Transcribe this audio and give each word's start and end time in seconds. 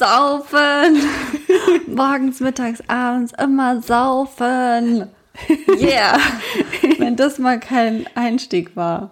saufen. 0.00 1.02
Morgens, 1.94 2.40
mittags, 2.40 2.82
abends 2.88 3.32
immer 3.40 3.82
saufen. 3.82 5.06
Yeah. 5.78 6.18
Wenn 6.98 7.16
das 7.16 7.38
mal 7.38 7.60
kein 7.60 8.06
Einstieg 8.14 8.74
war. 8.76 9.10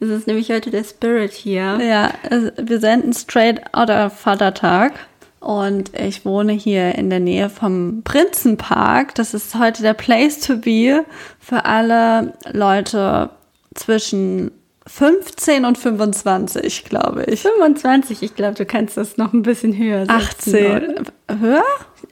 Das 0.00 0.08
ist 0.08 0.26
nämlich 0.26 0.50
heute 0.50 0.70
der 0.70 0.84
Spirit 0.84 1.32
hier. 1.32 1.78
Ja, 1.80 2.12
wir 2.56 2.80
senden 2.80 3.12
straight 3.12 3.60
out 3.74 3.90
of 3.90 4.12
Vatertag. 4.14 4.92
Und 5.40 5.98
ich 5.98 6.24
wohne 6.24 6.52
hier 6.52 6.94
in 6.94 7.10
der 7.10 7.18
Nähe 7.18 7.50
vom 7.50 8.02
Prinzenpark. 8.04 9.16
Das 9.16 9.34
ist 9.34 9.56
heute 9.56 9.82
der 9.82 9.94
Place 9.94 10.40
to 10.40 10.56
be 10.56 11.04
für 11.40 11.64
alle 11.64 12.34
Leute 12.52 13.30
zwischen 13.74 14.52
15 14.86 15.64
und 15.64 15.78
25, 15.78 16.84
glaube 16.84 17.24
ich. 17.24 17.42
25, 17.42 18.22
ich 18.22 18.34
glaube, 18.34 18.54
du 18.54 18.66
kannst 18.66 18.96
das 18.96 19.16
noch 19.16 19.32
ein 19.32 19.42
bisschen 19.42 19.76
höher 19.76 20.06
setzen. 20.06 21.04
18. 21.28 21.40
Höher? 21.40 21.64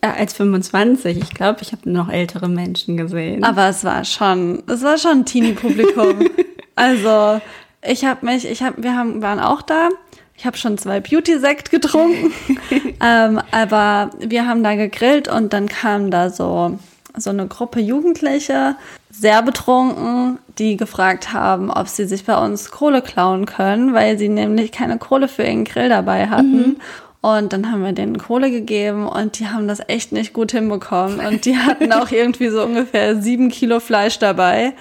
Ja, 0.02 0.14
als 0.14 0.34
25. 0.34 1.18
Ich 1.18 1.34
glaube, 1.34 1.59
ich 1.62 1.72
habe 1.72 1.90
noch 1.90 2.09
ältere 2.09 2.48
Menschen 2.48 2.96
gesehen. 2.96 3.45
Aber 3.45 3.68
es 3.68 3.84
war 3.84 4.04
schon, 4.04 4.62
es 4.66 4.82
war 4.82 4.98
schon 4.98 5.18
ein 5.18 5.26
Teenie-Publikum. 5.26 6.28
also, 6.76 7.40
ich 7.82 8.04
habe 8.04 8.24
mich, 8.24 8.48
ich 8.48 8.62
habe, 8.62 8.82
wir 8.82 8.96
haben, 8.96 9.20
waren 9.20 9.40
auch 9.40 9.62
da. 9.62 9.88
Ich 10.37 10.46
habe 10.46 10.56
schon 10.56 10.78
zwei 10.78 11.00
Beauty-Sekt 11.00 11.70
getrunken, 11.70 12.32
ähm, 13.02 13.42
aber 13.50 14.10
wir 14.20 14.46
haben 14.46 14.62
da 14.62 14.74
gegrillt 14.74 15.28
und 15.28 15.52
dann 15.52 15.68
kam 15.68 16.10
da 16.10 16.30
so 16.30 16.78
so 17.16 17.30
eine 17.30 17.46
Gruppe 17.46 17.80
Jugendliche, 17.80 18.76
sehr 19.10 19.42
betrunken, 19.42 20.38
die 20.59 20.77
gefragt 20.77 21.32
haben, 21.32 21.70
ob 21.70 21.88
sie 21.88 22.06
sich 22.06 22.24
bei 22.24 22.37
uns 22.37 22.70
Kohle 22.70 23.02
klauen 23.02 23.45
können, 23.45 23.92
weil 23.92 24.18
sie 24.18 24.28
nämlich 24.28 24.73
keine 24.73 24.98
Kohle 24.98 25.28
für 25.28 25.42
ihren 25.42 25.64
Grill 25.64 25.88
dabei 25.88 26.28
hatten. 26.28 26.56
Mhm. 26.56 26.77
Und 27.23 27.52
dann 27.52 27.70
haben 27.70 27.84
wir 27.84 27.92
denen 27.92 28.16
Kohle 28.16 28.51
gegeben 28.51 29.06
und 29.06 29.38
die 29.38 29.48
haben 29.48 29.68
das 29.68 29.80
echt 29.88 30.12
nicht 30.12 30.32
gut 30.32 30.52
hinbekommen. 30.52 31.20
Und 31.20 31.45
die 31.45 31.57
hatten 31.59 31.93
auch 31.93 32.10
irgendwie 32.10 32.49
so 32.49 32.62
ungefähr 32.62 33.21
sieben 33.21 33.51
Kilo 33.51 33.80
Fleisch 33.80 34.18
dabei. 34.18 34.73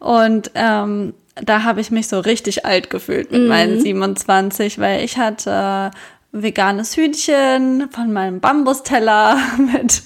Und 0.00 0.50
ähm, 0.54 1.14
da 1.36 1.62
habe 1.62 1.80
ich 1.80 1.90
mich 1.90 2.08
so 2.08 2.20
richtig 2.20 2.64
alt 2.64 2.90
gefühlt 2.90 3.30
mit 3.30 3.42
mhm. 3.42 3.48
meinen 3.48 3.80
27, 3.80 4.78
weil 4.78 5.04
ich 5.04 5.18
hatte 5.18 5.90
veganes 6.34 6.96
Hühnchen 6.96 7.88
von 7.90 8.12
meinem 8.12 8.40
Bambusteller 8.40 9.38
mit 9.72 10.02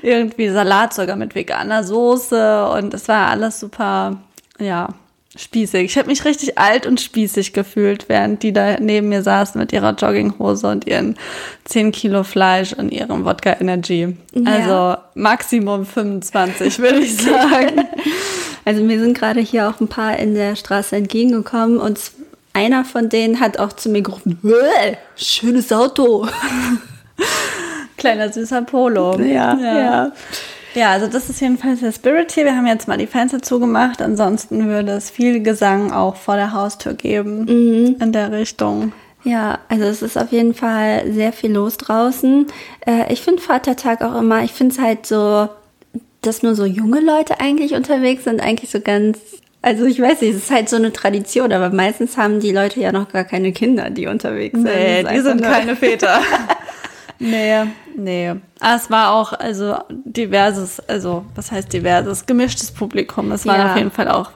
irgendwie 0.00 0.48
Salat 0.48 0.94
sogar 0.94 1.16
mit 1.16 1.34
veganer 1.34 1.84
Soße 1.84 2.68
und 2.68 2.94
es 2.94 3.08
war 3.08 3.28
alles 3.28 3.60
super, 3.60 4.16
ja, 4.58 4.88
spießig. 5.36 5.84
Ich 5.84 5.98
habe 5.98 6.08
mich 6.08 6.24
richtig 6.24 6.58
alt 6.58 6.86
und 6.86 7.00
spießig 7.00 7.52
gefühlt, 7.52 8.08
während 8.08 8.42
die 8.42 8.52
da 8.52 8.78
neben 8.78 9.08
mir 9.08 9.22
saßen 9.22 9.60
mit 9.60 9.72
ihrer 9.72 9.94
Jogginghose 9.94 10.68
und 10.68 10.86
ihren 10.86 11.16
10 11.64 11.90
Kilo 11.90 12.22
Fleisch 12.22 12.72
und 12.74 12.92
ihrem 12.92 13.24
Wodka 13.24 13.56
Energy. 13.58 14.16
Ja. 14.34 14.52
Also 14.52 15.02
Maximum 15.14 15.84
25, 15.84 16.78
würde 16.78 17.00
ich 17.00 17.16
sagen. 17.16 17.86
Also 18.64 18.82
mir 18.82 19.00
sind 19.00 19.18
gerade 19.18 19.40
hier 19.40 19.68
auch 19.68 19.80
ein 19.80 19.88
paar 19.88 20.16
in 20.18 20.34
der 20.34 20.54
Straße 20.54 20.94
entgegengekommen 20.94 21.78
und 21.78 21.98
einer 22.52 22.84
von 22.84 23.08
denen 23.08 23.40
hat 23.40 23.58
auch 23.58 23.72
zu 23.72 23.88
mir 23.88 24.02
gerufen, 24.02 24.38
schönes 25.16 25.72
Auto. 25.72 26.28
Kleiner 27.96 28.32
süßer 28.32 28.62
Polo. 28.62 29.18
Ja, 29.20 29.56
ja. 29.56 29.78
ja. 29.78 30.12
Ja, 30.74 30.90
also 30.92 31.06
das 31.06 31.28
ist 31.28 31.40
jedenfalls 31.40 31.80
der 31.80 31.92
Spirit 31.92 32.32
hier. 32.32 32.44
Wir 32.44 32.56
haben 32.56 32.66
jetzt 32.66 32.88
mal 32.88 32.96
die 32.96 33.06
Fenster 33.06 33.42
zugemacht. 33.42 34.00
Ansonsten 34.00 34.68
würde 34.68 34.92
es 34.92 35.10
viel 35.10 35.42
Gesang 35.42 35.92
auch 35.92 36.16
vor 36.16 36.36
der 36.36 36.52
Haustür 36.52 36.94
geben 36.94 37.44
mhm. 37.44 37.96
in 38.00 38.12
der 38.12 38.32
Richtung. 38.32 38.92
Ja, 39.24 39.58
also 39.68 39.84
es 39.84 40.02
ist 40.02 40.16
auf 40.16 40.32
jeden 40.32 40.54
Fall 40.54 41.12
sehr 41.12 41.32
viel 41.32 41.52
los 41.52 41.76
draußen. 41.76 42.46
Äh, 42.86 43.12
ich 43.12 43.22
finde 43.22 43.42
Vatertag 43.42 44.02
auch 44.02 44.18
immer, 44.18 44.42
ich 44.42 44.52
finde 44.52 44.74
es 44.74 44.80
halt 44.80 45.06
so, 45.06 45.48
dass 46.22 46.42
nur 46.42 46.54
so 46.54 46.64
junge 46.64 47.00
Leute 47.00 47.38
eigentlich 47.40 47.74
unterwegs 47.74 48.24
sind, 48.24 48.40
eigentlich 48.40 48.70
so 48.70 48.80
ganz 48.80 49.18
also 49.62 49.84
ich 49.86 50.00
weiß 50.00 50.20
nicht, 50.20 50.34
es 50.34 50.42
ist 50.42 50.50
halt 50.50 50.68
so 50.68 50.76
eine 50.76 50.92
Tradition, 50.92 51.52
aber 51.52 51.70
meistens 51.70 52.16
haben 52.16 52.40
die 52.40 52.52
Leute 52.52 52.80
ja 52.80 52.92
noch 52.92 53.10
gar 53.10 53.24
keine 53.24 53.52
Kinder, 53.52 53.90
die 53.90 54.08
unterwegs 54.08 54.54
sind. 54.54 54.64
Nee, 54.64 55.04
die 55.04 55.20
sind 55.20 55.42
keine 55.42 55.76
Väter. 55.76 56.20
nee, 57.22 57.64
nee. 57.96 58.34
Ah, 58.60 58.76
es 58.76 58.90
war 58.90 59.12
auch 59.12 59.32
also 59.32 59.76
diverses, 59.88 60.80
also 60.88 61.24
was 61.34 61.50
heißt 61.50 61.72
diverses, 61.72 62.26
gemischtes 62.26 62.70
Publikum. 62.70 63.32
Es 63.32 63.46
waren 63.46 63.60
ja. 63.60 63.70
auf 63.70 63.76
jeden 63.76 63.90
Fall 63.90 64.08
auch 64.08 64.32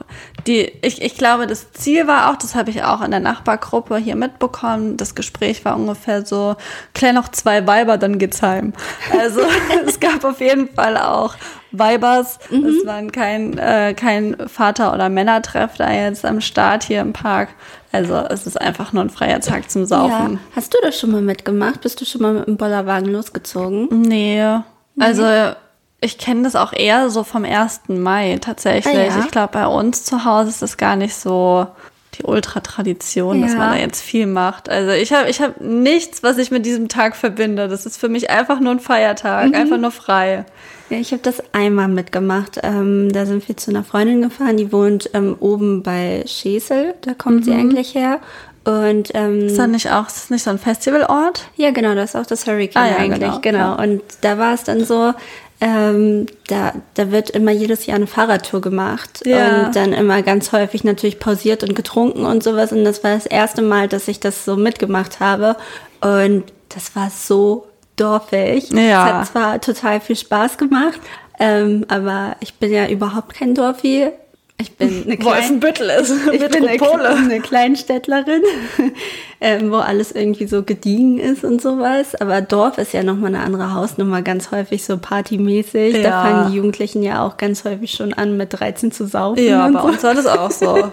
die, 0.47 0.71
ich, 0.81 1.01
ich 1.01 1.17
glaube, 1.17 1.47
das 1.47 1.71
Ziel 1.73 2.07
war 2.07 2.31
auch, 2.31 2.37
das 2.37 2.55
habe 2.55 2.69
ich 2.69 2.83
auch 2.83 3.01
in 3.01 3.11
der 3.11 3.19
Nachbargruppe 3.19 3.97
hier 3.97 4.15
mitbekommen, 4.15 4.97
das 4.97 5.15
Gespräch 5.15 5.65
war 5.65 5.75
ungefähr 5.75 6.25
so, 6.25 6.55
klär 6.93 7.13
noch 7.13 7.29
zwei 7.29 7.67
Weiber, 7.67 7.97
dann 7.97 8.17
geht's 8.17 8.41
heim. 8.41 8.73
Also 9.19 9.41
es 9.85 9.99
gab 9.99 10.23
auf 10.23 10.39
jeden 10.39 10.69
Fall 10.69 10.97
auch 10.97 11.35
Weibers. 11.71 12.39
Mhm. 12.49 12.65
Es 12.65 12.85
waren 12.85 13.11
kein, 13.11 13.57
äh, 13.57 13.93
kein 13.93 14.37
Vater- 14.47 14.93
oder 14.93 15.09
Männertreff 15.09 15.75
da 15.77 15.91
jetzt 15.91 16.25
am 16.25 16.41
Start 16.41 16.83
hier 16.83 17.01
im 17.01 17.13
Park. 17.13 17.49
Also 17.91 18.15
es 18.15 18.45
ist 18.45 18.59
einfach 18.59 18.93
nur 18.93 19.03
ein 19.03 19.09
freier 19.09 19.39
Tag 19.39 19.71
zum 19.71 19.85
Saufen. 19.85 20.33
Ja. 20.33 20.39
Hast 20.55 20.73
du 20.73 20.77
das 20.81 20.99
schon 20.99 21.11
mal 21.11 21.21
mitgemacht? 21.21 21.81
Bist 21.81 22.01
du 22.01 22.05
schon 22.05 22.21
mal 22.21 22.33
mit 22.33 22.47
dem 22.47 22.57
Bollerwagen 22.57 23.11
losgezogen? 23.11 23.87
Nee. 23.89 24.41
nee. 24.95 25.03
Also 25.03 25.23
ich 25.99 26.17
kenne 26.17 26.43
das 26.43 26.55
auch 26.55 26.73
eher 26.73 27.09
so 27.09 27.23
vom 27.23 27.43
1. 27.43 27.81
Mai 27.87 28.37
tatsächlich. 28.39 28.95
Ah, 28.95 29.17
ja? 29.17 29.19
Ich 29.19 29.31
glaube, 29.31 29.53
bei 29.53 29.67
uns 29.67 30.03
zu 30.03 30.25
Hause 30.25 30.49
ist 30.49 30.61
das 30.61 30.77
gar 30.77 30.95
nicht 30.95 31.15
so 31.15 31.67
die 32.17 32.23
Ultratradition, 32.23 33.39
ja. 33.39 33.45
dass 33.45 33.55
man 33.55 33.71
da 33.71 33.77
jetzt 33.77 34.01
viel 34.01 34.25
macht. 34.25 34.69
Also 34.69 34.91
ich 34.91 35.13
habe 35.13 35.29
ich 35.29 35.41
hab 35.41 35.61
nichts, 35.61 36.23
was 36.23 36.37
ich 36.37 36.51
mit 36.51 36.65
diesem 36.65 36.87
Tag 36.87 37.15
verbinde. 37.15 37.67
Das 37.67 37.85
ist 37.85 37.97
für 37.97 38.09
mich 38.09 38.29
einfach 38.29 38.59
nur 38.59 38.71
ein 38.71 38.79
Feiertag, 38.79 39.49
mhm. 39.49 39.55
einfach 39.55 39.77
nur 39.77 39.91
frei. 39.91 40.45
Ja, 40.89 40.97
ich 40.97 41.11
habe 41.11 41.21
das 41.21 41.43
einmal 41.53 41.87
mitgemacht. 41.89 42.59
Ähm, 42.63 43.11
da 43.11 43.25
sind 43.25 43.47
wir 43.47 43.57
zu 43.57 43.71
einer 43.71 43.83
Freundin 43.83 44.21
gefahren, 44.21 44.57
die 44.57 44.71
wohnt 44.71 45.09
ähm, 45.13 45.35
oben 45.39 45.83
bei 45.83 46.23
Schesel, 46.25 46.95
da 47.01 47.13
kommt 47.13 47.41
mhm. 47.41 47.43
sie 47.43 47.51
eigentlich 47.53 47.93
her. 47.93 48.19
Und 48.63 49.11
ähm, 49.13 49.47
ist 49.47 49.57
das 49.57 49.67
nicht 49.67 49.89
auch, 49.91 50.07
ist 50.07 50.17
das 50.17 50.29
nicht 50.29 50.43
so 50.43 50.49
ein 50.49 50.57
Festivalort? 50.57 51.47
Ja, 51.55 51.71
genau, 51.71 51.95
das 51.95 52.09
ist 52.09 52.15
auch 52.17 52.25
das 52.25 52.45
Hurricane 52.45 52.83
ah, 52.83 52.89
ja, 52.89 52.97
eigentlich, 52.97 53.41
genau. 53.41 53.77
genau. 53.77 53.81
Und 53.81 54.01
da 54.21 54.37
war 54.37 54.53
es 54.53 54.63
dann 54.65 54.83
so, 54.83 55.13
ähm, 55.59 56.27
da, 56.47 56.73
da 56.93 57.11
wird 57.11 57.31
immer 57.31 57.51
jedes 57.51 57.85
Jahr 57.87 57.95
eine 57.95 58.05
Fahrradtour 58.07 58.61
gemacht 58.61 59.21
ja. 59.25 59.65
und 59.65 59.75
dann 59.75 59.91
immer 59.91 60.21
ganz 60.21 60.51
häufig 60.51 60.83
natürlich 60.83 61.19
pausiert 61.19 61.63
und 61.63 61.75
getrunken 61.75 62.25
und 62.25 62.43
sowas. 62.43 62.71
Und 62.71 62.83
das 62.83 63.03
war 63.03 63.15
das 63.15 63.25
erste 63.25 63.63
Mal, 63.63 63.87
dass 63.87 64.07
ich 64.07 64.19
das 64.19 64.45
so 64.45 64.55
mitgemacht 64.55 65.19
habe. 65.19 65.55
Und 66.01 66.43
das 66.69 66.95
war 66.95 67.09
so 67.09 67.67
dorfig. 67.95 68.69
Ja. 68.71 68.79
Es 68.79 69.13
hat 69.13 69.27
zwar 69.27 69.61
total 69.61 69.99
viel 69.99 70.15
Spaß 70.15 70.59
gemacht, 70.59 70.99
ähm, 71.39 71.85
aber 71.87 72.35
ich 72.39 72.53
bin 72.55 72.71
ja 72.71 72.87
überhaupt 72.87 73.33
kein 73.33 73.55
Dorfi. 73.55 74.11
Ich 74.59 74.75
bin 74.75 75.03
eine 75.07 75.23
Wolfenbüttel 75.23 75.89
ist 75.89 76.11
ich 76.31 76.39
bin 76.39 76.67
eine, 76.67 77.09
eine 77.09 77.39
Kleinstädtlerin, 77.41 78.41
ähm, 79.41 79.71
wo 79.71 79.75
alles 79.75 80.11
irgendwie 80.11 80.47
so 80.47 80.63
gediegen 80.63 81.19
ist 81.19 81.43
und 81.43 81.61
sowas. 81.61 82.15
Aber 82.15 82.41
Dorf 82.41 82.79
ist 82.79 82.93
ja 82.93 83.03
nochmal 83.03 83.35
eine 83.35 83.43
andere 83.43 83.73
Hausnummer, 83.75 84.23
ganz 84.23 84.49
häufig 84.51 84.83
so 84.83 84.97
partymäßig. 84.97 85.97
Ja. 85.97 86.03
Da 86.03 86.23
fangen 86.23 86.51
die 86.51 86.57
Jugendlichen 86.57 87.03
ja 87.03 87.25
auch 87.25 87.37
ganz 87.37 87.65
häufig 87.65 87.91
schon 87.91 88.13
an, 88.13 88.35
mit 88.35 88.59
13 88.59 88.91
zu 88.91 89.05
saufen. 89.05 89.43
Ja, 89.43 89.67
bei 89.69 89.79
so. 89.79 89.87
uns 89.87 90.03
war 90.03 90.15
das 90.15 90.25
auch 90.25 90.51
so. 90.51 90.91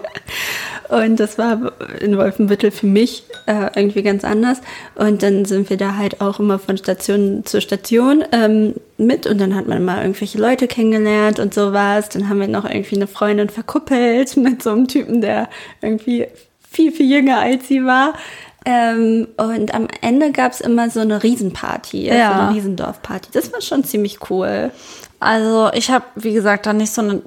Und 0.89 1.19
das 1.19 1.39
war 1.39 1.71
in 1.99 2.15
Wolfenbüttel 2.17 2.69
für 2.69 2.85
mich 2.85 3.23
äh, 3.47 3.71
irgendwie 3.75 4.03
ganz 4.03 4.23
anders. 4.23 4.61
Und 4.93 5.23
dann 5.23 5.45
sind 5.45 5.71
wir 5.71 5.77
da 5.77 5.95
halt 5.95 6.21
auch 6.21 6.39
immer 6.39 6.59
von 6.59 6.77
Station 6.77 7.43
zu 7.45 7.59
Station 7.59 8.23
ähm, 8.31 8.75
mit. 8.97 9.27
Und 9.27 9.39
dann 9.39 9.55
hat 9.55 9.67
man 9.67 9.83
mal 9.83 10.01
irgendwelche 10.01 10.37
Leute 10.37 10.67
kennengelernt 10.67 11.39
und 11.39 11.53
sowas. 11.53 12.09
Dann 12.09 12.29
haben 12.29 12.39
wir 12.39 12.47
noch 12.47 12.65
irgendwie 12.65 12.95
eine 12.95 13.07
Freundin 13.07 13.49
verkuppelt 13.49 14.37
mit 14.37 14.63
so 14.63 14.71
einem 14.71 14.87
Typen, 14.87 15.21
der 15.21 15.49
irgendwie 15.81 16.27
viel, 16.69 16.91
viel 16.91 17.11
jünger 17.11 17.39
als 17.39 17.67
sie 17.67 17.83
war. 17.85 18.13
Ähm, 18.65 19.27
und 19.37 19.73
am 19.75 19.87
Ende 20.01 20.31
gab 20.31 20.51
es 20.51 20.59
immer 20.59 20.89
so 20.89 20.99
eine 20.99 21.21
Riesenparty, 21.21 22.07
ja. 22.07 22.33
so 22.33 22.39
eine 22.39 22.55
Riesendorfparty. 22.55 23.29
Das 23.31 23.53
war 23.53 23.61
schon 23.61 23.83
ziemlich 23.83 24.29
cool. 24.29 24.71
Also 25.19 25.69
ich 25.73 25.91
habe, 25.91 26.05
wie 26.15 26.33
gesagt, 26.33 26.65
da 26.65 26.73
nicht 26.73 26.91
so 26.91 27.01
eine 27.01 27.21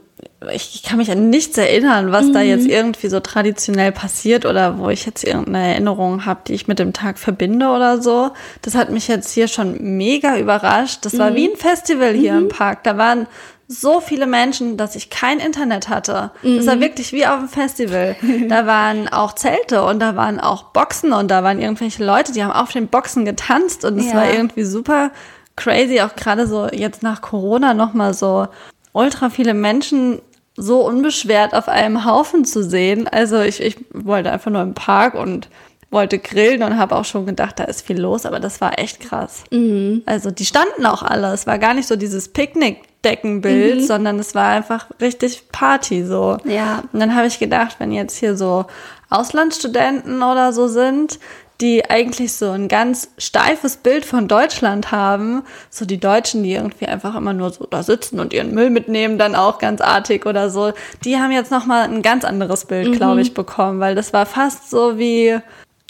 ich 0.52 0.84
kann 0.84 0.98
mich 0.98 1.10
an 1.10 1.30
nichts 1.30 1.58
erinnern, 1.58 2.12
was 2.12 2.26
mhm. 2.26 2.32
da 2.32 2.40
jetzt 2.40 2.64
mhm. 2.64 2.70
irgendwie 2.70 3.08
so 3.08 3.18
traditionell 3.18 3.90
passiert 3.90 4.46
oder 4.46 4.78
wo 4.78 4.88
ich 4.88 5.04
jetzt 5.04 5.24
irgendeine 5.24 5.72
Erinnerung 5.72 6.26
habe, 6.26 6.40
die 6.46 6.54
ich 6.54 6.68
mit 6.68 6.78
dem 6.78 6.92
Tag 6.92 7.18
verbinde 7.18 7.68
oder 7.68 8.00
so. 8.00 8.30
Das 8.62 8.76
hat 8.76 8.90
mich 8.90 9.08
jetzt 9.08 9.32
hier 9.32 9.48
schon 9.48 9.96
mega 9.96 10.38
überrascht. 10.38 11.04
Das 11.04 11.14
mhm. 11.14 11.18
war 11.18 11.34
wie 11.34 11.48
ein 11.48 11.56
Festival 11.56 12.12
hier 12.12 12.34
mhm. 12.34 12.42
im 12.42 12.48
Park. 12.48 12.84
Da 12.84 12.96
waren 12.96 13.26
so 13.66 14.00
viele 14.00 14.26
Menschen, 14.26 14.76
dass 14.76 14.94
ich 14.94 15.10
kein 15.10 15.40
Internet 15.40 15.88
hatte. 15.88 16.30
Das 16.42 16.66
war 16.66 16.76
mhm. 16.76 16.80
wirklich 16.80 17.12
wie 17.12 17.26
auf 17.26 17.38
einem 17.38 17.48
Festival. 17.48 18.16
Da 18.48 18.66
waren 18.66 19.08
auch 19.08 19.34
Zelte 19.34 19.84
und 19.84 19.98
da 19.98 20.16
waren 20.16 20.40
auch 20.40 20.64
Boxen 20.72 21.12
und 21.12 21.30
da 21.30 21.42
waren 21.42 21.60
irgendwelche 21.60 22.02
Leute, 22.02 22.32
die 22.32 22.42
haben 22.42 22.52
auf 22.52 22.72
den 22.72 22.88
Boxen 22.88 23.24
getanzt 23.24 23.84
und 23.84 23.98
es 23.98 24.06
ja. 24.06 24.14
war 24.14 24.32
irgendwie 24.32 24.62
super 24.62 25.10
crazy, 25.56 26.00
auch 26.00 26.14
gerade 26.14 26.46
so 26.46 26.68
jetzt 26.68 27.02
nach 27.02 27.20
Corona 27.20 27.74
nochmal 27.74 28.14
so 28.14 28.46
ultra 28.92 29.28
viele 29.28 29.52
Menschen 29.52 30.20
so 30.60 30.84
unbeschwert 30.86 31.54
auf 31.54 31.68
einem 31.68 32.04
Haufen 32.04 32.44
zu 32.44 32.62
sehen. 32.62 33.06
Also 33.08 33.40
ich, 33.40 33.60
ich 33.62 33.76
wollte 33.92 34.30
einfach 34.32 34.50
nur 34.50 34.62
im 34.62 34.74
Park 34.74 35.14
und 35.14 35.48
wollte 35.90 36.18
grillen 36.18 36.62
und 36.62 36.76
habe 36.76 36.96
auch 36.96 37.04
schon 37.06 37.24
gedacht, 37.24 37.58
da 37.58 37.64
ist 37.64 37.86
viel 37.86 37.98
los, 37.98 38.26
aber 38.26 38.40
das 38.40 38.60
war 38.60 38.78
echt 38.78 39.00
krass. 39.00 39.44
Mhm. 39.50 40.02
Also 40.04 40.30
die 40.30 40.44
standen 40.44 40.84
auch 40.84 41.02
alle. 41.02 41.32
Es 41.32 41.46
war 41.46 41.58
gar 41.58 41.72
nicht 41.72 41.88
so 41.88 41.96
dieses 41.96 42.28
Picknickdeckenbild, 42.28 43.76
Mhm. 43.80 43.86
sondern 43.86 44.18
es 44.18 44.34
war 44.34 44.48
einfach 44.50 44.86
richtig 45.00 45.44
Party 45.50 46.04
so. 46.04 46.36
Ja. 46.44 46.82
Und 46.92 47.00
dann 47.00 47.14
habe 47.14 47.26
ich 47.26 47.38
gedacht, 47.38 47.76
wenn 47.78 47.92
jetzt 47.92 48.16
hier 48.18 48.36
so 48.36 48.66
Auslandsstudenten 49.08 50.22
oder 50.22 50.52
so 50.52 50.68
sind, 50.68 51.18
die 51.60 51.90
eigentlich 51.90 52.32
so 52.34 52.50
ein 52.50 52.68
ganz 52.68 53.10
steifes 53.18 53.76
Bild 53.78 54.04
von 54.04 54.28
Deutschland 54.28 54.92
haben, 54.92 55.42
so 55.70 55.84
die 55.84 55.98
Deutschen, 55.98 56.44
die 56.44 56.52
irgendwie 56.52 56.86
einfach 56.86 57.16
immer 57.16 57.32
nur 57.32 57.50
so 57.50 57.66
da 57.66 57.82
sitzen 57.82 58.20
und 58.20 58.32
ihren 58.32 58.54
Müll 58.54 58.70
mitnehmen, 58.70 59.18
dann 59.18 59.34
auch 59.34 59.58
ganz 59.58 59.80
artig 59.80 60.24
oder 60.26 60.50
so, 60.50 60.72
die 61.04 61.16
haben 61.16 61.32
jetzt 61.32 61.50
noch 61.50 61.66
mal 61.66 61.82
ein 61.82 62.02
ganz 62.02 62.24
anderes 62.24 62.64
Bild, 62.66 62.92
glaube 62.96 63.20
ich, 63.22 63.34
bekommen, 63.34 63.80
weil 63.80 63.94
das 63.96 64.12
war 64.12 64.24
fast 64.26 64.70
so 64.70 64.98
wie 64.98 65.38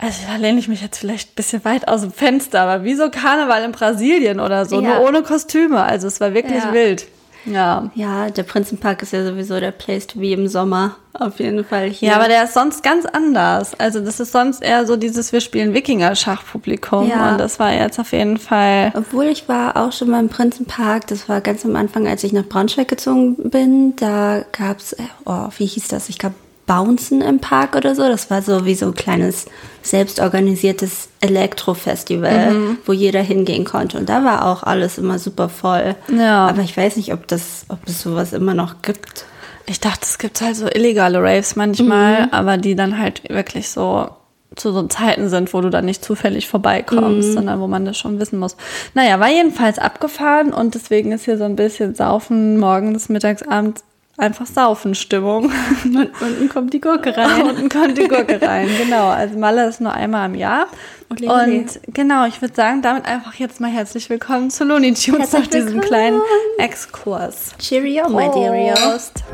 also 0.01 0.19
da 0.29 0.37
lehne 0.37 0.61
ich 0.61 0.69
mich 0.69 0.81
jetzt 0.81 0.99
vielleicht 0.99 1.31
ein 1.31 1.35
bisschen 1.35 1.65
weit 1.65 1.89
aus 1.89 2.03
dem 2.03 2.13
Fenster, 2.13 2.61
aber 2.61 2.85
wie 2.85 2.95
so 2.95 3.11
Karneval 3.11 3.65
in 3.65 3.73
Brasilien 3.73 4.39
oder 4.39 4.65
so, 4.65 4.81
Ja. 4.81 5.01
nur 5.01 5.09
ohne 5.09 5.23
Kostüme. 5.25 5.83
Also 5.83 6.07
es 6.07 6.21
war 6.21 6.35
wirklich 6.35 6.63
Ja. 6.63 6.73
wild. 6.73 7.09
Ja. 7.45 7.91
Ja, 7.95 8.31
der 8.31 8.43
Prinzenpark 8.43 9.03
ist 9.03 9.13
ja 9.13 9.25
sowieso 9.25 9.59
der 9.61 9.71
Place 9.71 10.07
to 10.07 10.19
be 10.19 10.33
im 10.33 10.49
Sommer. 10.49 10.97
Auf 11.15 11.41
jeden 11.41 11.65
Fall 11.65 11.89
hier. 11.89 12.11
Ja, 12.11 12.17
aber 12.17 12.29
der 12.29 12.45
ist 12.45 12.55
sonst 12.55 12.83
ganz 12.83 13.05
anders. 13.07 13.79
Also 13.79 14.01
das 14.01 14.21
ist 14.21 14.33
sonst 14.33 14.63
eher 14.63 14.87
so 14.87 14.97
dieses 14.97 15.33
Wir 15.33 15.41
spielen 15.41 15.75
Wikinger-Schachpublikum. 15.75 17.09
Ja. 17.09 17.33
Und 17.33 17.39
das 17.39 17.59
war 17.59 17.73
jetzt 17.73 17.99
auf 17.99 18.13
jeden 18.13 18.37
Fall. 18.37 18.93
Obwohl 18.95 19.27
ich 19.27 19.49
war 19.49 19.77
auch 19.77 19.93
schon 19.93 20.11
beim 20.11 20.29
Prinzenpark, 20.29 21.07
das 21.09 21.29
war 21.29 21.41
ganz 21.41 21.65
am 21.65 21.75
Anfang, 21.77 22.07
als 22.07 22.23
ich 22.25 22.33
nach 22.33 22.45
Braunschweig 22.45 22.89
gezogen 22.89 23.51
bin, 23.51 23.97
da 23.97 24.45
gab's, 24.53 24.93
äh, 24.93 25.03
oh, 25.25 25.49
wie 25.57 25.67
hieß 25.67 25.89
das? 25.89 26.09
Ich 26.09 26.19
glaube, 26.19 26.37
Bouncen 26.69 27.21
im 27.23 27.41
Park 27.41 27.75
oder 27.75 27.97
so. 27.97 28.03
Das 28.07 28.31
war 28.31 28.43
so 28.43 28.65
wie 28.65 28.77
so 28.77 28.87
ein 28.87 28.95
kleines, 28.95 29.47
selbstorganisiertes 29.83 31.09
Elektrofestival, 31.21 32.53
Mhm. 32.53 32.79
wo 32.87 32.93
jeder 32.93 33.21
hingehen 33.23 33.65
konnte. 33.65 33.99
Und 33.99 34.09
da 34.09 34.25
war 34.25 34.47
auch 34.47 34.63
alles 34.63 34.99
immer 34.99 35.19
super 35.19 35.49
voll. 35.49 35.95
Ja. 36.17 36.47
Aber 36.49 36.63
ich 36.63 36.77
weiß 36.77 36.97
nicht, 36.97 37.13
ob 37.13 37.27
das, 37.29 37.67
ob 37.69 37.79
es 37.87 38.01
sowas 38.03 38.33
immer 38.33 38.55
noch 38.55 38.83
gibt. 38.83 39.27
Ich 39.67 39.81
dachte, 39.81 40.01
es 40.05 40.19
gibt 40.19 40.41
halt 40.41 40.57
so 40.57 40.67
illegale 40.67 41.21
Raves 41.23 41.57
manchmal, 41.57 42.23
Mhm. 42.27 42.29
aber 42.33 42.57
die 42.57 42.75
dann 42.77 42.99
halt 42.99 43.29
wirklich 43.29 43.69
so 43.69 44.09
zu 44.57 44.73
so 44.73 44.83
Zeiten 44.85 45.29
sind, 45.29 45.53
wo 45.53 45.61
du 45.61 45.69
dann 45.69 45.85
nicht 45.85 46.03
zufällig 46.03 46.49
vorbeikommst, 46.49 47.35
sondern 47.35 47.61
wo 47.61 47.67
man 47.69 47.85
das 47.85 47.99
schon 47.99 48.19
wissen 48.19 48.39
muss. 48.39 48.57
Naja, 48.95 49.21
war 49.21 49.29
jedenfalls 49.29 49.79
abgefahren 49.79 50.53
und 50.55 50.75
deswegen 50.75 51.13
ist 51.13 51.27
hier 51.27 51.37
so 51.39 51.45
ein 51.45 51.55
bisschen 51.55 51.95
Saufen 51.95 52.59
morgens, 52.59 53.09
mittags, 53.11 53.43
abends 53.43 53.85
einfach 54.19 54.47
Saufenstimmung. 54.47 55.45
Und 55.85 56.11
unten 56.21 56.49
kommt 56.49 56.75
die 56.75 56.81
Gurke 56.81 57.17
rein. 57.17 57.43
Unten 57.49 57.69
kommt 57.69 57.97
die 57.97 58.09
Gurke 58.09 58.43
rein, 58.43 58.69
genau. 58.77 59.09
Also 59.09 59.39
Malle 59.39 59.67
ist 59.67 59.81
nur 59.81 59.93
einmal 59.93 60.29
im 60.29 60.35
Jahr. 60.35 60.67
Ole. 61.11 61.33
Und 61.33 61.81
genau, 61.95 62.27
ich 62.27 62.43
würde 62.43 62.55
sagen, 62.55 62.83
damit 62.83 63.07
einfach 63.07 63.35
jetzt 63.35 63.61
mal 63.61 63.71
herzlich 63.71 64.11
willkommen 64.11 64.51
zu 64.51 64.65
Looney 64.65 64.93
Tunes 64.93 65.33
nach 65.33 65.47
diesem 65.47 65.81
kleinen 65.81 66.21
Exkurs. 66.59 67.55
Cheerio, 67.59 68.11
my 68.11 68.29
deario. 68.31 68.75
Prost. 68.75 69.25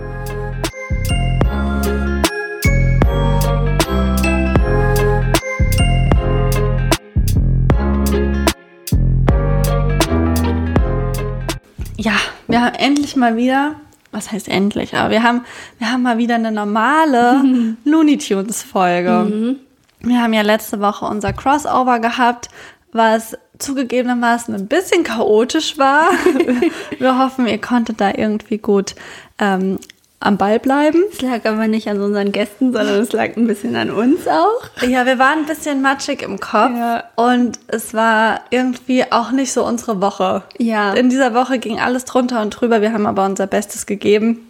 Ja, 11.96 12.12
wir 12.46 12.60
haben 12.60 12.74
endlich 12.74 13.16
mal 13.16 13.36
wieder, 13.36 13.76
was 14.14 14.32
heißt 14.32 14.48
endlich, 14.48 14.94
aber 14.94 15.10
wir 15.10 15.22
haben, 15.22 15.44
wir 15.78 15.90
haben 15.90 16.02
mal 16.02 16.18
wieder 16.18 16.36
eine 16.36 16.52
normale 16.52 17.42
Looney 17.84 18.18
Tunes 18.18 18.62
Folge. 18.62 19.56
Wir 20.00 20.22
haben 20.22 20.32
ja 20.32 20.42
letzte 20.42 20.80
Woche 20.80 21.06
unser 21.06 21.32
Crossover 21.32 21.98
gehabt, 21.98 22.48
was 22.92 23.36
zugegebenermaßen 23.58 24.54
ein 24.54 24.68
bisschen 24.68 25.04
chaotisch 25.04 25.78
war. 25.78 26.08
wir 26.98 27.18
hoffen, 27.18 27.46
ihr 27.46 27.60
konntet 27.60 28.00
da 28.00 28.12
irgendwie 28.14 28.58
gut 28.58 28.94
ähm, 29.38 29.78
am 30.24 30.36
Ball 30.38 30.58
bleiben. 30.58 31.02
Es 31.12 31.20
lag 31.20 31.44
aber 31.44 31.68
nicht 31.68 31.86
an 31.88 32.00
unseren 32.00 32.32
Gästen, 32.32 32.72
sondern 32.72 33.00
es 33.00 33.12
lag 33.12 33.36
ein 33.36 33.46
bisschen 33.46 33.76
an 33.76 33.90
uns 33.90 34.26
auch. 34.26 34.62
Ja, 34.86 35.04
wir 35.06 35.18
waren 35.18 35.40
ein 35.40 35.46
bisschen 35.46 35.82
matschig 35.82 36.22
im 36.22 36.40
Kopf 36.40 36.70
Ja. 36.76 37.04
und 37.16 37.58
es 37.68 37.92
war 37.94 38.40
irgendwie 38.50 39.04
auch 39.12 39.30
nicht 39.32 39.52
so 39.52 39.64
unsere 39.66 40.00
Woche. 40.00 40.42
Ja. 40.58 40.94
In 40.94 41.10
dieser 41.10 41.34
Woche 41.34 41.58
ging 41.58 41.78
alles 41.78 42.04
drunter 42.06 42.40
und 42.42 42.50
drüber. 42.50 42.80
Wir 42.80 42.92
haben 42.92 43.06
aber 43.06 43.24
unser 43.26 43.46
Bestes 43.46 43.84
gegeben. 43.86 44.40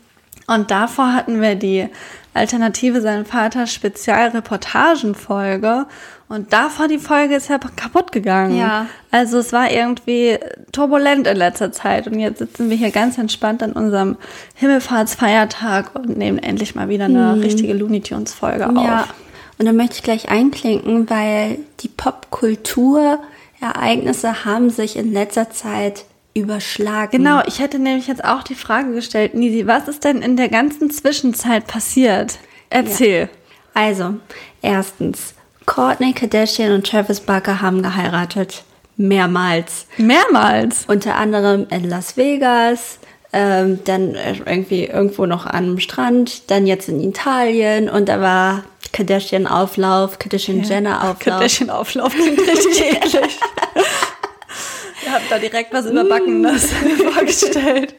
Und 0.46 0.70
davor 0.70 1.12
hatten 1.12 1.40
wir 1.40 1.54
die 1.56 1.88
Alternative 2.34 3.00
Sein 3.00 3.24
Vater 3.26 3.66
Spezialreportagenfolge. 3.66 5.86
Und 6.34 6.52
davor 6.52 6.88
die 6.88 6.98
Folge 6.98 7.36
ist 7.36 7.48
ja 7.48 7.58
kaputt 7.58 8.10
gegangen. 8.10 8.58
Ja. 8.58 8.86
Also 9.12 9.38
es 9.38 9.52
war 9.52 9.70
irgendwie 9.70 10.36
turbulent 10.72 11.28
in 11.28 11.36
letzter 11.36 11.70
Zeit. 11.70 12.08
Und 12.08 12.18
jetzt 12.18 12.38
sitzen 12.38 12.70
wir 12.70 12.76
hier 12.76 12.90
ganz 12.90 13.18
entspannt 13.18 13.62
an 13.62 13.70
unserem 13.72 14.16
Himmelfahrtsfeiertag 14.56 15.94
und 15.94 16.18
nehmen 16.18 16.38
endlich 16.38 16.74
mal 16.74 16.88
wieder 16.88 17.04
eine 17.04 17.40
richtige 17.40 17.72
Looney 17.72 18.00
Tunes 18.00 18.34
Folge 18.34 18.68
auf. 18.68 18.84
Ja, 18.84 19.06
und 19.58 19.66
da 19.66 19.72
möchte 19.72 19.94
ich 19.96 20.02
gleich 20.02 20.28
einklinken, 20.28 21.08
weil 21.08 21.60
die 21.80 21.88
Popkulturereignisse 21.88 24.44
haben 24.44 24.70
sich 24.70 24.96
in 24.96 25.12
letzter 25.12 25.50
Zeit 25.50 26.04
überschlagen. 26.34 27.12
Genau, 27.12 27.42
ich 27.46 27.60
hätte 27.60 27.78
nämlich 27.78 28.08
jetzt 28.08 28.24
auch 28.24 28.42
die 28.42 28.56
Frage 28.56 28.92
gestellt, 28.92 29.34
Nisi, 29.34 29.68
was 29.68 29.86
ist 29.86 30.02
denn 30.02 30.20
in 30.20 30.36
der 30.36 30.48
ganzen 30.48 30.90
Zwischenzeit 30.90 31.68
passiert? 31.68 32.38
Erzähl. 32.70 33.28
Also, 33.72 34.14
erstens, 34.62 35.34
Courtney 35.66 36.12
Kardashian 36.12 36.72
und 36.72 36.86
Travis 36.86 37.20
Barker 37.20 37.60
haben 37.60 37.82
geheiratet. 37.82 38.62
Mehrmals. 38.96 39.86
Mehrmals. 39.96 40.84
Unter 40.86 41.16
anderem 41.16 41.66
in 41.70 41.88
Las 41.88 42.16
Vegas, 42.16 42.98
ähm, 43.32 43.80
dann 43.84 44.14
irgendwie 44.46 44.84
irgendwo 44.84 45.26
noch 45.26 45.46
einem 45.46 45.80
Strand, 45.80 46.50
dann 46.50 46.66
jetzt 46.66 46.88
in 46.88 47.00
Italien 47.00 47.88
und 47.88 48.08
da 48.08 48.20
war 48.20 48.64
Kardashian-Auflauf, 48.92 50.18
Kardashian-Jenner-Auflauf. 50.20 51.18
Kardashian-Auflauf 51.18 52.12
klingt 52.14 52.38
richtig 52.46 52.80
eklig. 52.94 53.38
Ihr 55.04 55.12
habt 55.12 55.30
da 55.30 55.38
direkt 55.38 55.72
was 55.72 55.86
Überbackenes 55.86 56.68
vorgestellt. 57.12 57.94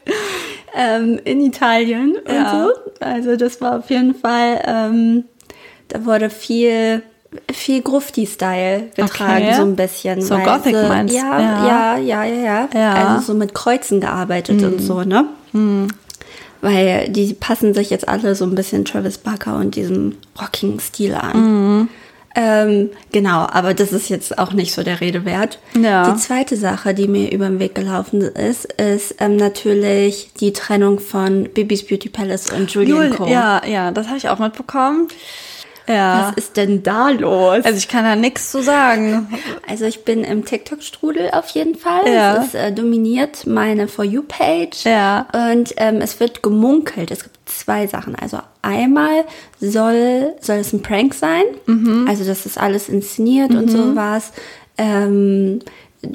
ähm, 0.74 1.20
in 1.24 1.42
Italien 1.44 2.16
Ja. 2.26 2.64
und 2.64 2.68
so. 2.68 2.80
Also 3.00 3.36
das 3.36 3.60
war 3.60 3.78
auf 3.80 3.90
jeden 3.90 4.14
Fall, 4.14 4.62
ähm, 4.66 5.24
da 5.88 6.04
wurde 6.06 6.30
viel 6.30 7.02
viel 7.52 7.82
Grufti-Style 7.82 8.88
getragen, 8.96 9.44
Okay. 9.46 9.54
so 9.56 9.62
ein 9.62 9.76
bisschen. 9.76 10.20
So 10.22 10.34
weil 10.36 10.44
Gothic 10.44 10.76
sie- 10.76 10.88
meinst 10.88 11.14
du? 11.14 11.18
ja, 11.18 11.40
Ja. 11.40 11.96
ja, 11.96 11.96
ja, 11.98 12.24
ja, 12.24 12.68
ja. 12.74 12.90
Mhm. 12.90 13.08
Also 13.08 13.32
so 13.32 13.34
mit 13.38 13.54
Kreuzen 13.54 14.00
gearbeitet 14.00 14.62
und 14.62 14.80
so, 14.80 15.02
ne? 15.02 15.26
Weil 16.62 17.08
die 17.10 17.34
passen 17.34 17.74
sich 17.74 17.90
jetzt 17.90 18.08
alle 18.08 18.34
so 18.34 18.44
ein 18.44 18.54
bisschen 18.54 18.84
Travis 18.84 19.18
Barker 19.18 19.56
und 19.56 19.76
diesem 19.76 20.16
rockigen 20.40 20.80
Stil 20.80 21.14
an. 21.14 21.36
Mhm. 21.80 21.88
Ähm, 22.38 22.90
genau, 23.12 23.46
aber 23.50 23.72
das 23.72 23.92
ist 23.92 24.10
jetzt 24.10 24.38
auch 24.38 24.52
nicht 24.52 24.74
so 24.74 24.82
der 24.82 25.00
Rede 25.00 25.24
wert. 25.24 25.58
Ja. 25.80 26.10
Die 26.12 26.18
zweite 26.20 26.54
Sache, 26.56 26.92
die 26.92 27.08
mir 27.08 27.32
über 27.32 27.46
den 27.48 27.60
Weg 27.60 27.74
gelaufen 27.74 28.20
ist, 28.20 28.66
ist 28.74 29.14
ähm, 29.20 29.36
natürlich 29.36 30.32
die 30.38 30.52
Trennung 30.52 30.98
von 31.00 31.44
Bibis 31.44 31.86
Beauty 31.86 32.10
Palace 32.10 32.50
und 32.52 32.70
Julian 32.70 33.08
Jul, 33.08 33.10
Co. 33.16 33.26
ja, 33.26 33.62
ja, 33.66 33.90
das 33.90 34.08
habe 34.08 34.18
ich 34.18 34.28
auch 34.28 34.38
mitbekommen. 34.38 35.08
Ja. 35.88 36.28
Was 36.28 36.36
ist 36.36 36.56
denn 36.56 36.82
da 36.82 37.10
los? 37.10 37.64
Also 37.64 37.78
ich 37.78 37.88
kann 37.88 38.04
da 38.04 38.16
nichts 38.16 38.50
zu 38.50 38.62
sagen. 38.62 39.28
Also 39.68 39.84
ich 39.84 40.04
bin 40.04 40.24
im 40.24 40.44
TikTok-Strudel 40.44 41.30
auf 41.32 41.48
jeden 41.50 41.76
Fall. 41.76 42.08
Ja. 42.08 42.36
Es 42.36 42.48
ist, 42.48 42.54
äh, 42.54 42.72
dominiert 42.72 43.46
meine 43.46 43.88
For 43.88 44.04
You-Page. 44.04 44.84
Ja. 44.84 45.26
Und 45.32 45.74
ähm, 45.76 46.00
es 46.00 46.20
wird 46.20 46.42
gemunkelt. 46.42 47.10
Es 47.10 47.22
gibt 47.22 47.36
zwei 47.46 47.86
Sachen. 47.86 48.16
Also 48.16 48.38
einmal 48.62 49.24
soll, 49.60 50.34
soll 50.40 50.56
es 50.56 50.72
ein 50.72 50.82
Prank 50.82 51.14
sein. 51.14 51.44
Mhm. 51.66 52.06
Also 52.08 52.24
das 52.24 52.46
ist 52.46 52.58
alles 52.58 52.88
inszeniert 52.88 53.52
und 53.52 53.70
sowas. 53.70 54.32
Ähm, 54.78 55.60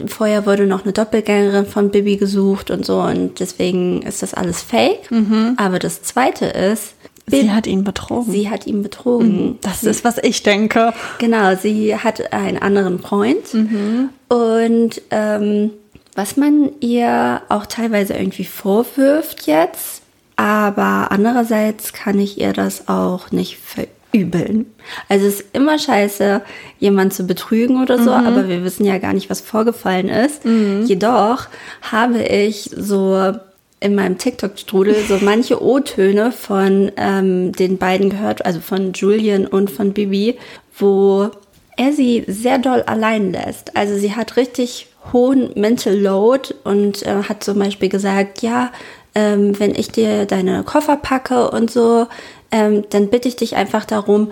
vorher 0.07 0.45
wurde 0.45 0.65
noch 0.67 0.83
eine 0.83 0.93
Doppelgängerin 0.93 1.65
von 1.65 1.91
Bibi 1.91 2.17
gesucht 2.17 2.71
und 2.71 2.85
so. 2.85 3.01
Und 3.01 3.39
deswegen 3.39 4.01
ist 4.01 4.21
das 4.21 4.33
alles 4.33 4.61
fake. 4.61 5.09
Mhm. 5.09 5.55
Aber 5.57 5.79
das 5.79 6.03
zweite 6.03 6.45
ist, 6.45 6.93
Sie 7.31 7.51
hat 7.51 7.67
ihn 7.67 7.83
betrogen. 7.83 8.31
sie 8.31 8.49
hat 8.49 8.67
ihn 8.67 8.83
betrogen. 8.83 9.57
das 9.61 9.83
ist, 9.83 10.03
was 10.03 10.17
ich 10.19 10.43
denke. 10.43 10.93
Genau, 11.19 11.55
sie 11.55 11.95
hat 11.95 12.33
einen 12.33 12.57
anderen 12.61 12.99
Freund. 12.99 13.53
Mhm. 13.53 14.09
Und 14.27 15.01
ähm, 15.11 15.71
was 16.15 16.35
man 16.37 16.69
ihr 16.81 17.41
auch 17.49 17.65
teilweise 17.65 18.13
irgendwie 18.13 18.43
vorwirft 18.45 19.47
jetzt, 19.47 20.01
aber 20.35 21.07
andererseits 21.11 21.93
kann 21.93 22.19
ich 22.19 22.39
ihr 22.39 22.51
das 22.53 22.87
auch 22.87 23.31
nicht 23.31 23.57
verübeln. 23.59 24.65
Also 25.07 25.27
es 25.27 25.41
ist 25.41 25.45
immer 25.53 25.77
scheiße, 25.79 26.41
jemanden 26.79 27.11
zu 27.11 27.25
betrügen 27.25 27.81
oder 27.81 27.97
Mhm. 27.97 28.03
so, 28.03 28.11
aber 28.11 28.49
wir 28.49 28.63
wissen 28.63 28.85
ja 28.85 28.97
gar 28.97 29.13
nicht, 29.13 29.29
was 29.29 29.39
vorgefallen 29.41 30.09
ist. 30.09 30.41
Jedoch 30.85 31.47
habe 31.81 32.23
ich 32.23 32.71
so 32.75 33.33
in 33.81 33.95
meinem 33.95 34.17
TikTok-Strudel 34.17 34.95
so 35.07 35.17
manche 35.21 35.61
O-Töne 35.61 36.31
von 36.31 36.91
ähm, 36.95 37.51
den 37.51 37.77
beiden 37.77 38.09
gehört, 38.11 38.45
also 38.45 38.61
von 38.61 38.93
Julian 38.93 39.45
und 39.45 39.69
von 39.69 39.91
Bibi, 39.91 40.37
wo 40.77 41.31
er 41.77 41.91
sie 41.91 42.23
sehr 42.27 42.59
doll 42.59 42.83
allein 42.83 43.31
lässt. 43.31 43.75
Also 43.75 43.97
sie 43.97 44.15
hat 44.15 44.37
richtig 44.37 44.87
hohen 45.11 45.51
Mental 45.55 45.95
Load 45.95 46.53
und 46.63 47.03
äh, 47.03 47.23
hat 47.23 47.43
zum 47.43 47.57
Beispiel 47.57 47.89
gesagt, 47.89 48.43
ja, 48.43 48.71
ähm, 49.15 49.59
wenn 49.59 49.73
ich 49.73 49.91
dir 49.91 50.25
deine 50.25 50.63
Koffer 50.63 50.95
packe 50.95 51.49
und 51.49 51.71
so, 51.71 52.07
ähm, 52.51 52.83
dann 52.91 53.09
bitte 53.09 53.27
ich 53.27 53.35
dich 53.35 53.55
einfach 53.55 53.85
darum 53.85 54.31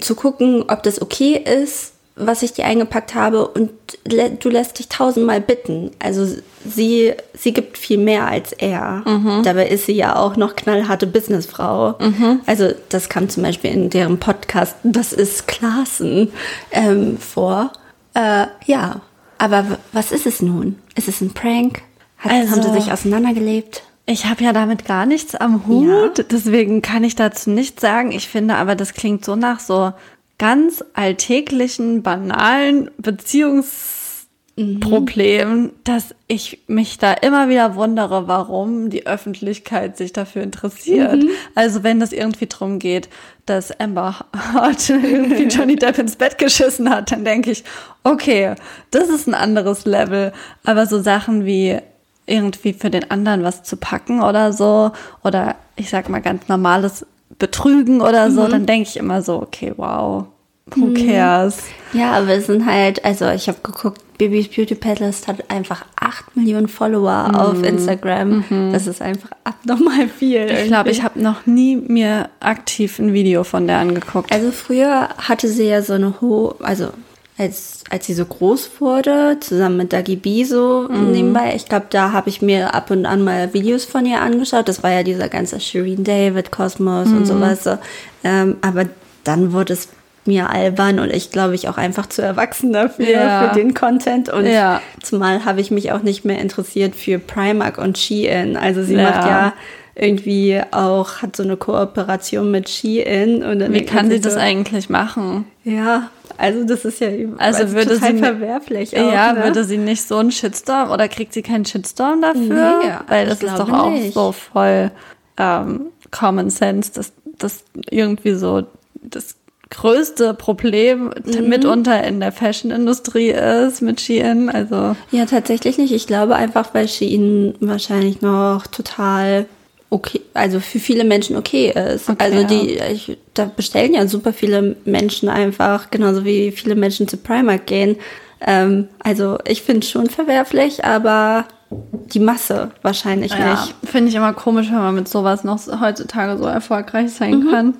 zu 0.00 0.14
gucken, 0.14 0.64
ob 0.68 0.82
das 0.84 1.02
okay 1.02 1.34
ist, 1.34 1.93
was 2.16 2.42
ich 2.42 2.52
dir 2.52 2.64
eingepackt 2.64 3.14
habe 3.14 3.48
und 3.48 3.70
du 4.04 4.48
lässt 4.48 4.78
dich 4.78 4.88
tausendmal 4.88 5.40
bitten. 5.40 5.90
Also 5.98 6.26
sie, 6.64 7.12
sie 7.36 7.52
gibt 7.52 7.76
viel 7.76 7.98
mehr 7.98 8.28
als 8.28 8.52
er. 8.52 9.02
Mhm. 9.04 9.42
Dabei 9.42 9.66
ist 9.66 9.86
sie 9.86 9.94
ja 9.94 10.16
auch 10.16 10.36
noch 10.36 10.54
knallharte 10.54 11.06
Businessfrau. 11.06 11.96
Mhm. 11.98 12.40
Also 12.46 12.72
das 12.88 13.08
kam 13.08 13.28
zum 13.28 13.42
Beispiel 13.42 13.72
in 13.72 13.90
deren 13.90 14.18
Podcast, 14.18 14.76
das 14.84 15.12
ist 15.12 15.48
Klassen, 15.48 16.30
ähm, 16.70 17.18
vor. 17.18 17.72
Äh, 18.14 18.46
ja, 18.66 19.00
aber 19.38 19.78
was 19.92 20.12
ist 20.12 20.26
es 20.26 20.40
nun? 20.40 20.78
Ist 20.94 21.08
es 21.08 21.20
ein 21.20 21.34
Prank? 21.34 21.82
Hat, 22.18 22.30
also, 22.30 22.52
haben 22.52 22.62
sie 22.62 22.80
sich 22.80 22.92
auseinandergelebt? 22.92 23.82
Ich 24.06 24.26
habe 24.26 24.44
ja 24.44 24.52
damit 24.52 24.84
gar 24.84 25.06
nichts 25.06 25.34
am 25.34 25.66
Hut, 25.66 26.18
ja. 26.18 26.24
deswegen 26.30 26.82
kann 26.82 27.04
ich 27.04 27.16
dazu 27.16 27.50
nichts 27.50 27.80
sagen. 27.80 28.12
Ich 28.12 28.28
finde 28.28 28.56
aber, 28.56 28.76
das 28.76 28.92
klingt 28.92 29.24
so 29.24 29.34
nach 29.34 29.60
so 29.60 29.94
ganz 30.38 30.82
alltäglichen, 30.94 32.02
banalen 32.02 32.90
Beziehungsproblemen, 32.98 35.62
mhm. 35.62 35.72
dass 35.84 36.14
ich 36.26 36.60
mich 36.66 36.98
da 36.98 37.12
immer 37.12 37.48
wieder 37.48 37.76
wundere, 37.76 38.26
warum 38.26 38.90
die 38.90 39.06
Öffentlichkeit 39.06 39.96
sich 39.96 40.12
dafür 40.12 40.42
interessiert. 40.42 41.22
Mhm. 41.22 41.30
Also 41.54 41.82
wenn 41.82 42.00
das 42.00 42.12
irgendwie 42.12 42.46
drum 42.46 42.78
geht, 42.78 43.08
dass 43.46 43.78
Amber 43.78 44.26
Hart 44.34 44.90
irgendwie 44.90 45.44
Johnny 45.48 45.76
Depp 45.76 45.98
ins 45.98 46.16
Bett 46.16 46.38
geschissen 46.38 46.90
hat, 46.90 47.12
dann 47.12 47.24
denke 47.24 47.52
ich, 47.52 47.64
okay, 48.02 48.54
das 48.90 49.08
ist 49.08 49.28
ein 49.28 49.34
anderes 49.34 49.84
Level. 49.84 50.32
Aber 50.64 50.86
so 50.86 51.00
Sachen 51.00 51.44
wie 51.44 51.78
irgendwie 52.26 52.72
für 52.72 52.90
den 52.90 53.10
anderen 53.10 53.42
was 53.42 53.62
zu 53.62 53.76
packen 53.76 54.22
oder 54.22 54.52
so, 54.52 54.92
oder 55.22 55.56
ich 55.76 55.90
sag 55.90 56.08
mal 56.08 56.22
ganz 56.22 56.48
normales 56.48 57.06
betrügen 57.38 58.00
oder 58.00 58.30
so, 58.30 58.42
mhm. 58.42 58.50
dann 58.50 58.66
denke 58.66 58.88
ich 58.88 58.96
immer 58.96 59.22
so, 59.22 59.42
okay, 59.42 59.72
wow, 59.76 60.26
who 60.74 60.86
mhm. 60.86 60.94
cares? 60.94 61.58
Ja, 61.92 62.12
aber 62.12 62.34
es 62.34 62.46
sind 62.46 62.66
halt, 62.66 63.04
also 63.04 63.28
ich 63.30 63.48
habe 63.48 63.58
geguckt, 63.62 64.00
Bibis 64.18 64.48
Beauty 64.48 64.74
Palace 64.74 65.26
hat 65.26 65.50
einfach 65.50 65.84
8 65.96 66.36
Millionen 66.36 66.68
Follower 66.68 67.28
mhm. 67.28 67.34
auf 67.34 67.62
Instagram. 67.62 68.44
Mhm. 68.48 68.72
Das 68.72 68.86
ist 68.86 69.02
einfach 69.02 69.30
abnormal 69.42 70.08
viel. 70.08 70.46
Ich 70.50 70.68
glaube, 70.68 70.90
ich 70.90 71.02
habe 71.02 71.20
noch 71.20 71.46
nie 71.46 71.76
mir 71.76 72.28
aktiv 72.40 72.98
ein 72.98 73.12
Video 73.12 73.44
von 73.44 73.66
der 73.66 73.78
angeguckt. 73.78 74.32
Also 74.32 74.50
früher 74.52 75.08
hatte 75.18 75.48
sie 75.48 75.64
ja 75.64 75.82
so 75.82 75.94
eine 75.94 76.20
hohe, 76.20 76.54
also 76.60 76.90
als, 77.36 77.82
als 77.90 78.06
sie 78.06 78.14
so 78.14 78.24
groß 78.24 78.80
wurde, 78.80 79.38
zusammen 79.40 79.78
mit 79.78 79.92
Dagi 79.92 80.16
B 80.16 80.44
so 80.44 80.88
mhm. 80.88 81.10
nebenbei. 81.10 81.54
Ich 81.56 81.66
glaube, 81.66 81.86
da 81.90 82.12
habe 82.12 82.28
ich 82.28 82.42
mir 82.42 82.74
ab 82.74 82.90
und 82.90 83.06
an 83.06 83.24
mal 83.24 83.52
Videos 83.52 83.84
von 83.84 84.06
ihr 84.06 84.20
angeschaut. 84.20 84.68
Das 84.68 84.82
war 84.82 84.92
ja 84.92 85.02
dieser 85.02 85.28
ganze 85.28 85.58
Shireen 85.58 86.04
David, 86.04 86.52
Cosmos 86.52 87.08
mhm. 87.08 87.16
und 87.16 87.26
sowas. 87.26 87.64
So. 87.64 87.78
Ähm, 88.22 88.58
aber 88.60 88.84
dann 89.24 89.52
wurde 89.52 89.72
es 89.72 89.88
mir 90.26 90.48
albern 90.48 91.00
und 91.00 91.12
ich 91.12 91.30
glaube 91.30 91.54
ich 91.54 91.68
auch 91.68 91.76
einfach 91.76 92.06
zu 92.06 92.22
erwachsen 92.22 92.72
dafür, 92.72 93.10
ja. 93.10 93.48
für 93.48 93.54
den 93.54 93.74
Content. 93.74 94.28
Und 94.28 94.46
ja. 94.46 94.80
zumal 95.02 95.44
habe 95.44 95.60
ich 95.60 95.70
mich 95.70 95.92
auch 95.92 96.02
nicht 96.02 96.24
mehr 96.24 96.38
interessiert 96.38 96.94
für 96.94 97.18
Primark 97.18 97.78
und 97.78 97.98
Shein. 97.98 98.56
Also 98.56 98.82
sie 98.84 98.94
ja. 98.94 99.02
macht 99.02 99.26
ja 99.26 99.52
irgendwie 99.96 100.60
auch, 100.70 101.22
hat 101.22 101.36
so 101.36 101.42
eine 101.42 101.56
Kooperation 101.56 102.50
mit 102.50 102.68
Shein. 102.68 103.42
Und 103.42 103.72
Wie 103.72 103.84
kann 103.84 104.08
sie 104.08 104.16
so, 104.16 104.22
das 104.22 104.36
eigentlich 104.36 104.88
machen? 104.88 105.46
Ja, 105.64 106.10
also 106.36 106.64
das 106.64 106.84
ist 106.84 107.00
ja 107.00 107.08
also 107.38 107.72
würde 107.72 107.94
total 107.94 108.12
sie, 108.12 108.18
verwerflich. 108.18 108.96
Auch, 108.96 109.12
ja, 109.12 109.32
ne? 109.32 109.44
würde 109.44 109.64
sie 109.64 109.78
nicht 109.78 110.02
so 110.02 110.16
einen 110.16 110.30
Shitstorm 110.30 110.90
oder 110.90 111.08
kriegt 111.08 111.32
sie 111.32 111.42
keinen 111.42 111.64
Shitstorm 111.64 112.20
dafür? 112.22 112.80
Nee, 112.82 112.92
Weil 113.08 113.26
das 113.26 113.42
ist 113.42 113.58
doch 113.58 113.70
auch 113.70 113.90
nicht. 113.90 114.14
so 114.14 114.32
voll 114.32 114.90
ähm, 115.36 115.86
Common 116.10 116.50
Sense, 116.50 116.92
dass 116.92 117.12
das 117.38 117.64
irgendwie 117.90 118.34
so 118.34 118.64
das 119.02 119.36
größte 119.70 120.34
Problem 120.34 121.10
mhm. 121.24 121.48
mitunter 121.48 122.04
in 122.04 122.20
der 122.20 122.32
Fashion-Industrie 122.32 123.30
ist 123.30 123.82
mit 123.82 124.00
Shein. 124.00 124.48
Also 124.48 124.96
ja, 125.10 125.26
tatsächlich 125.26 125.78
nicht. 125.78 125.92
Ich 125.92 126.06
glaube 126.06 126.36
einfach, 126.36 126.74
weil 126.74 126.88
Shein 126.88 127.54
wahrscheinlich 127.60 128.20
noch 128.22 128.66
total 128.66 129.46
okay, 129.94 130.20
also 130.34 130.58
für 130.58 130.80
viele 130.80 131.04
Menschen 131.04 131.36
okay 131.36 131.70
ist. 131.70 132.10
Okay, 132.10 132.24
also 132.24 132.44
die, 132.44 132.78
ich, 132.92 133.16
da 133.32 133.44
bestellen 133.44 133.94
ja 133.94 134.08
super 134.08 134.32
viele 134.32 134.76
Menschen 134.84 135.28
einfach, 135.28 135.90
genauso 135.90 136.24
wie 136.24 136.50
viele 136.50 136.74
Menschen 136.74 137.06
zu 137.06 137.16
Primark 137.16 137.66
gehen. 137.66 137.96
Ähm, 138.44 138.88
also 138.98 139.38
ich 139.46 139.62
finde 139.62 139.80
es 139.80 139.90
schon 139.90 140.10
verwerflich, 140.10 140.84
aber 140.84 141.46
die 141.70 142.18
Masse 142.18 142.72
wahrscheinlich 142.82 143.32
ja, 143.32 143.52
nicht. 143.52 143.74
Finde 143.84 144.08
ich 144.08 144.16
immer 144.16 144.32
komisch, 144.32 144.66
wenn 144.66 144.78
man 144.78 144.96
mit 144.96 145.08
sowas 145.08 145.44
noch 145.44 145.60
heutzutage 145.80 146.38
so 146.38 146.44
erfolgreich 146.44 147.12
sein 147.12 147.44
mhm. 147.44 147.50
kann. 147.50 147.74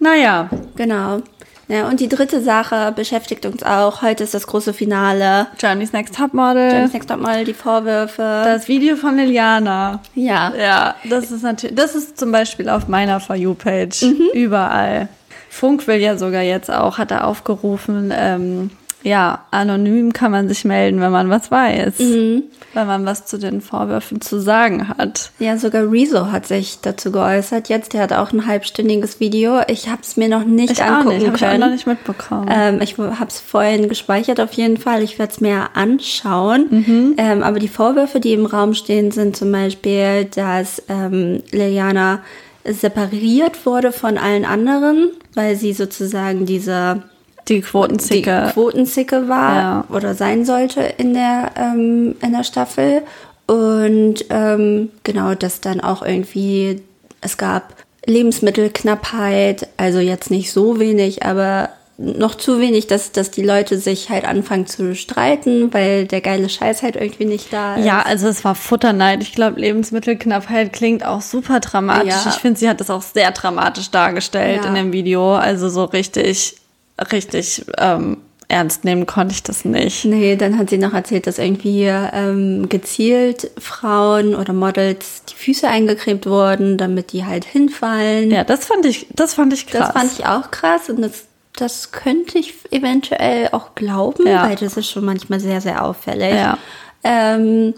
Naja. 0.00 0.50
Genau. 0.74 1.22
Ja, 1.68 1.88
und 1.88 2.00
die 2.00 2.08
dritte 2.08 2.42
Sache 2.42 2.92
beschäftigt 2.94 3.46
uns 3.46 3.62
auch. 3.62 4.02
Heute 4.02 4.24
ist 4.24 4.34
das 4.34 4.46
große 4.46 4.74
Finale. 4.74 5.46
Johnny's 5.58 5.92
Next 5.92 6.14
Topmodel. 6.16 6.70
Johnny's 6.72 6.92
Next 6.92 7.08
Topmodel, 7.08 7.44
die 7.44 7.54
Vorwürfe. 7.54 8.42
Das 8.44 8.68
Video 8.68 8.96
von 8.96 9.16
Liliana. 9.16 10.00
Ja. 10.14 10.52
Ja, 10.58 10.94
das 11.08 11.30
ist 11.30 11.42
natürlich, 11.42 11.76
das 11.76 11.94
ist 11.94 12.18
zum 12.18 12.32
Beispiel 12.32 12.68
auf 12.68 12.88
meiner 12.88 13.20
For 13.20 13.36
You-Page. 13.36 14.02
Mhm. 14.02 14.28
Überall. 14.34 15.08
Funk 15.48 15.86
will 15.86 16.00
ja 16.00 16.16
sogar 16.16 16.42
jetzt 16.42 16.70
auch, 16.70 16.98
hat 16.98 17.10
er 17.12 17.26
aufgerufen, 17.26 18.12
ähm, 18.14 18.70
ja, 19.04 19.44
anonym 19.50 20.14
kann 20.14 20.32
man 20.32 20.48
sich 20.48 20.64
melden, 20.64 20.98
wenn 20.98 21.12
man 21.12 21.28
was 21.28 21.50
weiß. 21.50 21.98
Mhm. 21.98 22.44
Wenn 22.72 22.86
man 22.86 23.04
was 23.04 23.26
zu 23.26 23.38
den 23.38 23.60
Vorwürfen 23.60 24.22
zu 24.22 24.40
sagen 24.40 24.88
hat. 24.88 25.30
Ja, 25.38 25.58
sogar 25.58 25.92
Rezo 25.92 26.32
hat 26.32 26.46
sich 26.46 26.78
dazu 26.80 27.12
geäußert. 27.12 27.68
Jetzt, 27.68 27.92
der 27.92 28.00
hat 28.00 28.14
auch 28.14 28.32
ein 28.32 28.46
halbstündiges 28.46 29.20
Video. 29.20 29.60
Ich 29.68 29.90
habe 29.90 30.00
es 30.02 30.16
mir 30.16 30.30
noch 30.30 30.44
nicht 30.44 30.72
ich 30.72 30.82
angucken 30.82 31.18
nicht, 31.18 31.26
hab 31.26 31.36
können. 31.36 31.52
Ich 31.52 31.62
auch 31.62 31.66
noch 31.66 31.72
nicht 31.72 31.86
mitbekommen. 31.86 32.48
Ähm, 32.50 32.80
ich 32.80 32.96
habe 32.96 33.28
es 33.28 33.40
vorhin 33.40 33.90
gespeichert 33.90 34.40
auf 34.40 34.54
jeden 34.54 34.78
Fall. 34.78 35.02
Ich 35.02 35.18
werde 35.18 35.32
es 35.32 35.40
mir 35.42 35.68
anschauen. 35.74 36.66
Mhm. 36.70 37.14
Ähm, 37.18 37.42
aber 37.42 37.58
die 37.58 37.68
Vorwürfe, 37.68 38.20
die 38.20 38.32
im 38.32 38.46
Raum 38.46 38.72
stehen, 38.72 39.10
sind 39.10 39.36
zum 39.36 39.52
Beispiel, 39.52 40.24
dass 40.24 40.82
ähm, 40.88 41.42
Liliana 41.52 42.20
separiert 42.66 43.66
wurde 43.66 43.92
von 43.92 44.16
allen 44.16 44.46
anderen, 44.46 45.10
weil 45.34 45.56
sie 45.56 45.74
sozusagen 45.74 46.46
diese 46.46 47.02
die 47.48 47.60
Quotenzicke. 47.60 48.46
Die 48.48 48.52
Quotenzicke 48.52 49.28
war 49.28 49.54
ja. 49.54 49.84
oder 49.90 50.14
sein 50.14 50.44
sollte 50.44 50.80
in 50.80 51.14
der, 51.14 51.52
ähm, 51.56 52.16
in 52.22 52.32
der 52.32 52.44
Staffel. 52.44 53.02
Und 53.46 54.24
ähm, 54.30 54.90
genau, 55.02 55.34
dass 55.34 55.60
dann 55.60 55.80
auch 55.80 56.02
irgendwie, 56.02 56.82
es 57.20 57.36
gab 57.36 57.74
Lebensmittelknappheit, 58.06 59.68
also 59.76 59.98
jetzt 59.98 60.30
nicht 60.30 60.52
so 60.52 60.78
wenig, 60.78 61.24
aber 61.24 61.70
noch 61.96 62.34
zu 62.34 62.60
wenig, 62.60 62.88
dass, 62.88 63.12
dass 63.12 63.30
die 63.30 63.44
Leute 63.44 63.78
sich 63.78 64.10
halt 64.10 64.24
anfangen 64.24 64.66
zu 64.66 64.96
streiten, 64.96 65.72
weil 65.72 66.06
der 66.06 66.20
geile 66.20 66.48
Scheiß 66.48 66.82
halt 66.82 66.96
irgendwie 66.96 67.24
nicht 67.24 67.52
da 67.52 67.76
ist. 67.76 67.84
Ja, 67.84 68.02
also 68.02 68.26
es 68.26 68.44
war 68.44 68.56
Futterneid. 68.56 69.22
Ich 69.22 69.32
glaube, 69.32 69.60
Lebensmittelknappheit 69.60 70.72
klingt 70.72 71.04
auch 71.06 71.20
super 71.20 71.60
dramatisch. 71.60 72.24
Ja. 72.24 72.30
Ich 72.30 72.40
finde, 72.40 72.58
sie 72.58 72.68
hat 72.68 72.80
das 72.80 72.90
auch 72.90 73.02
sehr 73.02 73.30
dramatisch 73.30 73.90
dargestellt 73.92 74.62
ja. 74.62 74.68
in 74.68 74.74
dem 74.74 74.92
Video. 74.92 75.36
Also 75.36 75.68
so 75.68 75.84
richtig 75.84 76.56
richtig 76.98 77.64
ähm, 77.78 78.18
ernst 78.48 78.84
nehmen 78.84 79.06
konnte 79.06 79.34
ich 79.34 79.42
das 79.42 79.64
nicht. 79.64 80.04
Nee, 80.04 80.36
dann 80.36 80.58
hat 80.58 80.70
sie 80.70 80.78
noch 80.78 80.92
erzählt, 80.92 81.26
dass 81.26 81.38
irgendwie 81.38 81.84
ähm, 81.84 82.68
gezielt 82.68 83.50
Frauen 83.58 84.34
oder 84.34 84.52
Models 84.52 85.24
die 85.24 85.34
Füße 85.34 85.68
eingecremt 85.68 86.26
wurden, 86.26 86.76
damit 86.76 87.12
die 87.12 87.24
halt 87.24 87.44
hinfallen. 87.44 88.30
Ja, 88.30 88.44
das 88.44 88.66
fand 88.66 88.86
ich, 88.86 89.06
das 89.10 89.34
fand 89.34 89.52
ich 89.52 89.66
krass. 89.66 89.92
Das 89.92 89.92
fand 89.92 90.12
ich 90.12 90.26
auch 90.26 90.50
krass 90.50 90.88
und 90.88 91.00
das, 91.00 91.24
das 91.56 91.92
könnte 91.92 92.38
ich 92.38 92.54
eventuell 92.70 93.48
auch 93.52 93.74
glauben, 93.74 94.26
ja. 94.26 94.46
weil 94.48 94.56
das 94.56 94.76
ist 94.76 94.90
schon 94.90 95.04
manchmal 95.04 95.40
sehr, 95.40 95.60
sehr 95.60 95.84
auffällig. 95.84 96.34
Ja. 96.34 96.58
Ähm, 97.02 97.74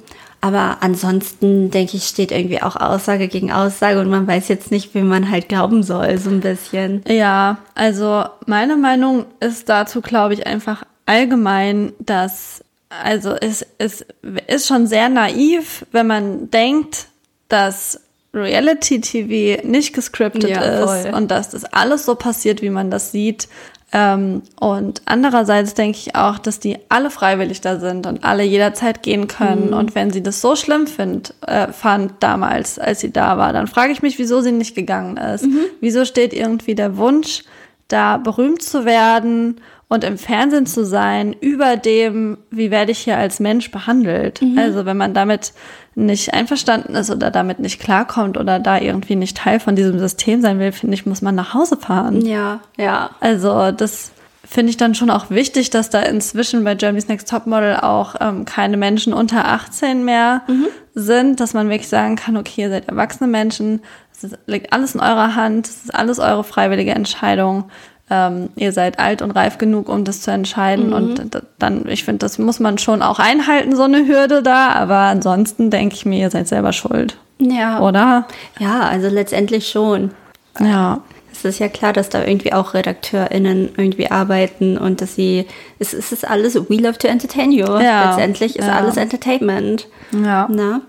aber 0.47 0.76
ansonsten, 0.81 1.73
denke 1.73 1.97
ich, 1.97 2.05
steht 2.05 2.31
irgendwie 2.31 2.62
auch 2.62 2.76
Aussage 2.76 3.26
gegen 3.26 3.50
Aussage 3.50 3.99
und 3.99 4.09
man 4.09 4.29
weiß 4.29 4.47
jetzt 4.47 4.71
nicht, 4.71 4.95
wem 4.95 5.09
man 5.09 5.29
halt 5.29 5.49
glauben 5.49 5.83
soll, 5.83 6.19
so 6.19 6.31
ein 6.31 6.41
bisschen. 6.41 7.03
Ja, 7.09 7.59
also 7.75 8.25
meine 8.47 8.76
Meinung 8.76 9.25
ist 9.41 9.69
dazu, 9.69 10.00
glaube 10.00 10.35
ich, 10.35 10.47
einfach 10.47 10.85
allgemein, 11.05 11.95
dass, 11.99 12.62
also 12.88 13.35
es, 13.35 13.67
es 13.79 14.07
ist 14.47 14.69
schon 14.69 14.87
sehr 14.87 15.09
naiv, 15.09 15.85
wenn 15.91 16.07
man 16.07 16.49
denkt, 16.53 17.09
dass 17.49 18.00
Reality 18.33 19.00
TV 19.00 19.67
nicht 19.67 19.95
gescriptet 19.95 20.49
ja, 20.49 20.61
ist 20.61 21.12
und 21.12 21.29
dass 21.33 21.50
das 21.50 21.65
alles 21.65 22.07
so 22.07 22.15
passiert, 22.15 22.62
wie 22.62 22.71
man 22.71 22.88
das 22.88 23.11
sieht. 23.11 23.49
Ähm, 23.93 24.43
und 24.59 25.02
andererseits 25.05 25.75
denke 25.75 25.99
ich 25.99 26.16
auch, 26.16 26.38
dass 26.38 26.59
die 26.59 26.78
alle 26.88 27.11
freiwillig 27.11 27.61
da 27.61 27.78
sind 27.78 28.07
und 28.07 28.25
alle 28.25 28.43
jederzeit 28.43 29.02
gehen 29.02 29.28
können. 29.28 29.69
Mhm. 29.69 29.76
Und 29.76 29.95
wenn 29.95 30.11
sie 30.11 30.23
das 30.23 30.40
so 30.40 30.57
schlimm 30.57 30.87
find, 30.87 31.35
äh, 31.47 31.69
fand 31.73 32.14
damals, 32.21 32.78
als 32.78 33.00
sie 33.00 33.12
da 33.12 33.38
war, 33.38 33.52
dann 33.52 33.69
frage 33.69 33.93
ich 33.93 34.02
mich, 34.02 34.19
wieso 34.19 34.40
sie 34.40 34.52
nicht 34.52 34.75
gegangen 34.75 35.16
ist. 35.16 35.47
Mhm. 35.47 35.61
Wieso 35.81 36.05
steht 36.05 36.35
irgendwie 36.35 36.75
der 36.75 36.97
Wunsch, 36.97 37.45
da 37.88 38.16
berühmt 38.16 38.62
zu 38.62 38.85
werden 38.85 39.61
und 39.88 40.02
im 40.05 40.19
Fernsehen 40.19 40.66
zu 40.66 40.85
sein 40.85 41.33
über 41.40 41.76
dem, 41.76 42.38
wie 42.50 42.71
werde 42.71 42.90
ich 42.93 42.99
hier 42.99 43.16
als 43.19 43.38
Mensch 43.38 43.71
behandelt. 43.71 44.43
Mhm. 44.43 44.59
Also 44.59 44.85
wenn 44.85 44.97
man 44.97 45.14
damit 45.14 45.52
nicht 45.95 46.35
einverstanden 46.35 46.95
ist 46.95 47.11
oder 47.11 47.31
damit 47.31 47.61
nicht 47.61 47.81
klarkommt 47.81 48.37
oder 48.37 48.59
da 48.59 48.78
irgendwie 48.78 49.16
nicht 49.16 49.37
Teil 49.37 49.61
von 49.61 49.76
diesem 49.76 49.99
System 49.99 50.40
sein 50.43 50.59
will, 50.59 50.73
finde 50.73 50.95
ich, 50.95 51.07
muss 51.07 51.23
man 51.23 51.35
nach 51.35 51.55
Hause 51.55 51.76
fahren. 51.76 52.26
Ja, 52.26 52.61
ja. 52.76 53.11
Also 53.21 53.71
das 53.71 54.11
finde 54.45 54.71
ich 54.71 54.76
dann 54.76 54.95
schon 54.95 55.11
auch 55.11 55.31
wichtig, 55.31 55.71
dass 55.71 55.90
da 55.90 56.02
inzwischen 56.02 56.64
bei 56.64 56.75
Germany's 56.75 57.09
Next 57.09 57.28
Topmodel 57.31 57.76
auch 57.76 58.14
ähm, 58.21 58.45
keine 58.45 58.76
Menschen 58.76 59.12
unter 59.12 59.47
18 59.47 60.05
mehr 60.05 60.43
Mhm. 60.47 60.66
sind, 60.95 61.40
dass 61.40 61.55
man 61.55 61.69
wirklich 61.69 61.88
sagen 61.88 62.16
kann, 62.16 62.37
okay, 62.37 62.62
ihr 62.62 62.71
seid 62.71 62.88
erwachsene 62.88 63.28
Menschen, 63.28 63.81
es 64.12 64.31
liegt 64.47 64.73
alles 64.73 64.95
in 64.95 65.00
eurer 65.00 65.35
Hand, 65.35 65.66
es 65.69 65.85
ist 65.85 65.95
alles 65.95 66.19
eure 66.19 66.43
freiwillige 66.45 66.93
Entscheidung. 66.93 67.71
Ähm, 68.08 68.50
ihr 68.56 68.72
seid 68.72 68.98
alt 68.98 69.20
und 69.20 69.32
reif 69.32 69.58
genug, 69.58 69.88
um 69.88 70.04
das 70.04 70.20
zu 70.20 70.30
entscheiden. 70.30 70.88
Mhm. 70.88 70.92
Und 70.92 71.42
dann, 71.58 71.88
ich 71.88 72.04
finde, 72.04 72.18
das 72.18 72.38
muss 72.38 72.60
man 72.60 72.78
schon 72.78 73.02
auch 73.02 73.18
einhalten, 73.18 73.75
so 73.75 73.82
eine 73.82 74.06
Hürde 74.06 74.42
da. 74.42 74.72
Aber 74.72 74.98
ansonsten 74.98 75.70
denke 75.70 75.96
ich 75.96 76.06
mir, 76.06 76.20
ihr 76.20 76.30
seid 76.30 76.48
selber 76.48 76.72
schuld. 76.72 77.16
Ja. 77.38 77.80
Oder? 77.80 78.26
Ja, 78.58 78.80
also 78.80 79.08
letztendlich 79.08 79.68
schon. 79.68 80.12
Ja. 80.60 81.00
Es 81.32 81.44
ist 81.44 81.58
ja 81.58 81.68
klar, 81.68 81.92
dass 81.92 82.08
da 82.08 82.25
irgendwie 82.25 82.54
auch 82.54 82.72
RedakteurInnen 82.72 83.70
irgendwie 83.76 84.10
arbeiten 84.10 84.78
und 84.78 85.02
dass 85.02 85.16
sie, 85.16 85.46
es, 85.78 85.92
es 85.92 86.10
ist 86.10 86.26
alles, 86.26 86.54
we 86.54 86.76
love 86.76 86.96
to 86.96 87.08
entertain 87.08 87.52
you. 87.52 87.66
Ja, 87.66 88.08
Letztendlich 88.08 88.56
ist 88.56 88.66
ja. 88.66 88.76
alles 88.76 88.96
Entertainment. 88.96 89.86
Ja. 90.12 90.48
Na? 90.50 90.80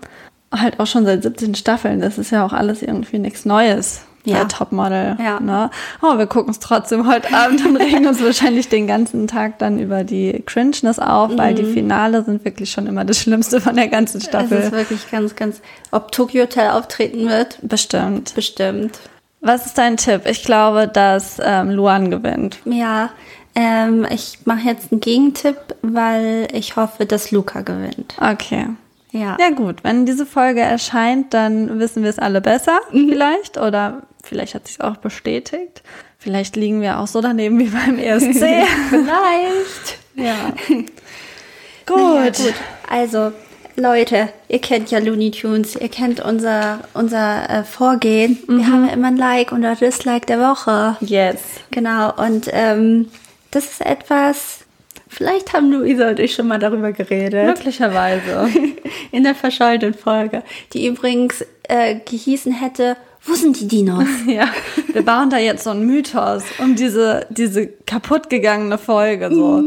halt 0.52 0.80
auch 0.80 0.86
schon 0.86 1.04
seit 1.04 1.22
17 1.22 1.54
Staffeln. 1.54 2.00
Das 2.00 2.18
ist 2.18 2.30
ja 2.30 2.44
auch 2.44 2.52
alles 2.52 2.82
irgendwie 2.82 3.18
nichts 3.18 3.44
Neues. 3.44 4.02
Ja. 4.36 4.44
Topmodel. 4.44 5.16
Ja. 5.22 5.40
Ne? 5.40 5.70
Oh, 6.02 6.18
wir 6.18 6.26
gucken 6.26 6.50
es 6.50 6.58
trotzdem 6.58 7.06
heute 7.08 7.32
Abend 7.34 7.64
und 7.64 7.76
regen 7.76 8.06
uns 8.06 8.22
wahrscheinlich 8.22 8.68
den 8.68 8.86
ganzen 8.86 9.26
Tag 9.28 9.58
dann 9.58 9.78
über 9.78 10.04
die 10.04 10.42
Cringeness 10.46 10.98
auf, 10.98 11.36
weil 11.36 11.54
die 11.54 11.64
Finale 11.64 12.22
sind 12.24 12.44
wirklich 12.44 12.70
schon 12.70 12.86
immer 12.86 13.04
das 13.04 13.18
Schlimmste 13.20 13.60
von 13.60 13.76
der 13.76 13.88
ganzen 13.88 14.18
Es 14.18 14.24
ist 14.24 14.28
Staffel. 14.30 14.70
wirklich 14.72 15.10
ganz, 15.10 15.34
ganz, 15.36 15.60
ob 15.90 16.12
Tokyo 16.12 16.42
Hotel 16.42 16.70
auftreten 16.70 17.28
wird, 17.28 17.58
Bestimmt. 17.62 18.34
bestimmt. 18.34 18.98
Was 19.40 19.66
ist 19.66 19.78
dein 19.78 19.96
Tipp? 19.96 20.22
Ich 20.26 20.42
glaube, 20.42 20.88
dass 20.88 21.38
ähm, 21.40 21.70
Luan 21.70 22.10
gewinnt. 22.10 22.58
Ja, 22.64 23.10
ähm, 23.54 24.04
ich 24.10 24.38
mache 24.44 24.66
jetzt 24.66 24.90
einen 24.90 25.00
Gegentipp, 25.00 25.56
weil 25.82 26.48
ich 26.52 26.74
hoffe, 26.76 27.06
dass 27.06 27.30
Luca 27.30 27.60
gewinnt. 27.60 28.14
Okay. 28.20 28.66
Ja. 29.12 29.36
Ja 29.40 29.50
gut, 29.50 29.84
wenn 29.84 30.06
diese 30.06 30.26
Folge 30.26 30.60
erscheint, 30.60 31.32
dann 31.32 31.78
wissen 31.78 32.02
wir 32.02 32.10
es 32.10 32.18
alle 32.18 32.40
besser 32.40 32.80
vielleicht 32.90 33.56
oder 33.56 34.02
vielleicht 34.22 34.54
hat 34.54 34.66
sich 34.66 34.80
auch 34.80 34.96
bestätigt. 34.96 35.82
Vielleicht 36.18 36.56
liegen 36.56 36.82
wir 36.82 36.98
auch 36.98 37.06
so 37.06 37.20
daneben 37.20 37.58
wie 37.58 37.68
beim 37.68 37.98
ESC. 37.98 38.66
Vielleicht. 38.90 39.98
ja. 40.14 40.52
Gut. 41.86 41.96
Gut. 41.96 42.36
gut. 42.36 42.54
Also, 42.90 43.32
Leute, 43.76 44.28
ihr 44.48 44.60
kennt 44.60 44.90
ja 44.90 44.98
Looney 44.98 45.30
Tunes, 45.30 45.74
ihr 45.76 45.88
kennt 45.88 46.20
unser, 46.20 46.80
unser 46.92 47.48
äh, 47.48 47.64
Vorgehen. 47.64 48.36
Wir 48.46 48.66
haben 48.66 48.86
ja 48.86 48.92
immer 48.92 49.06
ein 49.06 49.16
Like 49.16 49.52
oder 49.52 49.74
Dislike 49.74 50.26
der 50.26 50.40
Woche. 50.40 50.96
Yes. 51.00 51.40
Genau, 51.70 52.12
und 52.12 52.50
ähm, 52.52 53.08
das 53.52 53.66
ist 53.66 53.86
etwas, 53.86 54.64
vielleicht 55.08 55.52
haben 55.52 55.70
Luisa 55.70 56.10
und 56.10 56.18
ich 56.18 56.34
schon 56.34 56.48
mal 56.48 56.58
darüber 56.58 56.92
geredet. 56.92 57.46
Möglicherweise. 57.46 58.48
In 59.10 59.24
der 59.24 59.34
verschollenen 59.34 59.94
Folge, 59.94 60.42
die 60.72 60.86
übrigens 60.86 61.44
äh, 61.64 61.96
gehießen 61.96 62.52
hätte, 62.52 62.96
wo 63.24 63.34
sind 63.34 63.60
die 63.60 63.68
Dinos? 63.68 64.06
ja. 64.26 64.48
Wir 64.92 65.02
bauen 65.02 65.30
da 65.30 65.38
jetzt 65.38 65.64
so 65.64 65.70
einen 65.70 65.86
Mythos 65.86 66.44
um 66.58 66.74
diese, 66.74 67.26
diese 67.30 67.66
kaputtgegangene 67.66 68.78
Folge. 68.78 69.30
So. 69.32 69.64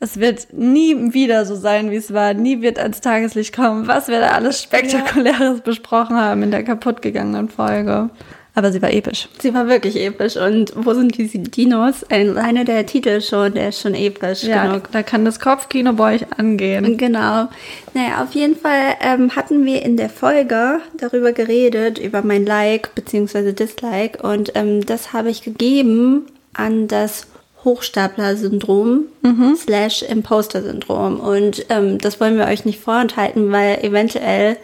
Es 0.00 0.18
wird 0.20 0.48
nie 0.52 1.14
wieder 1.14 1.46
so 1.46 1.54
sein, 1.54 1.90
wie 1.90 1.96
es 1.96 2.12
war. 2.12 2.34
Nie 2.34 2.60
wird 2.60 2.78
ans 2.78 3.00
Tageslicht 3.00 3.54
kommen, 3.54 3.86
was 3.86 4.08
wir 4.08 4.20
da 4.20 4.30
alles 4.30 4.62
Spektakuläres 4.62 5.60
besprochen 5.60 6.16
haben 6.16 6.42
in 6.42 6.50
der 6.50 6.64
kaputtgegangenen 6.64 7.48
Folge. 7.48 8.10
Aber 8.58 8.72
sie 8.72 8.80
war 8.80 8.90
episch. 8.90 9.28
Sie 9.38 9.52
war 9.52 9.68
wirklich 9.68 9.96
episch. 9.96 10.36
Und 10.38 10.72
wo 10.74 10.94
sind 10.94 11.16
diese 11.18 11.38
Dinos? 11.38 12.04
Ein, 12.08 12.38
einer 12.38 12.64
der 12.64 12.86
Titel 12.86 13.20
schon, 13.20 13.52
der 13.52 13.68
ist 13.68 13.82
schon 13.82 13.94
episch 13.94 14.44
Ja, 14.44 14.66
genug. 14.66 14.90
da 14.92 15.02
kann 15.02 15.26
das 15.26 15.38
Kopfkino 15.40 15.92
bei 15.92 16.14
euch 16.16 16.24
angehen. 16.38 16.96
Genau. 16.96 17.48
Naja, 17.92 18.22
auf 18.24 18.32
jeden 18.32 18.56
Fall 18.56 18.94
ähm, 19.02 19.36
hatten 19.36 19.66
wir 19.66 19.82
in 19.82 19.98
der 19.98 20.08
Folge 20.08 20.80
darüber 20.96 21.32
geredet, 21.32 21.98
über 21.98 22.22
mein 22.22 22.46
Like 22.46 22.94
bzw. 22.94 23.52
Dislike. 23.52 24.22
Und 24.26 24.52
ähm, 24.54 24.84
das 24.86 25.12
habe 25.12 25.28
ich 25.28 25.42
gegeben 25.42 26.24
an 26.54 26.88
das 26.88 27.26
Hochstapler-Syndrom 27.62 29.04
slash 29.56 30.02
Imposter-Syndrom. 30.02 31.20
Und 31.20 31.66
ähm, 31.68 31.98
das 31.98 32.20
wollen 32.20 32.38
wir 32.38 32.46
euch 32.46 32.64
nicht 32.64 32.80
vorenthalten, 32.80 33.52
weil 33.52 33.78
eventuell 33.82 34.56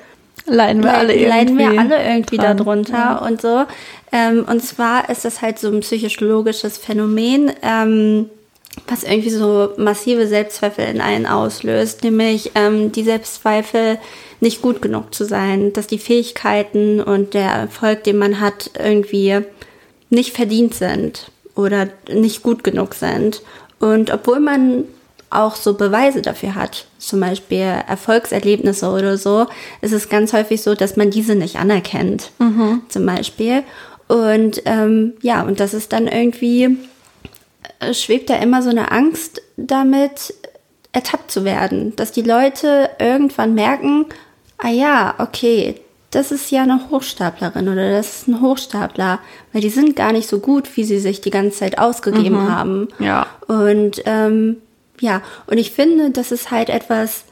Leiden 0.46 0.82
wir 0.82 0.94
alle 0.94 1.12
irgendwie. 1.14 1.28
leiden 1.28 1.58
wir 1.58 1.80
alle 1.80 2.04
irgendwie 2.04 2.36
dran. 2.36 2.56
darunter 2.56 2.92
Ja. 2.92 3.18
und 3.18 3.40
so. 3.40 3.64
Ähm, 4.10 4.44
und 4.48 4.62
zwar 4.62 5.08
ist 5.08 5.24
das 5.24 5.40
halt 5.40 5.58
so 5.58 5.68
ein 5.68 5.80
psychologisches 5.80 6.78
Phänomen, 6.78 7.52
ähm, 7.62 8.28
was 8.88 9.04
irgendwie 9.04 9.30
so 9.30 9.70
massive 9.76 10.26
Selbstzweifel 10.26 10.84
in 10.86 11.00
einen 11.00 11.26
auslöst, 11.26 12.02
nämlich 12.04 12.52
ähm, 12.54 12.92
die 12.92 13.04
Selbstzweifel, 13.04 13.98
nicht 14.40 14.60
gut 14.60 14.82
genug 14.82 15.14
zu 15.14 15.24
sein, 15.24 15.72
dass 15.72 15.86
die 15.86 15.98
Fähigkeiten 15.98 17.00
und 17.00 17.32
der 17.32 17.48
Erfolg, 17.48 18.02
den 18.02 18.18
man 18.18 18.40
hat, 18.40 18.70
irgendwie 18.76 19.38
nicht 20.10 20.34
verdient 20.34 20.74
sind 20.74 21.30
oder 21.54 21.88
nicht 22.12 22.42
gut 22.42 22.64
genug 22.64 22.94
sind. 22.94 23.42
Und 23.78 24.12
obwohl 24.12 24.40
man 24.40 24.84
auch 25.34 25.56
so 25.56 25.74
Beweise 25.74 26.22
dafür 26.22 26.54
hat, 26.54 26.86
zum 26.98 27.20
Beispiel 27.20 27.60
Erfolgserlebnisse 27.60 28.88
oder 28.88 29.16
so, 29.16 29.46
ist 29.80 29.92
es 29.92 30.08
ganz 30.08 30.32
häufig 30.32 30.62
so, 30.62 30.74
dass 30.74 30.96
man 30.96 31.10
diese 31.10 31.34
nicht 31.34 31.56
anerkennt, 31.56 32.30
zum 32.88 33.06
Beispiel. 33.06 33.62
Und 34.08 34.62
ähm, 34.66 35.14
ja, 35.22 35.42
und 35.42 35.60
das 35.60 35.74
ist 35.74 35.92
dann 35.92 36.06
irgendwie, 36.06 36.76
äh, 37.80 37.94
schwebt 37.94 38.30
da 38.30 38.36
immer 38.36 38.62
so 38.62 38.70
eine 38.70 38.92
Angst 38.92 39.40
damit, 39.56 40.34
ertappt 40.92 41.30
zu 41.30 41.44
werden, 41.44 41.96
dass 41.96 42.12
die 42.12 42.22
Leute 42.22 42.90
irgendwann 42.98 43.54
merken, 43.54 44.06
ah 44.58 44.68
ja, 44.68 45.14
okay, 45.18 45.76
das 46.10 46.30
ist 46.30 46.50
ja 46.50 46.62
eine 46.62 46.90
Hochstaplerin 46.90 47.68
oder 47.68 47.90
das 47.90 48.18
ist 48.18 48.28
ein 48.28 48.42
Hochstapler, 48.42 49.18
weil 49.52 49.62
die 49.62 49.70
sind 49.70 49.96
gar 49.96 50.12
nicht 50.12 50.28
so 50.28 50.40
gut, 50.40 50.76
wie 50.76 50.84
sie 50.84 50.98
sich 50.98 51.22
die 51.22 51.30
ganze 51.30 51.58
Zeit 51.58 51.78
ausgegeben 51.78 52.50
haben. 52.50 52.88
Ja. 52.98 53.26
Und 53.48 54.02
ähm, 54.04 54.58
ja, 55.02 55.20
und 55.48 55.58
ich 55.58 55.72
finde, 55.72 56.10
das 56.10 56.30
ist 56.30 56.52
halt 56.52 56.70
etwas, 56.70 57.24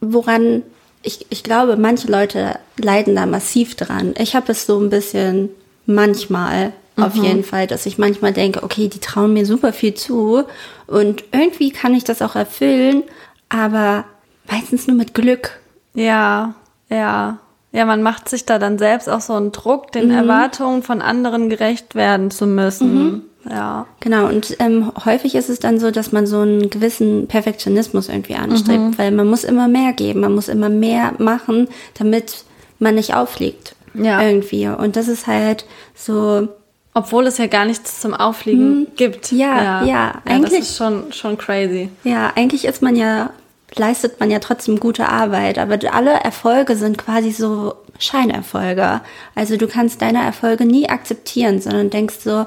woran 0.00 0.62
ich, 1.02 1.26
ich 1.28 1.44
glaube, 1.44 1.76
manche 1.76 2.10
Leute 2.10 2.58
leiden 2.78 3.14
da 3.14 3.26
massiv 3.26 3.74
dran. 3.74 4.14
Ich 4.18 4.34
habe 4.34 4.50
es 4.52 4.64
so 4.64 4.80
ein 4.80 4.88
bisschen 4.88 5.50
manchmal 5.84 6.72
auf 6.96 7.14
jeden 7.14 7.44
Fall, 7.44 7.66
dass 7.66 7.84
ich 7.84 7.98
manchmal 7.98 8.32
denke, 8.32 8.62
okay, 8.62 8.88
die 8.88 8.98
trauen 8.98 9.34
mir 9.34 9.44
super 9.44 9.74
viel 9.74 9.92
zu 9.92 10.44
und 10.86 11.24
irgendwie 11.32 11.70
kann 11.70 11.92
ich 11.94 12.04
das 12.04 12.22
auch 12.22 12.34
erfüllen, 12.34 13.02
aber 13.50 14.06
meistens 14.50 14.86
nur 14.86 14.96
mit 14.96 15.12
Glück. 15.12 15.60
Ja, 15.92 16.54
ja. 16.88 17.38
Ja, 17.72 17.84
man 17.84 18.02
macht 18.02 18.30
sich 18.30 18.46
da 18.46 18.58
dann 18.58 18.78
selbst 18.78 19.10
auch 19.10 19.20
so 19.20 19.34
einen 19.34 19.52
Druck, 19.52 19.92
den 19.92 20.10
Erwartungen 20.10 20.82
von 20.82 21.02
anderen 21.02 21.50
gerecht 21.50 21.94
werden 21.94 22.30
zu 22.30 22.46
müssen. 22.46 23.24
Ja. 23.48 23.86
Genau, 24.00 24.26
und 24.26 24.56
ähm, 24.58 24.90
häufig 25.04 25.34
ist 25.34 25.48
es 25.50 25.58
dann 25.60 25.78
so, 25.78 25.90
dass 25.90 26.12
man 26.12 26.26
so 26.26 26.40
einen 26.40 26.68
gewissen 26.70 27.26
Perfektionismus 27.28 28.08
irgendwie 28.08 28.34
anstrebt, 28.34 28.98
weil 28.98 29.10
man 29.12 29.28
muss 29.28 29.44
immer 29.44 29.68
mehr 29.68 29.92
geben, 29.92 30.20
man 30.20 30.34
muss 30.34 30.48
immer 30.48 30.68
mehr 30.68 31.12
machen, 31.18 31.68
damit 31.98 32.44
man 32.78 32.94
nicht 32.96 33.14
auffliegt. 33.14 33.74
Ja. 33.94 34.20
Irgendwie. 34.20 34.66
Und 34.68 34.96
das 34.96 35.08
ist 35.08 35.26
halt 35.26 35.64
so, 35.94 36.48
Obwohl 36.92 37.26
es 37.26 37.38
ja 37.38 37.46
gar 37.46 37.64
nichts 37.66 38.00
zum 38.00 38.14
Aufliegen 38.14 38.86
gibt. 38.96 39.30
Ja, 39.32 39.84
ja, 39.84 40.20
Das 40.24 40.32
eigentlich- 40.34 40.60
ist 40.60 40.76
schon, 40.76 41.12
schon 41.12 41.38
crazy. 41.38 41.88
ja, 42.04 42.32
eigentlich 42.36 42.64
ist 42.64 42.82
man 42.82 42.96
ja, 42.96 43.30
leistet 43.74 44.18
man 44.20 44.30
ja 44.30 44.38
trotzdem 44.38 44.80
gute 44.80 45.08
Arbeit, 45.08 45.58
aber 45.58 45.78
alle 45.92 46.12
Erfolge 46.12 46.74
sind 46.76 46.98
quasi 46.98 47.30
so 47.32 47.74
Scheinerfolge. 47.98 49.00
Also 49.34 49.56
du 49.56 49.66
kannst 49.68 50.02
deine 50.02 50.22
Erfolge 50.22 50.64
nie 50.66 50.88
akzeptieren, 50.88 51.60
sondern 51.60 51.90
denkst 51.90 52.16
so, 52.22 52.46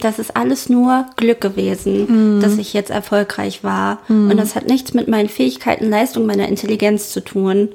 das 0.00 0.18
ist 0.18 0.36
alles 0.36 0.68
nur 0.68 1.06
Glück 1.16 1.40
gewesen, 1.40 2.40
dass 2.40 2.58
ich 2.58 2.72
jetzt 2.74 2.90
erfolgreich 2.90 3.64
war. 3.64 3.98
Und 4.08 4.36
das 4.36 4.54
hat 4.54 4.66
nichts 4.68 4.92
mit 4.94 5.08
meinen 5.08 5.28
Fähigkeiten, 5.28 5.88
Leistung, 5.88 6.26
meiner 6.26 6.48
Intelligenz 6.48 7.10
zu 7.10 7.20
tun. 7.24 7.68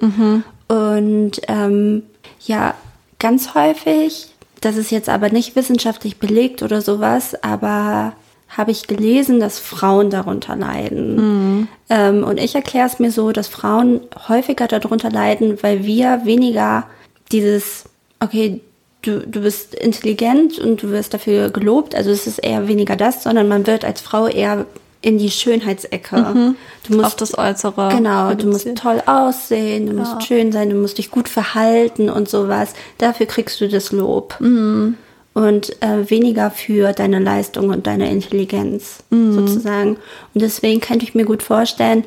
Und 0.67 1.41
ähm, 1.47 2.03
ja, 2.45 2.75
ganz 3.19 3.55
häufig, 3.55 4.27
das 4.61 4.77
ist 4.77 4.91
jetzt 4.91 5.09
aber 5.09 5.29
nicht 5.29 5.55
wissenschaftlich 5.55 6.17
belegt 6.17 6.63
oder 6.63 6.81
sowas, 6.81 7.35
aber 7.43 8.13
habe 8.49 8.71
ich 8.71 8.87
gelesen, 8.87 9.39
dass 9.39 9.59
Frauen 9.59 10.09
darunter 10.09 10.55
leiden. 10.55 11.67
Ähm, 11.89 12.23
und 12.23 12.39
ich 12.39 12.55
erkläre 12.55 12.87
es 12.87 12.99
mir 12.99 13.11
so, 13.11 13.31
dass 13.31 13.47
Frauen 13.47 14.01
häufiger 14.27 14.67
darunter 14.67 15.09
leiden, 15.09 15.57
weil 15.61 15.83
wir 15.83 16.21
weniger 16.25 16.85
dieses, 17.31 17.85
okay, 18.19 18.61
du, 19.05 19.19
du 19.25 19.41
bist 19.41 19.75
intelligent 19.75 20.59
und 20.59 20.81
du 20.83 20.91
wirst 20.91 21.13
dafür 21.13 21.49
gelobt, 21.49 21.95
also 21.95 22.11
es 22.11 22.27
ist 22.27 22.39
eher 22.39 22.67
weniger 22.67 22.95
das, 22.95 23.23
sondern 23.23 23.47
man 23.47 23.65
wird 23.67 23.85
als 23.85 24.01
Frau 24.01 24.27
eher 24.27 24.65
in 25.01 25.19
die 25.19 25.29
Schönheitsecke. 25.29 26.55
Du 26.87 26.95
musst 26.95 27.05
Auf 27.05 27.15
das 27.15 27.37
Äußere. 27.37 27.89
Genau, 27.95 28.33
du 28.33 28.47
musst 28.47 28.67
toll 28.75 29.03
aussehen, 29.05 29.85
du 29.85 29.93
musst 29.93 30.23
schön 30.23 30.51
sein, 30.51 30.71
du 30.71 30.75
musst 30.75 30.97
dich 30.97 31.11
gut 31.11 31.29
verhalten 31.29 32.09
und 32.09 32.27
sowas. 32.27 32.73
Dafür 32.97 33.27
kriegst 33.27 33.61
du 33.61 33.67
das 33.67 33.91
Lob. 33.91 34.35
Mhm. 34.39 34.97
Und 35.35 35.81
äh, 35.83 36.09
weniger 36.09 36.49
für 36.49 36.93
deine 36.93 37.19
Leistung 37.19 37.69
und 37.69 37.85
deine 37.87 38.09
Intelligenz 38.09 39.03
Mhm. 39.11 39.33
sozusagen. 39.33 39.89
Und 40.33 40.41
deswegen 40.41 40.79
könnte 40.81 41.05
ich 41.05 41.13
mir 41.13 41.25
gut 41.25 41.43
vorstellen, 41.43 42.05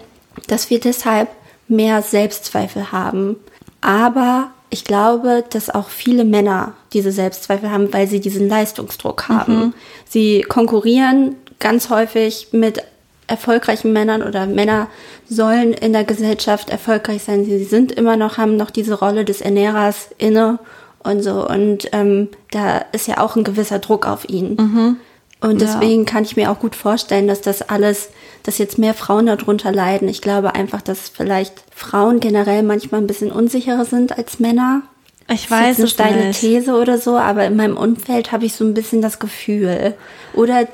dass 0.48 0.70
wir 0.70 0.80
deshalb 0.80 1.28
mehr 1.68 2.02
Selbstzweifel 2.02 2.90
haben. 2.90 3.36
Aber 3.80 4.50
ich 4.70 4.84
glaube, 4.84 5.44
dass 5.50 5.70
auch 5.70 5.88
viele 5.88 6.24
Männer 6.24 6.74
diese 6.92 7.12
Selbstzweifel 7.12 7.70
haben, 7.70 7.92
weil 7.92 8.06
sie 8.06 8.20
diesen 8.20 8.48
Leistungsdruck 8.48 9.28
haben. 9.28 9.74
Sie 10.08 10.42
konkurrieren 10.42 11.36
ganz 11.58 11.90
häufig 11.90 12.48
mit 12.52 12.82
erfolgreichen 13.26 13.92
Männern 13.92 14.22
oder 14.22 14.46
Männer 14.46 14.88
sollen 15.28 15.72
in 15.72 15.92
der 15.92 16.04
Gesellschaft 16.04 16.70
erfolgreich 16.70 17.22
sein. 17.22 17.44
Sie 17.44 17.64
sind 17.64 17.92
immer 17.92 18.16
noch, 18.16 18.38
haben 18.38 18.56
noch 18.56 18.70
diese 18.70 18.94
Rolle 18.94 19.24
des 19.24 19.40
Ernährers 19.40 20.08
inne 20.18 20.58
und 21.02 21.22
so. 21.22 21.46
Und 21.46 21.88
ähm, 21.92 22.28
da 22.50 22.84
ist 22.92 23.06
ja 23.06 23.18
auch 23.18 23.36
ein 23.36 23.44
gewisser 23.44 23.78
Druck 23.78 24.06
auf 24.06 24.28
ihn. 24.28 24.56
Und 25.40 25.60
deswegen 25.60 26.04
kann 26.04 26.24
ich 26.24 26.36
mir 26.36 26.50
auch 26.50 26.58
gut 26.58 26.74
vorstellen, 26.74 27.28
dass 27.28 27.40
das 27.40 27.62
alles, 27.62 28.10
dass 28.42 28.58
jetzt 28.58 28.78
mehr 28.78 28.94
Frauen 28.94 29.26
darunter 29.26 29.70
leiden. 29.70 30.08
Ich 30.08 30.20
glaube 30.20 30.54
einfach, 30.54 30.82
dass 30.82 31.08
vielleicht 31.08 31.62
Frauen 31.74 32.18
generell 32.18 32.62
manchmal 32.64 33.00
ein 33.00 33.06
bisschen 33.06 33.30
unsicherer 33.30 33.84
sind 33.84 34.18
als 34.18 34.40
Männer. 34.40 34.82
Ich 35.30 35.42
Das 35.48 35.50
weiß 35.50 35.78
ist 35.78 35.84
es 35.84 35.90
jetzt 35.90 36.00
eine 36.00 36.10
steile 36.10 36.28
nicht. 36.28 36.40
These 36.40 36.74
oder 36.74 36.98
so, 36.98 37.16
aber 37.16 37.44
in 37.44 37.54
meinem 37.54 37.76
Umfeld 37.76 38.32
habe 38.32 38.46
ich 38.46 38.54
so 38.54 38.64
ein 38.64 38.74
bisschen 38.74 39.00
das 39.00 39.18
Gefühl. 39.18 39.94
Oder 40.34 40.66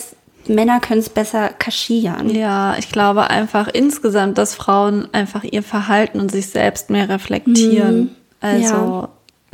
Männer 0.47 0.81
können 0.81 1.01
es 1.01 1.09
besser 1.09 1.49
kaschieren. 1.49 2.31
Ja, 2.31 2.77
ich 2.79 2.91
glaube 2.91 3.29
einfach 3.31 3.69
insgesamt, 3.69 4.39
dass 4.39 4.55
Frauen 4.55 5.09
einfach 5.13 5.45
ihr 5.45 5.63
Verhalten 5.63 6.21
und 6.21 6.31
sich 6.31 6.49
selbst 6.49 6.89
mehr 6.91 7.09
reflektieren. 7.09 8.15
Also 8.41 8.75
Ja. 8.75 9.09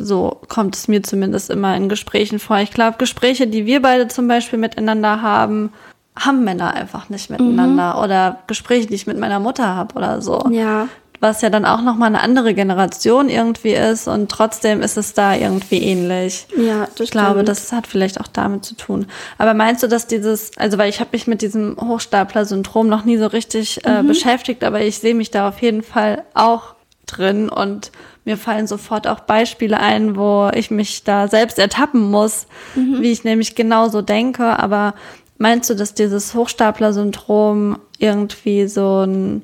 So 0.04 0.40
kommt 0.48 0.74
es 0.76 0.88
mir 0.88 1.02
zumindest 1.02 1.50
immer 1.50 1.76
in 1.76 1.88
Gesprächen 1.88 2.38
vor. 2.38 2.58
Ich 2.58 2.70
glaube, 2.72 2.96
Gespräche, 2.98 3.46
die 3.46 3.66
wir 3.66 3.82
beide 3.82 4.08
zum 4.08 4.26
Beispiel 4.28 4.58
miteinander 4.58 5.22
haben, 5.22 5.72
haben 6.18 6.44
Männer 6.44 6.74
einfach 6.74 7.08
nicht 7.08 7.30
miteinander. 7.30 8.02
Oder 8.02 8.38
Gespräche, 8.46 8.86
die 8.88 8.94
ich 8.94 9.06
mit 9.06 9.18
meiner 9.18 9.40
Mutter 9.40 9.74
habe 9.74 9.94
oder 9.94 10.20
so. 10.20 10.44
Ja. 10.50 10.88
Was 11.22 11.42
ja 11.42 11.50
dann 11.50 11.66
auch 11.66 11.82
nochmal 11.82 12.08
eine 12.08 12.22
andere 12.22 12.54
Generation 12.54 13.28
irgendwie 13.28 13.72
ist 13.74 14.08
und 14.08 14.30
trotzdem 14.30 14.80
ist 14.80 14.96
es 14.96 15.12
da 15.12 15.34
irgendwie 15.34 15.76
ähnlich. 15.82 16.46
Ja, 16.56 16.88
das 16.94 17.00
Ich 17.06 17.10
glaube, 17.10 17.32
stimmt. 17.40 17.48
das 17.48 17.72
hat 17.72 17.86
vielleicht 17.86 18.18
auch 18.20 18.26
damit 18.26 18.64
zu 18.64 18.74
tun. 18.74 19.04
Aber 19.36 19.52
meinst 19.52 19.82
du, 19.82 19.86
dass 19.86 20.06
dieses, 20.06 20.56
also 20.56 20.78
weil 20.78 20.88
ich 20.88 20.98
habe 20.98 21.10
mich 21.12 21.26
mit 21.26 21.42
diesem 21.42 21.76
Hochstapler-Syndrom 21.78 22.88
noch 22.88 23.04
nie 23.04 23.18
so 23.18 23.26
richtig 23.26 23.80
Mhm. 23.84 23.90
äh, 23.92 24.02
beschäftigt, 24.02 24.64
aber 24.64 24.80
ich 24.80 24.98
sehe 24.98 25.14
mich 25.14 25.30
da 25.30 25.48
auf 25.48 25.60
jeden 25.60 25.82
Fall 25.82 26.22
auch 26.34 26.74
drin 27.06 27.48
und 27.50 27.92
mir 28.24 28.36
fallen 28.36 28.66
sofort 28.66 29.06
auch 29.06 29.20
Beispiele 29.20 29.78
ein, 29.80 30.16
wo 30.16 30.50
ich 30.54 30.70
mich 30.70 31.04
da 31.04 31.26
selbst 31.28 31.58
ertappen 31.58 32.10
muss, 32.10 32.46
Mhm. 32.74 33.00
wie 33.00 33.12
ich 33.12 33.24
nämlich 33.24 33.54
genauso 33.54 34.02
denke. 34.02 34.58
Aber 34.58 34.94
meinst 35.38 35.70
du, 35.70 35.74
dass 35.74 35.94
dieses 35.94 36.34
Hochstapler-Syndrom 36.34 37.78
irgendwie 37.98 38.66
so 38.68 39.04
ein 39.06 39.42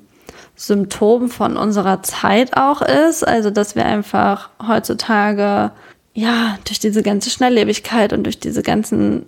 Symptom 0.54 1.28
von 1.28 1.56
unserer 1.56 2.02
Zeit 2.02 2.56
auch 2.56 2.80
ist. 2.82 3.26
Also, 3.26 3.50
dass 3.50 3.76
wir 3.76 3.84
einfach 3.84 4.48
heutzutage, 4.66 5.70
ja, 6.14 6.58
durch 6.64 6.78
diese 6.78 7.02
ganze 7.02 7.28
Schnelllebigkeit 7.30 8.12
und 8.14 8.24
durch 8.24 8.40
diese 8.40 8.62
ganzen, 8.62 9.26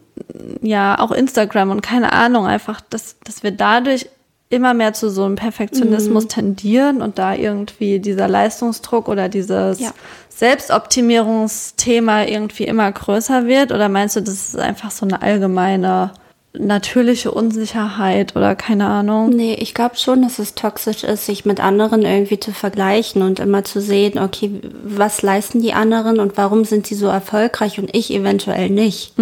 ja, 0.63 0.99
auch 0.99 1.11
Instagram 1.11 1.71
und 1.71 1.83
keine 1.83 2.13
Ahnung, 2.13 2.47
einfach, 2.47 2.81
dass, 2.89 3.17
dass 3.25 3.43
wir 3.43 3.51
dadurch 3.51 4.09
immer 4.51 4.73
mehr 4.75 4.93
zu 4.95 5.11
so 5.11 5.25
einem 5.25 5.37
Perfektionismus 5.37 6.27
tendieren 6.27 7.03
und 7.03 7.19
da 7.19 7.35
irgendwie 7.35 7.99
dieser 7.99 8.29
Leistungsdruck 8.29 9.09
oder 9.09 9.29
dieses 9.29 9.79
Ja. 9.81 9.91
Selbstoptimierungsthema 10.31 12.25
irgendwie 12.25 12.65
immer 12.65 12.91
größer 12.91 13.47
wird? 13.47 13.73
Oder 13.73 13.89
meinst 13.89 14.17
du, 14.17 14.21
das 14.21 14.35
ist 14.49 14.57
einfach 14.57 14.91
so 14.91 15.05
eine 15.05 15.21
allgemeine 15.21 16.13
natürliche 16.55 17.31
Unsicherheit 17.31 18.35
oder 18.35 18.57
keine 18.57 18.87
Ahnung? 18.87 19.31
Nee, 19.31 19.55
ich 19.55 19.75
glaube 19.75 19.97
schon, 19.97 20.23
dass 20.23 20.39
es 20.39 20.55
toxisch 20.55 21.05
ist, 21.05 21.27
sich 21.27 21.45
mit 21.45 21.61
anderen 21.61 22.03
irgendwie 22.03 22.41
zu 22.41 22.53
vergleichen 22.53 23.23
und 23.23 23.39
immer 23.39 23.65
zu 23.65 23.81
sehen, 23.81 24.19
okay, 24.19 24.61
was 24.83 25.23
leisten 25.23 25.61
die 25.61 25.75
anderen 25.75 26.19
und 26.19 26.37
warum 26.37 26.65
sind 26.65 26.87
sie 26.87 26.95
so 26.95 27.07
erfolgreich 27.07 27.79
und 27.79 27.95
ich 27.95 28.13
eventuell 28.13 28.71
nicht. 28.71 29.13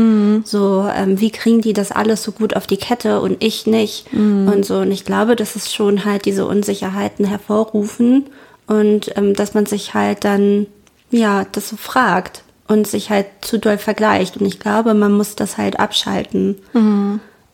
So, 0.45 0.89
ähm, 0.95 1.21
wie 1.21 1.31
kriegen 1.31 1.61
die 1.61 1.73
das 1.73 1.93
alles 1.93 2.23
so 2.23 2.33
gut 2.33 2.55
auf 2.55 2.67
die 2.67 2.77
Kette 2.77 3.21
und 3.21 3.43
ich 3.43 3.67
nicht 3.67 4.07
und 4.13 4.65
so. 4.65 4.79
Und 4.79 4.93
ich 4.93 5.05
glaube, 5.05 5.37
dass 5.37 5.57
es 5.57 5.73
schon 5.73 6.05
halt 6.05 6.25
diese 6.25 6.47
Unsicherheiten 6.47 7.25
hervorrufen 7.25 8.27
und 8.67 9.17
ähm, 9.17 9.35
dass 9.35 9.55
man 9.55 9.67
sich 9.67 9.95
halt 9.95 10.25
dann, 10.25 10.67
ja, 11.11 11.45
das 11.53 11.69
so 11.69 11.77
fragt 11.77 12.43
und 12.69 12.87
sich 12.87 13.11
halt 13.11 13.27
zu 13.43 13.59
doll 13.59 13.79
vergleicht. 13.79 14.37
Und 14.37 14.47
ich 14.47 14.59
glaube, 14.61 14.95
man 14.95 15.13
muss 15.13 15.37
das 15.37 15.57
halt 15.59 15.79
abschalten. 15.81 16.57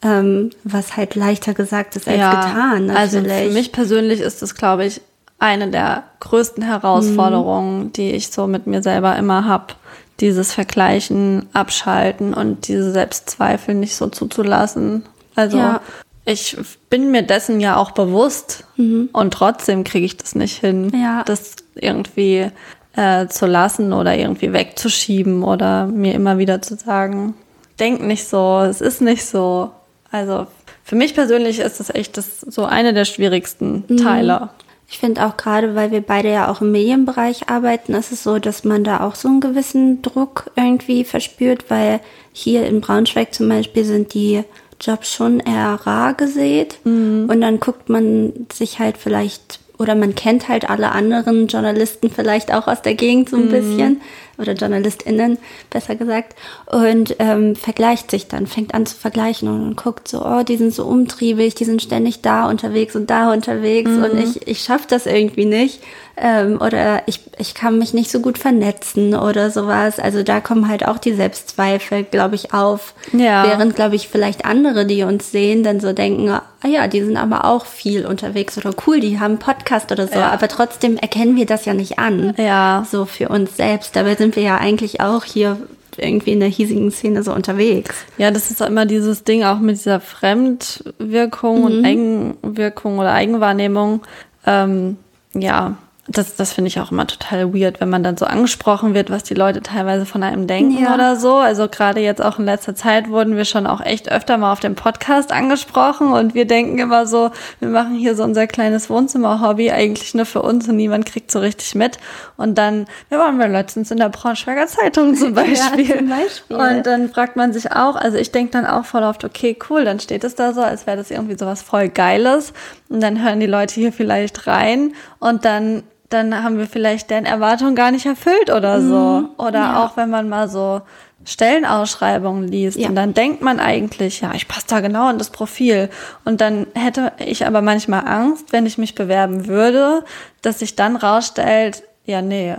Ähm, 0.05 0.51
was 0.65 0.97
halt 0.97 1.15
leichter 1.15 1.55
gesagt 1.55 1.95
ist 1.97 2.09
als 2.09 2.17
getan. 2.17 2.91
Also 2.91 3.19
Natürlich. 3.21 3.47
für 3.49 3.53
mich 3.53 3.73
persönlich 3.73 4.21
ist 4.21 4.43
das, 4.43 4.55
glaube 4.57 4.85
ich, 4.85 5.01
eine 5.39 5.69
der 5.69 6.03
größten 6.21 6.63
Herausforderungen, 6.65 7.85
Mhm. 7.85 7.93
die 7.93 8.11
ich 8.13 8.29
so 8.31 8.47
mit 8.47 8.67
mir 8.67 8.83
selber 8.83 9.17
immer 9.17 9.45
habe. 9.45 9.75
Dieses 10.21 10.53
Vergleichen, 10.53 11.49
Abschalten 11.53 12.35
und 12.35 12.67
diese 12.69 12.93
Selbstzweifel 12.93 13.75
nicht 13.75 13.95
so 13.97 14.09
zuzulassen. 14.09 15.05
Also 15.37 15.57
Ja. 15.59 15.81
ich 16.25 16.57
bin 16.91 17.11
mir 17.11 17.23
dessen 17.23 17.61
ja 17.61 17.77
auch 17.77 17.93
bewusst 17.93 18.65
und 18.77 19.35
trotzdem 19.35 19.85
kriege 19.85 20.07
ich 20.07 20.17
das 20.17 20.35
nicht 20.35 20.59
hin, 20.59 20.89
Mhm. 20.89 21.01
Ja. 21.03 21.23
das 21.25 21.55
irgendwie 21.77 22.51
äh, 22.97 23.27
zu 23.29 23.47
lassen 23.47 23.93
oder 23.93 24.17
irgendwie 24.17 24.53
wegzuschieben 24.53 25.43
oder 25.43 25.87
mir 25.87 26.15
immer 26.15 26.39
wieder 26.39 26.61
zu 26.63 26.77
sagen, 26.77 27.35
denk 27.79 28.03
nicht 28.03 28.29
so, 28.29 28.61
es 28.61 28.81
ist 28.81 29.01
nicht 29.01 29.25
so. 29.25 29.71
Also 30.11 30.47
für 30.85 30.97
mich 30.97 31.15
persönlich 31.15 31.59
ist 31.59 31.81
das 31.81 31.91
echt 31.95 32.17
das 32.17 32.41
so 32.41 32.65
eine 32.65 32.93
der 32.93 33.05
schwierigsten 33.05 33.85
Mhm. 33.89 33.97
Teile. 33.99 34.51
Ich 34.91 34.99
finde 34.99 35.25
auch 35.25 35.39
gerade, 35.39 35.75
weil 35.75 35.91
wir 35.91 36.03
beide 36.03 36.31
ja 36.31 36.51
auch 36.51 36.61
im 36.61 36.71
Medienbereich 36.71 37.49
arbeiten, 37.49 37.95
ist 37.95 38.13
es 38.13 38.23
so, 38.25 38.39
dass 38.39 38.63
man 38.63 38.85
da 38.85 39.01
auch 39.01 39.15
so 39.15 39.27
einen 39.29 39.41
gewissen 39.41 40.03
Druck 40.03 40.51
irgendwie 40.55 41.05
verspürt, 41.05 41.71
weil 41.71 42.01
hier 42.33 42.67
in 42.67 42.83
Braunschweig 42.83 43.33
zum 43.33 43.49
Beispiel 43.49 43.87
sind 43.87 44.13
die 44.13 44.45
Jobs 44.79 45.11
schon 45.11 45.41
eher 45.41 45.79
rar 45.87 46.13
gesät. 46.13 46.77
Und 46.85 47.41
dann 47.41 47.59
guckt 47.59 47.89
man 47.89 48.33
sich 48.53 48.81
halt 48.81 48.99
vielleicht, 48.99 49.61
oder 49.83 49.95
man 49.95 50.15
kennt 50.15 50.49
halt 50.49 50.71
alle 50.71 50.93
anderen 50.93 51.49
Journalisten 51.49 52.11
vielleicht 52.11 52.55
auch 52.55 52.69
aus 52.69 52.81
der 52.83 52.95
Gegend 52.95 53.29
so 53.29 53.37
ein 53.37 53.49
bisschen, 53.49 54.01
oder 54.39 54.55
JournalistInnen, 54.55 55.39
besser 55.71 55.97
gesagt, 55.97 56.35
und 56.67 57.17
ähm, 57.19 57.57
vergleicht 57.57 58.11
sich 58.11 58.29
dann, 58.29 58.47
fängt 58.47 58.75
an 58.75 58.87
zu 58.87 58.97
vergleichen 58.97 59.49
und 59.49 59.77
guckt 59.77 60.09
so, 60.09 60.25
oh, 60.25 60.43
die 60.43 60.57
sind 60.57 60.73
so 60.73 60.85
umtriebig, 60.85 61.55
die 61.55 61.65
sind 61.65 61.83
ständig 61.83 62.23
da 62.23 62.49
unterwegs 62.49 62.97
und 62.97 63.11
da 63.11 63.33
unterwegs 63.33 63.91
und 63.91 64.19
ich, 64.19 64.47
ich 64.47 64.61
schaffe 64.61 64.87
das 64.89 65.07
irgendwie 65.07 65.45
nicht. 65.45 65.81
Ähm, 66.17 66.61
oder 66.61 67.03
ich, 67.07 67.21
ich 67.39 67.55
kann 67.55 67.79
mich 67.79 67.95
nicht 67.95 68.11
so 68.11 68.21
gut 68.21 68.37
vernetzen 68.37 69.15
oder 69.15 69.51
sowas. 69.51 69.99
Also 69.99 70.23
da 70.23 70.41
kommen 70.41 70.69
halt 70.69 70.87
auch 70.87 70.99
die 70.99 71.15
Selbstzweifel, 71.15 72.05
glaube 72.05 72.35
ich, 72.35 72.53
auf. 72.53 72.93
Ja. 73.13 73.47
Während, 73.47 73.75
glaube 73.77 73.97
ich, 73.97 74.09
vielleicht 74.09 74.45
andere, 74.45 74.85
die 74.85 75.05
uns 75.05 75.31
sehen, 75.31 75.63
dann 75.63 75.81
so 75.81 75.95
denken, 75.95 76.39
ah 76.63 76.69
ja, 76.69 76.87
die 76.89 77.03
sind 77.03 77.17
aber 77.17 77.45
auch 77.45 77.67
viel 77.67 78.07
unterwegs 78.07 78.57
oder 78.59 78.73
cool, 78.87 79.01
die 79.01 79.19
haben 79.19 79.33
einen 79.33 79.39
Podcast 79.39 79.91
oder 79.93 80.07
so. 80.07 80.19
Ja. 80.19 80.31
Aber 80.31 80.49
trotzdem 80.49 80.97
erkennen 80.97 81.37
wir 81.37 81.47
das 81.47 81.65
ja 81.65 81.75
nicht 81.75 81.99
an. 81.99 82.35
Ja. 82.37 82.87
So 82.91 83.05
für 83.05 83.29
uns 83.29 83.57
selbst. 83.57 83.97
Dabei 83.97 84.15
sind 84.15 84.37
wir 84.37 84.43
ja 84.43 84.57
eigentlich 84.59 85.01
auch 85.01 85.25
hier 85.25 85.57
irgendwie 85.99 86.33
in 86.33 86.41
der 86.41 86.49
hiesigen 86.49 86.91
Szene 86.91 87.23
so 87.23 87.35
unterwegs. 87.35 87.95
Ja, 88.17 88.31
das 88.31 88.51
ist 88.51 88.61
immer 88.63 88.87
dieses 88.87 89.25
Ding 89.25 89.45
auch 89.45 89.59
mit 89.59 89.77
dieser 89.77 90.01
Fremdwirkung 90.01 91.59
Mhm. 91.59 91.65
und 91.65 91.85
Eigenwirkung 91.85 92.99
oder 92.99 93.13
Eigenwahrnehmung. 93.13 94.01
Ähm, 94.47 94.97
ja, 95.35 95.77
das, 96.09 96.35
das 96.35 96.53
finde 96.53 96.67
ich 96.67 96.81
auch 96.81 96.91
immer 96.91 97.07
total 97.07 97.55
weird, 97.55 97.81
wenn 97.81 97.89
man 97.89 98.03
dann 98.03 98.17
so 98.17 98.27
angesprochen 98.27 98.93
wird, 98.93 99.11
was 99.11 99.23
die 99.23 99.35
Leute 99.35 99.63
teilweise 99.63 100.05
von 100.05 100.25
einem 100.25 100.49
denken 100.49 100.83
Ja. 100.83 100.95
oder 100.95 101.15
so. 101.15 101.37
Also 101.37 101.69
gerade 101.69 102.01
jetzt 102.01 102.21
auch 102.21 102.41
in 102.41 102.45
letzter 102.45 102.75
Zeit 102.75 103.09
wurden 103.09 103.37
wir 103.37 103.45
schon 103.45 103.69
auch 103.69 103.81
echt 103.81 104.11
öfter 104.11 104.37
mal 104.37 104.53
auf 104.53 104.59
dem 104.59 104.75
Podcast 104.75 105.31
angesprochen 105.31 106.13
und 106.13 106.35
wir 106.35 106.45
denken 106.45 106.79
immer 106.81 107.07
so, 107.07 107.31
wir 107.61 107.69
machen 107.69 107.95
hier 107.95 108.17
so 108.17 108.25
unser 108.25 108.49
kleines 108.49 108.91
Wohnzimmer-Hobby 108.91 109.71
eigentlich 109.71 110.13
nur 110.15 110.27
für 110.27 110.43
uns 110.43 110.69
und 110.69 110.75
niemand 110.77 111.07
kriegt 111.07 111.31
so 111.31 111.39
richtig 111.39 111.77
mit. 111.77 111.99
Und 112.43 112.57
dann, 112.59 112.87
wir 113.09 113.19
waren 113.19 113.39
wir 113.39 113.49
letztens 113.49 113.91
in 113.91 113.99
der 113.99 114.09
Braunschweiger 114.09 114.67
Zeitung 114.67 115.15
zum 115.15 115.29
Ja, 115.37 115.43
Beispiel. 115.43 115.99
zum 115.99 116.09
Beispiel. 116.09 116.57
Und 116.57 116.87
dann 116.87 117.09
fragt 117.09 117.37
man 117.37 117.53
sich 117.53 117.71
auch, 117.73 117.97
also 117.97 118.19
ich 118.19 118.33
denke 118.33 118.53
dann 118.53 118.67
auch 118.67 118.85
voll 118.85 119.03
oft, 119.05 119.25
okay, 119.25 119.57
cool, 119.71 119.85
dann 119.85 120.01
steht 120.01 120.25
es 120.25 120.35
da 120.35 120.53
so, 120.53 120.61
als 120.61 120.87
wäre 120.87 120.97
das 120.97 121.11
irgendwie 121.11 121.39
sowas 121.39 121.63
voll 121.63 121.89
Geiles. 121.89 122.53
Und 122.89 123.01
dann 123.01 123.23
hören 123.23 123.41
die 123.41 123.47
Leute 123.47 123.75
hier 123.75 123.93
vielleicht 123.93 124.47
rein 124.47 124.93
und 125.21 125.45
dann, 125.45 125.85
dann 126.11 126.43
haben 126.43 126.59
wir 126.59 126.67
vielleicht 126.67 127.09
deren 127.11 127.25
Erwartungen 127.25 127.75
gar 127.75 127.91
nicht 127.91 128.05
erfüllt 128.07 128.51
oder 128.51 128.83
so. 128.83 129.29
Oder 129.39 129.59
ja. 129.61 129.85
auch 129.85 129.97
wenn 129.97 130.11
man 130.11 130.29
mal 130.29 130.49
so 130.49 130.83
Stellenausschreibungen 131.25 132.49
liest 132.49 132.79
Ja. 132.79 132.89
und 132.89 132.95
dann 132.97 133.15
denkt 133.15 133.43
man 133.43 133.61
eigentlich, 133.61 134.21
ja, 134.21 134.33
ich 134.35 134.49
passe 134.49 134.67
da 134.69 134.81
genau 134.81 135.09
in 135.11 135.19
das 135.19 135.31
Profil. 135.31 135.89
Und 136.25 136.41
dann 136.41 136.67
hätte 136.75 137.13
ich 137.19 137.47
aber 137.47 137.63
manchmal 137.63 138.07
Angst, 138.07 138.53
wenn 138.53 138.67
ich 138.67 138.79
mich 138.79 138.95
bewerben 138.95 139.47
würde, 139.47 140.05
dass 140.43 140.59
sich 140.61 140.77
dann 140.77 140.97
rausstellt, 140.97 141.83
ja, 142.05 142.23
nee. 142.23 142.55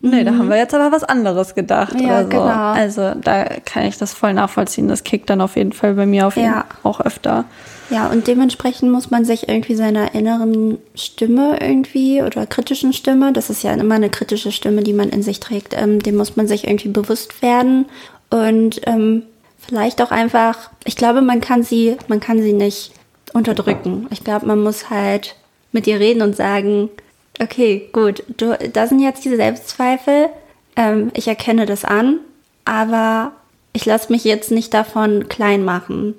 Nee, 0.00 0.22
da 0.22 0.30
haben 0.30 0.48
wir 0.48 0.56
jetzt 0.56 0.74
aber 0.74 0.92
was 0.92 1.02
anderes 1.02 1.56
gedacht 1.56 1.94
Mhm. 1.94 2.00
Ja, 2.00 2.06
oder 2.20 2.22
so. 2.22 2.28
genau. 2.28 2.72
Also 2.72 3.14
da 3.20 3.44
kann 3.64 3.84
ich 3.84 3.98
das 3.98 4.14
voll 4.14 4.32
nachvollziehen. 4.32 4.86
Das 4.86 5.02
kickt 5.02 5.28
dann 5.28 5.40
auf 5.40 5.56
jeden 5.56 5.72
Fall 5.72 5.94
bei 5.94 6.06
mir 6.06 6.28
auf 6.28 6.36
jeden 6.36 6.48
Ja. 6.52 6.66
auch 6.84 7.00
öfter. 7.00 7.44
Ja, 7.90 8.06
und 8.08 8.26
dementsprechend 8.28 8.92
muss 8.92 9.10
man 9.10 9.24
sich 9.24 9.48
irgendwie 9.48 9.74
seiner 9.74 10.14
inneren 10.14 10.78
Stimme 10.94 11.58
irgendwie 11.60 12.22
oder 12.22 12.46
kritischen 12.46 12.92
Stimme, 12.92 13.32
das 13.32 13.50
ist 13.50 13.62
ja 13.64 13.72
immer 13.72 13.94
eine 13.96 14.10
kritische 14.10 14.52
Stimme, 14.52 14.82
die 14.82 14.92
man 14.92 15.08
in 15.08 15.22
sich 15.22 15.40
trägt, 15.40 15.74
ähm, 15.74 16.00
dem 16.00 16.16
muss 16.16 16.36
man 16.36 16.46
sich 16.46 16.68
irgendwie 16.68 16.90
bewusst 16.90 17.40
werden 17.42 17.86
und 18.30 18.82
ähm, 18.86 19.22
vielleicht 19.58 20.00
auch 20.02 20.10
einfach, 20.10 20.70
ich 20.84 20.96
glaube, 20.96 21.22
man 21.22 21.40
kann 21.40 21.62
sie, 21.62 21.96
man 22.08 22.20
kann 22.20 22.40
sie 22.42 22.52
nicht 22.52 22.92
unterdrücken. 23.32 24.06
Ich 24.10 24.22
glaube, 24.22 24.46
man 24.46 24.62
muss 24.62 24.90
halt 24.90 25.34
mit 25.72 25.86
ihr 25.86 25.98
reden 25.98 26.20
und 26.22 26.36
sagen, 26.36 26.90
okay, 27.40 27.88
gut, 27.92 28.22
du, 28.36 28.56
da 28.72 28.86
sind 28.86 29.00
jetzt 29.00 29.24
diese 29.24 29.36
Selbstzweifel, 29.36 30.28
ähm, 30.76 31.10
ich 31.14 31.28
erkenne 31.28 31.66
das 31.66 31.84
an, 31.84 32.20
aber 32.64 33.32
ich 33.72 33.86
lasse 33.86 34.12
mich 34.12 34.24
jetzt 34.24 34.50
nicht 34.50 34.74
davon 34.74 35.28
klein 35.28 35.64
machen, 35.64 36.14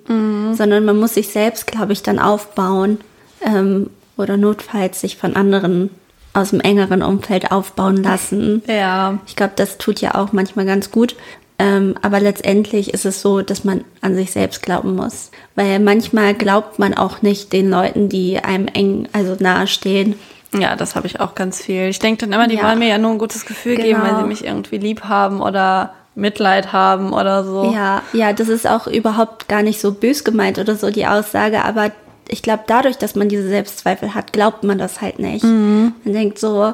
sondern 0.55 0.85
man 0.85 0.97
muss 0.97 1.15
sich 1.15 1.29
selbst, 1.29 1.67
glaube 1.67 1.93
ich, 1.93 2.03
dann 2.03 2.19
aufbauen 2.19 2.99
ähm, 3.41 3.89
oder 4.17 4.37
notfalls 4.37 5.01
sich 5.01 5.17
von 5.17 5.35
anderen 5.35 5.89
aus 6.33 6.51
dem 6.51 6.61
engeren 6.61 7.01
Umfeld 7.01 7.51
aufbauen 7.51 7.97
lassen. 8.03 8.61
Ja. 8.67 9.19
Ich 9.27 9.35
glaube, 9.35 9.53
das 9.55 9.77
tut 9.77 9.99
ja 9.99 10.15
auch 10.15 10.31
manchmal 10.31 10.65
ganz 10.65 10.91
gut. 10.91 11.15
Ähm, 11.57 11.95
aber 12.01 12.21
letztendlich 12.21 12.93
ist 12.93 13.05
es 13.05 13.21
so, 13.21 13.41
dass 13.41 13.65
man 13.65 13.83
an 13.99 14.15
sich 14.15 14.31
selbst 14.31 14.61
glauben 14.61 14.95
muss. 14.95 15.31
Weil 15.55 15.79
manchmal 15.79 16.33
glaubt 16.33 16.79
man 16.79 16.93
auch 16.93 17.21
nicht 17.21 17.51
den 17.51 17.69
Leuten, 17.69 18.07
die 18.07 18.39
einem 18.39 18.67
eng, 18.67 19.09
also 19.11 19.35
nahestehen. 19.37 20.15
Ja, 20.53 20.75
das 20.75 20.95
habe 20.95 21.05
ich 21.07 21.19
auch 21.19 21.35
ganz 21.35 21.61
viel. 21.61 21.89
Ich 21.89 21.99
denke 21.99 22.21
dann 22.25 22.33
immer, 22.33 22.47
die 22.47 22.55
Ja. 22.55 22.63
wollen 22.63 22.79
mir 22.79 22.87
ja 22.87 22.97
nur 22.97 23.11
ein 23.11 23.17
gutes 23.19 23.45
Gefühl 23.45 23.75
geben, 23.75 24.01
Genau. 24.01 24.03
weil 24.03 24.21
sie 24.21 24.27
mich 24.27 24.43
irgendwie 24.45 24.77
lieb 24.77 25.03
haben 25.03 25.41
oder 25.41 25.93
Mitleid 26.15 26.73
haben 26.73 27.13
oder 27.13 27.43
so. 27.43 27.71
Ja, 27.73 28.01
ja, 28.13 28.33
das 28.33 28.47
ist 28.49 28.67
auch 28.67 28.87
überhaupt 28.87 29.47
gar 29.47 29.61
nicht 29.61 29.79
so 29.79 29.91
bös 29.93 30.23
gemeint 30.23 30.57
oder 30.57 30.75
so 30.75 30.89
die 30.89 31.05
Aussage, 31.05 31.63
aber 31.63 31.91
ich 32.27 32.41
glaube, 32.41 32.63
dadurch, 32.67 32.97
dass 32.97 33.15
man 33.15 33.29
diese 33.29 33.47
Selbstzweifel 33.47 34.13
hat, 34.15 34.33
glaubt 34.33 34.63
man 34.63 34.77
das 34.77 35.01
halt 35.01 35.19
nicht. 35.19 35.43
Man 35.43 35.93
denkt 36.05 36.39
so, 36.39 36.73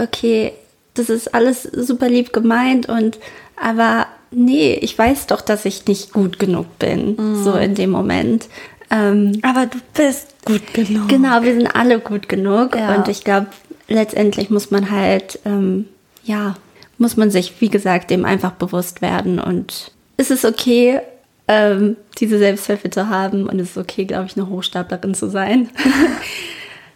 okay, 0.00 0.52
das 0.94 1.10
ist 1.10 1.34
alles 1.34 1.62
super 1.64 2.08
lieb 2.08 2.32
gemeint 2.32 2.88
und 2.88 3.18
aber 3.60 4.06
nee, 4.30 4.74
ich 4.80 4.98
weiß 4.98 5.26
doch, 5.26 5.40
dass 5.40 5.64
ich 5.64 5.86
nicht 5.86 6.12
gut 6.12 6.38
genug 6.38 6.78
bin, 6.78 7.16
so 7.42 7.52
in 7.52 7.74
dem 7.74 7.90
Moment. 7.90 8.48
Ähm, 8.90 9.40
Aber 9.42 9.66
du 9.66 9.78
bist 9.94 10.44
gut 10.44 10.74
genug. 10.74 11.08
Genau, 11.08 11.42
wir 11.42 11.54
sind 11.54 11.74
alle 11.74 11.98
gut 11.98 12.28
genug. 12.28 12.76
Ja. 12.76 12.94
Und 12.94 13.08
ich 13.08 13.24
glaube, 13.24 13.48
letztendlich 13.88 14.50
muss 14.50 14.70
man 14.70 14.90
halt, 14.90 15.38
ähm, 15.44 15.86
ja, 16.24 16.56
muss 16.98 17.16
man 17.16 17.30
sich, 17.30 17.60
wie 17.60 17.68
gesagt, 17.68 18.10
dem 18.10 18.24
einfach 18.24 18.52
bewusst 18.52 19.02
werden. 19.02 19.38
Und 19.38 19.92
es 20.16 20.30
ist 20.30 20.44
okay, 20.44 21.00
ähm, 21.48 21.96
diese 22.18 22.38
Selbstzweifel 22.38 22.90
zu 22.90 23.08
haben. 23.08 23.48
Und 23.48 23.58
es 23.60 23.70
ist 23.70 23.76
okay, 23.76 24.04
glaube 24.04 24.26
ich, 24.26 24.36
eine 24.36 24.48
Hochstaplerin 24.48 25.14
zu 25.14 25.28
sein. 25.28 25.70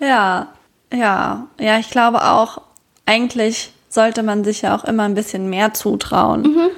Ja, 0.00 0.48
ja, 0.92 1.46
ja, 1.58 1.78
ich 1.78 1.90
glaube 1.90 2.24
auch, 2.24 2.62
eigentlich 3.06 3.72
sollte 3.88 4.22
man 4.22 4.44
sich 4.44 4.62
ja 4.62 4.74
auch 4.74 4.84
immer 4.84 5.04
ein 5.04 5.14
bisschen 5.14 5.50
mehr 5.50 5.74
zutrauen. 5.74 6.42
Mhm. 6.42 6.70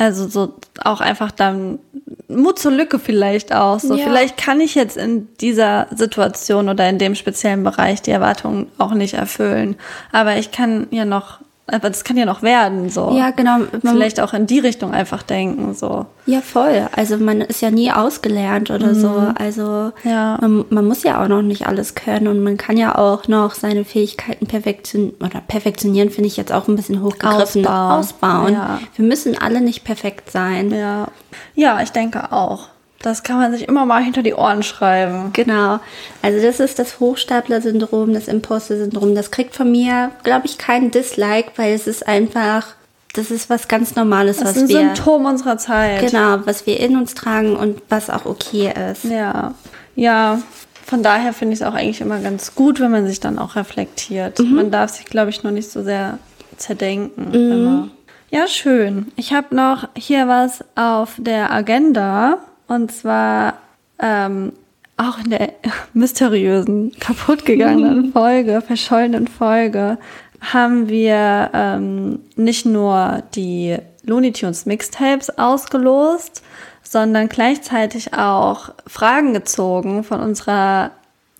Also 0.00 0.26
so 0.28 0.54
auch 0.82 1.02
einfach 1.02 1.30
dann 1.30 1.78
Mut 2.26 2.58
zur 2.58 2.72
Lücke 2.72 2.98
vielleicht 2.98 3.52
auch. 3.54 3.78
So, 3.80 3.96
Ja. 3.96 4.04
vielleicht 4.04 4.38
kann 4.38 4.58
ich 4.58 4.74
jetzt 4.74 4.96
in 4.96 5.28
dieser 5.42 5.88
Situation 5.94 6.70
oder 6.70 6.88
in 6.88 6.96
dem 6.96 7.14
speziellen 7.14 7.62
Bereich 7.62 8.00
die 8.00 8.10
Erwartungen 8.10 8.68
auch 8.78 8.94
nicht 8.94 9.12
erfüllen. 9.12 9.76
Aber 10.10 10.36
ich 10.38 10.52
kann 10.52 10.86
ja 10.90 11.04
noch, 11.04 11.40
aber 11.72 11.88
das 11.90 12.04
kann 12.04 12.16
ja 12.16 12.24
noch 12.24 12.42
werden, 12.42 12.90
so. 12.90 13.12
Ja, 13.16 13.30
genau. 13.30 13.58
Vielleicht 13.82 14.20
auch 14.20 14.34
in 14.34 14.46
die 14.46 14.58
Richtung 14.58 14.92
einfach 14.92 15.22
denken, 15.22 15.74
so. 15.74 16.06
Ja, 16.26 16.40
voll. 16.40 16.88
Also 16.94 17.16
man 17.16 17.40
ist 17.40 17.60
ja 17.62 17.70
nie 17.70 17.90
ausgelernt 17.90 18.70
oder 18.70 18.94
so. 18.94 19.32
Also 19.36 19.92
Ja. 20.04 20.38
man, 20.40 20.64
man 20.70 20.84
muss 20.86 21.02
ja 21.02 21.22
auch 21.22 21.28
noch 21.28 21.42
nicht 21.42 21.66
alles 21.66 21.94
können 21.94 22.28
und 22.28 22.42
man 22.42 22.56
kann 22.56 22.76
ja 22.76 22.96
auch 22.96 23.28
noch 23.28 23.54
seine 23.54 23.84
Fähigkeiten 23.84 24.46
perfektionieren 24.46 25.16
oder 25.20 25.40
perfektionieren 25.46 26.10
finde 26.10 26.28
ich 26.28 26.36
jetzt 26.36 26.52
auch 26.52 26.68
ein 26.68 26.76
bisschen 26.76 27.02
hochgegriffen. 27.02 27.66
Ausbauen. 27.66 27.98
Ausbauen. 27.98 28.52
Ja. 28.54 28.80
Wir 28.96 29.04
müssen 29.04 29.36
alle 29.40 29.60
nicht 29.60 29.84
perfekt 29.84 30.30
sein. 30.30 30.70
Ja. 30.70 31.08
Ja, 31.54 31.80
ich 31.82 31.90
denke 31.90 32.32
auch. 32.32 32.68
Das 33.02 33.22
kann 33.22 33.38
man 33.38 33.50
sich 33.50 33.66
immer 33.66 33.86
mal 33.86 34.02
hinter 34.02 34.22
die 34.22 34.34
Ohren 34.34 34.62
schreiben. 34.62 35.30
Genau. 35.32 35.80
Also 36.20 36.40
das 36.42 36.60
ist 36.60 36.78
das 36.78 37.00
Hochstapler-Syndrom, 37.00 38.12
das 38.12 38.28
Imposter-Syndrom. 38.28 39.14
Das 39.14 39.30
kriegt 39.30 39.54
von 39.54 39.70
mir, 39.70 40.10
glaube 40.22 40.46
ich, 40.46 40.58
keinen 40.58 40.90
Dislike, 40.90 41.52
weil 41.56 41.72
es 41.72 41.86
ist 41.86 42.06
einfach, 42.06 42.66
das 43.14 43.30
ist 43.30 43.48
was 43.48 43.68
ganz 43.68 43.96
Normales, 43.96 44.36
Das 44.36 44.48
was 44.50 44.56
ist 44.56 44.62
ein 44.64 44.68
wir, 44.68 44.78
Symptom 44.80 45.24
unserer 45.24 45.56
Zeit. 45.56 46.00
genau, 46.00 46.40
was 46.44 46.66
wir 46.66 46.78
in 46.78 46.96
uns 46.96 47.14
tragen 47.14 47.56
und 47.56 47.80
was 47.88 48.10
auch 48.10 48.26
okay 48.26 48.72
ist. 48.90 49.04
Ja. 49.04 49.54
Ja. 49.96 50.42
Von 50.86 51.02
daher 51.02 51.32
finde 51.32 51.54
ich 51.54 51.60
es 51.60 51.66
auch 51.66 51.74
eigentlich 51.74 52.00
immer 52.02 52.18
ganz 52.18 52.54
gut, 52.54 52.80
wenn 52.80 52.90
man 52.90 53.06
sich 53.06 53.20
dann 53.20 53.38
auch 53.38 53.56
reflektiert. 53.56 54.40
Mhm. 54.40 54.56
Man 54.56 54.70
darf 54.70 54.90
sich, 54.90 55.06
glaube 55.06 55.30
ich, 55.30 55.42
nur 55.42 55.52
nicht 55.52 55.70
so 55.70 55.82
sehr 55.82 56.18
zerdenken. 56.56 57.32
Immer. 57.32 57.88
Ja, 58.30 58.46
schön. 58.46 59.10
Ich 59.16 59.32
habe 59.32 59.54
noch 59.54 59.88
hier 59.96 60.28
was 60.28 60.64
auf 60.74 61.14
der 61.16 61.50
Agenda. 61.50 62.38
Und 62.70 62.92
zwar 62.92 63.54
ähm, 63.98 64.52
auch 64.96 65.18
in 65.18 65.30
der 65.30 65.54
mysteriösen, 65.92 66.92
kaputtgegangenen 67.00 68.12
Folge, 68.12 68.62
verschollenen 68.64 69.26
Folge, 69.26 69.98
haben 70.40 70.88
wir 70.88 71.50
ähm, 71.52 72.20
nicht 72.36 72.66
nur 72.66 73.24
die 73.34 73.76
Looney 74.04 74.30
Tunes 74.30 74.66
Mixtapes 74.66 75.36
ausgelost, 75.36 76.44
sondern 76.84 77.28
gleichzeitig 77.28 78.14
auch 78.14 78.70
Fragen 78.86 79.34
gezogen 79.34 80.04
von 80.04 80.20
unserer 80.20 80.92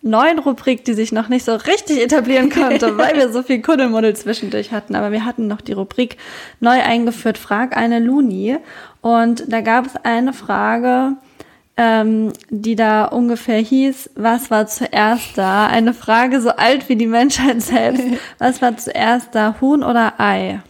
neuen 0.03 0.39
Rubrik, 0.39 0.85
die 0.85 0.95
sich 0.95 1.13
noch 1.13 1.29
nicht 1.29 1.45
so 1.45 1.55
richtig 1.55 2.01
etablieren 2.03 2.51
konnte, 2.51 2.97
weil 2.99 3.17
wir 3.17 3.31
so 3.31 3.43
viel 3.43 3.63
Kuddelmuddel 3.63 4.17
zwischendurch 4.17 4.73
hatten. 4.73 4.95
Aber 4.95 5.13
wir 5.13 5.25
hatten 5.25 5.47
noch 5.47 5.61
die 5.61 5.73
Rubrik 5.73 6.17
neu 6.61 6.81
eingeführt, 6.81 7.39
Frag 7.39 7.77
eine 7.77 7.99
Looney. 7.99 8.59
Und 9.01 9.45
da 9.49 9.61
gab 9.61 9.87
es 9.87 9.97
eine 10.03 10.33
Frage, 10.33 11.17
ähm, 11.77 12.33
die 12.49 12.77
da 12.77 13.07
ungefähr 13.07 13.59
hieß, 13.59 14.11
was 14.15 14.51
war 14.51 14.67
zuerst 14.67 15.37
da? 15.37 15.67
Eine 15.67 15.95
Frage 15.95 16.41
so 16.41 16.51
alt 16.51 16.89
wie 16.89 16.97
die 16.97 17.07
Menschheit 17.07 17.63
selbst. 17.63 18.05
Was 18.39 18.61
war 18.61 18.77
zuerst 18.77 19.35
da, 19.35 19.57
Huhn 19.61 19.83
oder 19.83 20.15
Ei? 20.19 20.61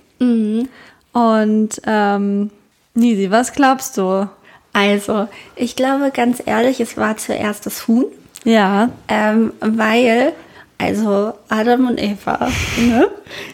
Und 1.12 1.70
ähm, 1.86 2.50
Nisi, 2.94 3.30
was 3.30 3.52
glaubst 3.52 3.96
du? 3.96 4.28
Also, 4.72 5.28
ich 5.56 5.74
glaube 5.74 6.10
ganz 6.12 6.42
ehrlich, 6.44 6.80
es 6.80 6.96
war 6.96 7.16
zuerst 7.16 7.66
das 7.66 7.88
Huhn, 7.88 8.06
Ja, 8.44 8.90
ähm, 9.08 9.52
weil, 9.60 10.32
also 10.78 11.34
Adam 11.48 11.88
und 11.88 12.02
Eva 12.02 12.48
ne, 12.78 13.08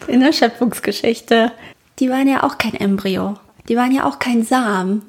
in 0.07 0.21
der 0.21 0.31
Schöpfungsgeschichte, 0.31 1.51
die 1.99 2.09
waren 2.09 2.27
ja 2.27 2.43
auch 2.43 2.57
kein 2.57 2.73
Embryo. 2.73 3.35
Die 3.67 3.75
waren 3.75 3.91
ja 3.91 4.05
auch 4.05 4.19
kein 4.19 4.43
Samen. 4.43 5.01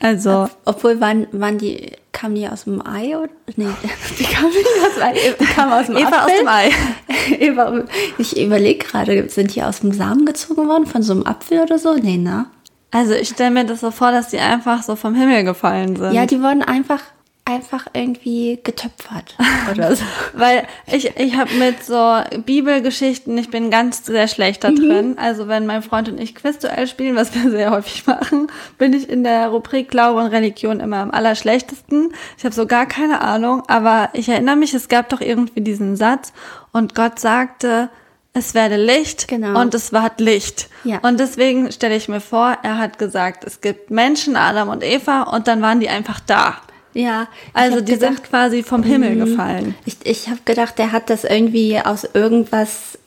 also 0.00 0.48
Obwohl, 0.64 1.00
waren, 1.00 1.28
waren 1.30 1.58
die, 1.58 1.92
kamen 2.10 2.34
die 2.34 2.48
aus 2.48 2.64
dem 2.64 2.84
Ei? 2.84 3.16
Oder? 3.16 3.28
Nee, 3.54 3.68
die 4.18 4.24
kamen 4.24 4.48
nicht 4.48 4.66
aus 4.84 4.94
dem 4.94 5.02
Ei. 5.02 5.34
Die 5.38 5.44
kamen 5.44 5.72
aus 5.72 5.86
dem 5.86 5.96
Eva 5.96 6.24
aus 6.24 6.32
dem 6.38 6.48
Ei. 6.48 6.70
Eva, 7.38 7.84
ich 8.18 8.40
überlege 8.40 8.84
gerade, 8.84 9.28
sind 9.28 9.54
die 9.54 9.62
aus 9.62 9.80
dem 9.80 9.92
Samen 9.92 10.26
gezogen 10.26 10.66
worden? 10.68 10.86
Von 10.86 11.02
so 11.02 11.12
einem 11.12 11.26
Apfel 11.26 11.60
oder 11.60 11.78
so? 11.78 11.94
Nee, 11.94 12.16
ne? 12.16 12.46
Also 12.90 13.14
ich 13.14 13.28
stelle 13.28 13.50
mir 13.50 13.64
das 13.64 13.80
so 13.80 13.90
vor, 13.90 14.10
dass 14.10 14.28
die 14.28 14.38
einfach 14.38 14.82
so 14.82 14.96
vom 14.96 15.14
Himmel 15.14 15.44
gefallen 15.44 15.96
sind. 15.96 16.12
Ja, 16.12 16.26
die 16.26 16.40
wurden 16.40 16.62
einfach, 16.62 17.00
einfach 17.48 17.86
irgendwie 17.92 18.58
getöpfert 18.62 19.36
oder 19.70 19.94
so. 19.94 20.04
Weil 20.34 20.66
ich, 20.92 21.16
ich 21.16 21.36
habe 21.36 21.54
mit 21.54 21.82
so 21.84 22.20
Bibelgeschichten, 22.44 23.38
ich 23.38 23.50
bin 23.50 23.70
ganz 23.70 24.04
sehr 24.04 24.26
schlecht 24.28 24.64
da 24.64 24.72
drin. 24.72 25.16
Also 25.16 25.46
wenn 25.48 25.64
mein 25.64 25.82
Freund 25.82 26.08
und 26.08 26.20
ich 26.20 26.34
Quizduell 26.34 26.86
spielen, 26.88 27.14
was 27.14 27.34
wir 27.34 27.50
sehr 27.50 27.70
häufig 27.70 28.06
machen, 28.06 28.48
bin 28.78 28.92
ich 28.92 29.08
in 29.08 29.22
der 29.22 29.48
Rubrik 29.48 29.88
Glaube 29.90 30.20
und 30.20 30.26
Religion 30.26 30.80
immer 30.80 30.98
am 30.98 31.12
allerschlechtesten. 31.12 32.12
Ich 32.36 32.44
habe 32.44 32.54
so 32.54 32.66
gar 32.66 32.86
keine 32.86 33.20
Ahnung, 33.20 33.62
aber 33.68 34.10
ich 34.12 34.28
erinnere 34.28 34.56
mich, 34.56 34.74
es 34.74 34.88
gab 34.88 35.08
doch 35.08 35.20
irgendwie 35.20 35.60
diesen 35.60 35.94
Satz 35.96 36.32
und 36.72 36.94
Gott 36.96 37.20
sagte, 37.20 37.88
es 38.32 38.54
werde 38.54 38.76
Licht 38.76 39.28
Genau. 39.28 39.58
und 39.60 39.72
es 39.72 39.92
ward 39.92 40.20
Licht. 40.20 40.68
Ja. 40.84 40.98
Und 41.02 41.20
deswegen 41.20 41.70
stelle 41.72 41.96
ich 41.96 42.08
mir 42.08 42.20
vor, 42.20 42.58
er 42.62 42.76
hat 42.76 42.98
gesagt, 42.98 43.44
es 43.44 43.60
gibt 43.60 43.90
Menschen, 43.90 44.36
Adam 44.36 44.68
und 44.68 44.82
Eva, 44.84 45.22
und 45.22 45.48
dann 45.48 45.62
waren 45.62 45.80
die 45.80 45.88
einfach 45.88 46.20
da. 46.20 46.56
Ja, 46.96 47.28
Also 47.52 47.82
die 47.82 47.92
gedacht, 47.92 48.14
sind 48.14 48.24
quasi 48.24 48.62
vom 48.62 48.82
Himmel 48.82 49.16
gefallen. 49.16 49.74
Ich, 49.84 49.98
ich 50.04 50.28
habe 50.28 50.40
gedacht, 50.46 50.78
der 50.78 50.92
hat 50.92 51.10
das 51.10 51.24
irgendwie 51.24 51.78
aus 51.78 52.08
irgendwas 52.14 52.98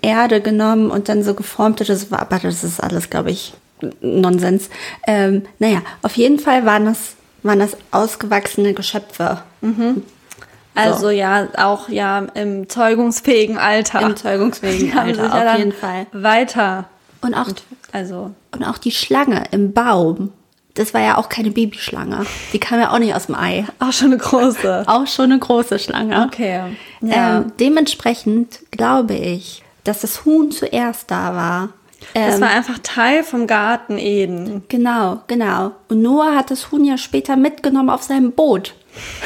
Erde 0.00 0.40
genommen 0.40 0.90
und 0.90 1.08
dann 1.08 1.24
so 1.24 1.34
geformt 1.34 1.80
oder 1.80 1.96
so. 1.96 2.06
Aber 2.14 2.38
das 2.38 2.62
ist 2.62 2.80
alles, 2.80 3.10
glaube 3.10 3.32
ich, 3.32 3.52
Nonsens. 4.00 4.70
Ähm, 5.06 5.42
naja, 5.58 5.82
auf 6.02 6.16
jeden 6.16 6.38
Fall 6.38 6.64
waren 6.66 6.84
das, 6.84 7.14
waren 7.42 7.58
das 7.58 7.76
ausgewachsene 7.90 8.74
Geschöpfe. 8.74 9.42
Also 10.74 11.10
ja, 11.10 11.48
auch 11.56 11.88
ja 11.88 12.20
im 12.34 12.68
zeugungsfähigen 12.68 13.58
Alter. 13.58 14.02
Im 14.02 14.16
zeugungsfähigen 14.16 14.92
Alter, 14.98 15.34
auf 15.34 15.42
ja 15.44 15.56
jeden 15.56 15.72
Fall. 15.72 16.06
Weiter. 16.12 16.88
Und 17.22 17.34
auch, 17.34 17.48
Also 17.92 18.30
und 18.52 18.64
auch 18.64 18.78
die 18.78 18.92
Schlange 18.92 19.44
im 19.50 19.72
Baum. 19.72 20.32
Das 20.74 20.94
war 20.94 21.00
ja 21.00 21.16
auch 21.18 21.28
keine 21.28 21.50
Babyschlange. 21.50 22.24
Die 22.52 22.60
kam 22.60 22.78
ja 22.80 22.92
auch 22.92 22.98
nicht 22.98 23.14
aus 23.14 23.26
dem 23.26 23.34
Ei. 23.34 23.66
auch 23.80 23.92
schon 23.92 24.08
eine 24.12 24.18
große. 24.18 24.84
Auch 24.88 25.06
schon 25.06 25.26
eine 25.32 25.38
große 25.38 25.78
Schlange. 25.78 26.24
Okay. 26.26 26.62
Ja. 27.00 27.38
Ähm, 27.38 27.52
dementsprechend 27.58 28.60
glaube 28.70 29.14
ich, 29.14 29.62
dass 29.84 30.00
das 30.00 30.24
Huhn 30.24 30.50
zuerst 30.52 31.10
da 31.10 31.34
war. 31.34 31.68
das 32.14 32.36
Ähm, 32.36 32.40
war 32.42 32.50
einfach 32.50 32.78
Teil 32.82 33.24
vom 33.24 33.46
Garten 33.46 33.98
Eden. 33.98 34.62
Genau, 34.68 35.20
genau. 35.26 35.72
Und 35.88 36.02
Noah 36.02 36.36
hat 36.36 36.50
das 36.50 36.70
Huhn 36.70 36.84
ja 36.84 36.96
später 36.98 37.36
mitgenommen 37.36 37.90
auf 37.90 38.02
seinem 38.04 38.32
Boot. 38.32 38.74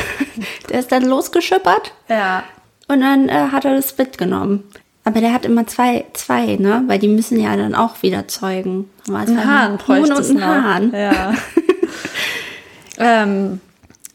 der 0.70 0.80
ist 0.80 0.92
dann 0.92 1.04
losgeschippert 1.04 1.92
Ja. 2.09 2.42
und 2.88 3.00
dann 3.00 3.28
äh, 3.28 3.48
hat 3.52 3.64
er 3.64 3.74
das 3.76 3.96
mitgenommen. 3.98 4.64
Aber 5.05 5.21
der 5.21 5.35
hat 5.35 5.45
immer 5.45 5.67
zwei, 5.67 6.07
zwei, 6.14 6.57
ne? 6.57 6.83
Weil 6.87 6.99
die 6.99 7.09
müssen 7.09 7.38
ja 7.38 7.57
dann 7.57 7.75
auch 7.75 8.03
wieder 8.03 8.27
zeugen. 8.27 8.88
Ein 9.09 9.47
Hahn 9.47 9.73
Huhn 9.73 9.79
bräuchte 9.79 10.14
und 10.14 10.21
es 10.21 10.31
ein 10.31 10.37
noch. 10.37 10.47
Hahn. 10.47 10.93
Ja. 10.93 11.35
ähm, 12.99 13.61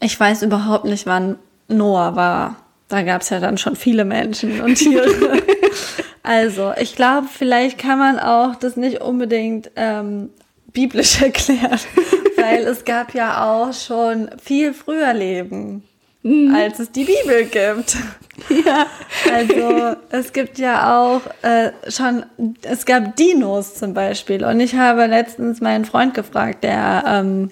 ich 0.00 0.18
weiß 0.18 0.42
überhaupt 0.42 0.84
nicht, 0.84 1.06
wann 1.06 1.36
Noah 1.68 2.16
war. 2.16 2.56
Da 2.88 3.02
gab 3.02 3.22
es 3.22 3.30
ja 3.30 3.38
dann 3.38 3.56
schon 3.56 3.76
viele 3.76 4.04
Menschen 4.04 4.60
und 4.60 4.74
Tiere. 4.74 5.06
also, 6.24 6.72
ich 6.80 6.96
glaube, 6.96 7.28
vielleicht 7.32 7.78
kann 7.78 8.00
man 8.00 8.18
auch 8.18 8.56
das 8.56 8.76
nicht 8.76 9.00
unbedingt 9.00 9.70
ähm, 9.76 10.30
biblisch 10.72 11.22
erklären, 11.22 11.78
weil 12.36 12.64
es 12.66 12.84
gab 12.84 13.14
ja 13.14 13.44
auch 13.44 13.72
schon 13.72 14.28
viel 14.42 14.74
früher 14.74 15.14
Leben, 15.14 15.84
als 16.24 16.78
es 16.78 16.92
die 16.92 17.04
Bibel 17.04 17.44
gibt. 17.44 17.96
Ja. 18.48 18.86
Also 19.30 19.96
es 20.08 20.32
gibt 20.32 20.58
ja 20.58 20.98
auch 20.98 21.20
äh, 21.42 21.72
schon, 21.90 22.24
es 22.62 22.86
gab 22.86 23.14
Dinos 23.16 23.74
zum 23.74 23.92
Beispiel. 23.92 24.46
Und 24.46 24.60
ich 24.60 24.76
habe 24.76 25.04
letztens 25.04 25.60
meinen 25.60 25.84
Freund 25.84 26.14
gefragt, 26.14 26.64
der, 26.64 27.04
ähm, 27.06 27.50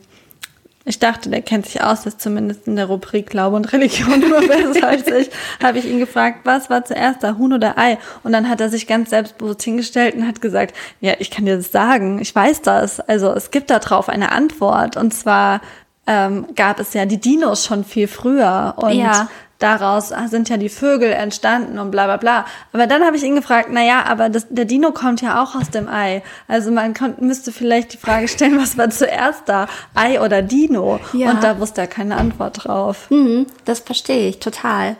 ich 0.86 0.98
dachte, 0.98 1.28
der 1.28 1.42
kennt 1.42 1.66
sich 1.66 1.82
aus, 1.82 2.06
ist 2.06 2.22
zumindest 2.22 2.66
in 2.66 2.76
der 2.76 2.86
Rubrik 2.86 3.28
Glaube 3.28 3.56
und 3.56 3.70
Religion 3.74 4.22
immer 4.22 4.40
besser 4.40 4.88
als 4.88 5.06
ich, 5.08 5.28
habe 5.62 5.78
ich 5.78 5.84
ihn 5.84 5.98
gefragt, 5.98 6.40
was 6.44 6.70
war 6.70 6.86
zuerst 6.86 7.22
da, 7.22 7.36
Huhn 7.36 7.52
oder 7.52 7.76
Ei? 7.76 7.98
Und 8.22 8.32
dann 8.32 8.48
hat 8.48 8.62
er 8.62 8.70
sich 8.70 8.86
ganz 8.86 9.10
selbstbewusst 9.10 9.62
hingestellt 9.62 10.14
und 10.14 10.26
hat 10.26 10.40
gesagt, 10.40 10.74
ja, 11.02 11.12
ich 11.18 11.30
kann 11.30 11.44
dir 11.44 11.58
das 11.58 11.70
sagen, 11.70 12.18
ich 12.18 12.34
weiß 12.34 12.62
das. 12.62 12.98
Also 12.98 13.30
es 13.34 13.50
gibt 13.50 13.68
da 13.68 13.78
drauf 13.78 14.08
eine 14.08 14.32
Antwort. 14.32 14.96
Und 14.96 15.12
zwar 15.12 15.60
ähm, 16.08 16.46
gab 16.56 16.80
es 16.80 16.94
ja 16.94 17.04
die 17.04 17.20
Dinos 17.20 17.64
schon 17.66 17.84
viel 17.84 18.08
früher. 18.08 18.72
Und 18.76 18.92
Ja. 18.92 19.28
daraus 19.58 20.12
sind 20.30 20.48
ja 20.48 20.56
die 20.56 20.68
Vögel 20.70 21.12
entstanden 21.12 21.78
und 21.78 21.90
bla 21.90 22.06
bla 22.06 22.16
bla. 22.16 22.46
Aber 22.72 22.86
dann 22.86 23.04
habe 23.04 23.16
ich 23.16 23.22
ihn 23.24 23.34
gefragt, 23.34 23.68
na 23.70 23.82
ja, 23.84 24.04
aber 24.06 24.28
das, 24.30 24.46
der 24.48 24.64
Dino 24.64 24.92
kommt 24.92 25.20
ja 25.20 25.42
auch 25.42 25.54
aus 25.54 25.68
dem 25.70 25.88
Ei. 25.88 26.22
Also 26.46 26.70
man 26.70 26.94
kon, 26.94 27.14
müsste 27.20 27.52
vielleicht 27.52 27.92
die 27.92 27.96
Frage 27.98 28.26
stellen, 28.28 28.58
was 28.58 28.78
war 28.78 28.88
zuerst 28.90 29.42
da, 29.46 29.66
Ei 29.94 30.20
oder 30.20 30.40
Dino? 30.42 30.98
Ja. 31.12 31.30
Und 31.32 31.44
da 31.44 31.60
wusste 31.60 31.82
er 31.82 31.86
keine 31.88 32.16
Antwort 32.16 32.64
drauf. 32.64 33.10
Mhm, 33.10 33.46
das 33.66 33.80
verstehe 33.80 34.28
ich 34.28 34.38
total. 34.38 34.96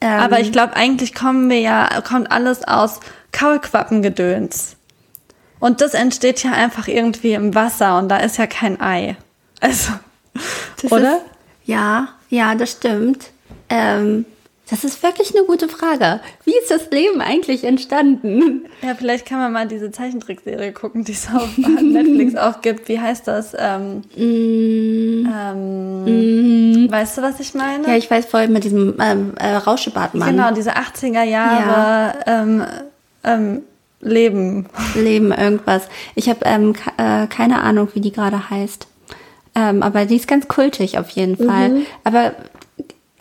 Ähm, 0.00 0.20
Aber 0.20 0.40
ich 0.40 0.50
glaube, 0.52 0.74
eigentlich 0.76 1.14
kommen 1.14 1.48
wir 1.48 1.60
ja, 1.60 1.88
kommt 2.02 2.30
alles 2.32 2.66
aus 2.66 2.98
Kaulquappengedöns. 3.30 4.76
Und 5.60 5.80
das 5.80 5.94
entsteht 5.94 6.42
ja 6.42 6.50
einfach 6.52 6.88
irgendwie 6.88 7.34
im 7.34 7.54
Wasser 7.54 7.98
und 7.98 8.08
da 8.08 8.16
ist 8.16 8.36
ja 8.36 8.46
kein 8.48 8.80
Ei. 8.80 9.16
Also, 9.60 9.92
Das 10.80 10.90
oder? 10.92 11.16
Ist, 11.16 11.22
ja, 11.64 12.08
ja, 12.28 12.54
das 12.54 12.72
stimmt. 12.72 13.30
Ähm, 13.68 14.24
das 14.72 14.84
ist 14.84 15.02
wirklich 15.02 15.36
eine 15.36 15.44
gute 15.44 15.68
Frage. 15.68 16.20
Wie 16.44 16.56
ist 16.56 16.70
das 16.70 16.90
Leben 16.90 17.20
eigentlich 17.20 17.62
entstanden? 17.64 18.62
Ja, 18.80 18.94
vielleicht 18.94 19.26
kann 19.26 19.38
man 19.38 19.52
mal 19.52 19.68
diese 19.68 19.90
Zeichentrickserie 19.90 20.72
gucken, 20.72 21.04
die 21.04 21.12
es 21.12 21.28
auf 21.28 21.58
Netflix 21.58 22.36
auch 22.40 22.62
gibt. 22.62 22.88
Wie 22.88 22.98
heißt 22.98 23.28
das? 23.28 23.54
Ähm, 23.58 24.00
ähm, 25.26 25.26
Weißt 26.90 27.18
du, 27.18 27.22
was 27.22 27.38
ich 27.40 27.52
meine? 27.52 27.86
Ja, 27.86 27.96
ich 27.96 28.10
weiß 28.10 28.24
vorhin 28.26 28.52
mit 28.52 28.64
diesem 28.64 28.94
ähm, 28.98 29.34
äh, 29.38 29.56
Rauschebartmann. 29.56 30.30
genau, 30.30 30.54
diese 30.54 30.72
80er 30.74 31.22
Jahre 31.22 32.14
ähm, 32.26 32.64
ähm, 33.24 33.62
Leben. 34.00 34.70
Leben 34.94 35.32
irgendwas. 35.32 35.82
Ich 36.14 36.30
habe 36.30 36.40
ähm, 36.44 36.74
äh, 36.96 37.26
keine 37.26 37.62
Ahnung, 37.62 37.88
wie 37.92 38.00
die 38.00 38.12
gerade 38.12 38.48
heißt. 38.48 38.86
Ähm, 39.54 39.82
aber 39.82 40.06
die 40.06 40.16
ist 40.16 40.28
ganz 40.28 40.48
kultig 40.48 40.98
auf 40.98 41.10
jeden 41.10 41.36
Fall. 41.36 41.82
Aber 42.04 42.34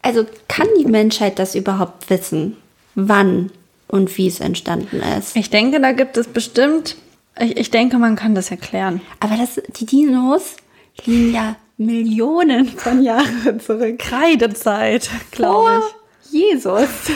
also 0.02 0.26
kann 0.48 0.68
die 0.80 0.86
Menschheit 0.86 1.40
das 1.40 1.56
überhaupt 1.56 2.10
wissen? 2.10 2.58
Wann 2.96 3.52
und 3.88 4.18
wie 4.18 4.28
es 4.28 4.40
entstanden 4.40 5.02
ist? 5.18 5.36
Ich 5.36 5.50
denke, 5.50 5.80
da 5.80 5.92
gibt 5.92 6.18
es 6.18 6.28
bestimmt, 6.28 6.96
ich, 7.40 7.58
ich 7.58 7.72
denke, 7.72 7.98
man 7.98 8.16
kann 8.16 8.36
das 8.36 8.52
erklären. 8.52 9.02
Aber 9.20 9.36
das, 9.36 9.62
die 9.78 9.86
Dinos 9.86 10.56
liegen 11.06 11.34
ja 11.34 11.56
Millionen 11.78 12.68
von 12.68 13.02
Jahren 13.02 13.60
zurück. 13.60 14.00
Kreidezeit, 14.00 15.10
glaube 15.32 15.82
Vor 15.82 15.84
Jesus. 16.32 16.88
ich. 17.08 17.16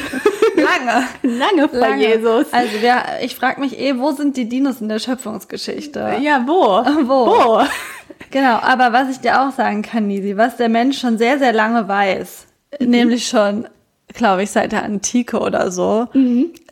Lange. 0.56 1.08
Lange 1.22 1.70
vor 1.70 1.80
Lange. 1.80 2.08
Jesus. 2.08 2.48
Also 2.52 2.82
wir, 2.82 3.04
ich 3.22 3.36
frage 3.36 3.60
mich 3.60 3.78
eh, 3.80 3.98
wo 3.98 4.12
sind 4.12 4.38
die 4.38 4.48
Dinos 4.48 4.82
in 4.82 4.90
der 4.90 5.00
Schöpfungsgeschichte? 5.00 6.18
Ja, 6.22 6.44
wo? 6.46 6.84
Wo? 7.08 7.28
Wo? 7.28 7.62
Genau, 8.32 8.58
aber 8.62 8.92
was 8.94 9.10
ich 9.10 9.20
dir 9.20 9.42
auch 9.42 9.52
sagen 9.52 9.82
kann, 9.82 10.08
Nisi, 10.08 10.36
was 10.38 10.58
der 10.58 10.70
Mensch 10.70 11.00
schon 11.00 11.18
sehr, 11.18 11.38
sehr 11.40 11.54
lange 11.54 11.88
weiß, 11.88 12.48
nämlich 12.80 13.28
schon, 13.28 13.68
glaube 14.14 14.44
ich, 14.44 14.52
seit 14.52 14.72
der 14.72 14.84
Antike 14.84 15.40
oder 15.40 15.72
so, 15.72 16.08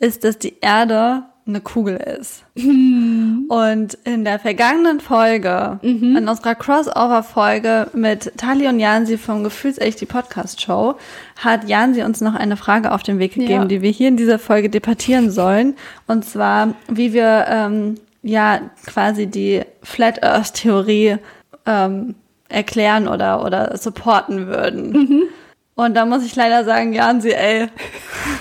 ist, 0.00 0.24
dass 0.24 0.38
die 0.38 0.56
Erde 0.60 1.22
eine 1.46 1.60
Kugel 1.60 1.96
ist. 1.96 2.42
Und 2.56 3.98
in 4.04 4.24
der 4.24 4.38
vergangenen 4.38 5.00
Folge, 5.00 5.78
in 5.82 6.26
unserer 6.26 6.54
Crossover-Folge 6.54 7.88
mit 7.92 8.32
Tali 8.38 8.66
und 8.66 8.80
Jansi 8.80 9.18
vom 9.18 9.44
Gefühlsecht, 9.44 10.00
die 10.00 10.06
Podcast-Show, 10.06 10.94
hat 11.36 11.68
Jansi 11.68 12.02
uns 12.02 12.22
noch 12.22 12.34
eine 12.34 12.56
Frage 12.56 12.92
auf 12.92 13.02
den 13.02 13.18
Weg 13.18 13.34
gegeben, 13.34 13.50
Ja. 13.52 13.64
die 13.66 13.82
wir 13.82 13.90
hier 13.90 14.08
in 14.08 14.16
dieser 14.16 14.38
Folge 14.38 14.70
debattieren 14.70 15.30
sollen. 15.30 15.74
Und 16.06 16.24
zwar, 16.24 16.74
wie 16.88 17.12
wir 17.12 17.44
ähm, 17.48 17.96
ja 18.24 18.60
quasi 18.86 19.26
die 19.26 19.62
Flat 19.82 20.22
Earth-Theorie 20.22 21.18
ähm, 21.66 22.14
erklären 22.48 23.06
oder, 23.06 23.44
oder 23.44 23.76
supporten 23.76 24.46
würden. 24.46 25.28
Und 25.74 25.94
da 25.94 26.06
muss 26.06 26.24
ich 26.24 26.34
leider 26.34 26.64
sagen, 26.64 26.92
Jansi, 26.92 27.30
ey, 27.30 27.68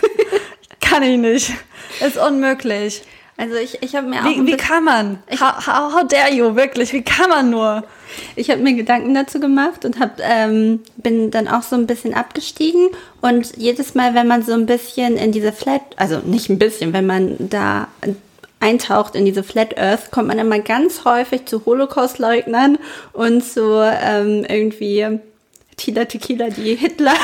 kann 0.81 1.03
ich 1.03 1.17
nicht. 1.17 1.53
Ist 2.05 2.17
unmöglich. 2.17 3.03
Also 3.35 3.55
ich, 3.55 3.81
ich 3.81 3.95
habe 3.95 4.07
mir 4.07 4.21
auch 4.21 4.25
Wie, 4.25 4.45
wie 4.45 4.57
kann 4.57 4.83
man? 4.83 5.17
How, 5.31 5.65
how, 5.65 5.93
how 5.93 6.07
dare 6.07 6.31
you, 6.31 6.55
wirklich? 6.55 6.93
Wie 6.93 7.01
kann 7.01 7.29
man 7.29 7.49
nur? 7.49 7.83
Ich 8.35 8.51
habe 8.51 8.61
mir 8.61 8.73
Gedanken 8.75 9.15
dazu 9.15 9.39
gemacht 9.39 9.85
und 9.85 9.99
hab, 9.99 10.19
ähm, 10.21 10.81
bin 10.97 11.31
dann 11.31 11.47
auch 11.47 11.63
so 11.63 11.75
ein 11.75 11.87
bisschen 11.87 12.13
abgestiegen. 12.13 12.89
Und 13.21 13.57
jedes 13.57 13.95
Mal, 13.95 14.13
wenn 14.13 14.27
man 14.27 14.43
so 14.43 14.53
ein 14.53 14.67
bisschen 14.67 15.17
in 15.17 15.31
diese 15.31 15.51
Flat, 15.51 15.81
also 15.95 16.19
nicht 16.19 16.49
ein 16.49 16.59
bisschen, 16.59 16.93
wenn 16.93 17.07
man 17.07 17.35
da 17.49 17.87
eintaucht 18.63 19.15
in 19.15 19.25
diese 19.25 19.43
Flat 19.43 19.77
Earth, 19.77 20.11
kommt 20.11 20.29
man 20.29 20.39
immer 20.39 20.59
ganz 20.59 21.03
häufig 21.03 21.45
zu 21.45 21.65
Holocaust-Leugnern 21.65 22.77
und 23.11 23.43
zu 23.43 23.81
ähm, 23.81 24.45
irgendwie 24.47 25.19
Tila 25.75 26.05
Tequila, 26.05 26.49
die 26.49 26.75
Hitler. 26.75 27.11
Ja, 27.11 27.17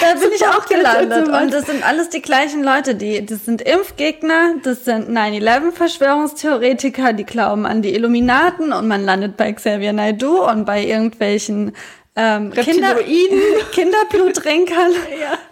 da 0.00 0.14
bin 0.20 0.30
ich 0.34 0.44
auch 0.46 0.66
gelandet. 0.66 1.28
Und 1.28 1.34
Und 1.34 1.52
das 1.52 1.66
sind 1.66 1.86
alles 1.86 2.08
die 2.08 2.22
gleichen 2.22 2.64
Leute. 2.64 2.94
Die, 2.94 3.22
das 3.24 3.44
sind 3.44 3.62
Impfgegner, 3.62 4.54
das 4.62 4.84
sind 4.84 5.10
9-11-Verschwörungstheoretiker, 5.10 7.12
die 7.12 7.24
glauben 7.24 7.66
an 7.66 7.82
die 7.82 7.94
Illuminaten 7.94 8.72
und 8.72 8.88
man 8.88 9.04
landet 9.04 9.36
bei 9.36 9.52
Xavier 9.52 9.92
Naidoo 9.92 10.48
und 10.48 10.64
bei 10.64 10.84
irgendwelchen 10.84 11.72
ähm, 12.14 12.52
Kinder, 12.52 12.96
Reptiloiden. 12.96 13.40
Kinderbluttrinkern. 13.72 14.92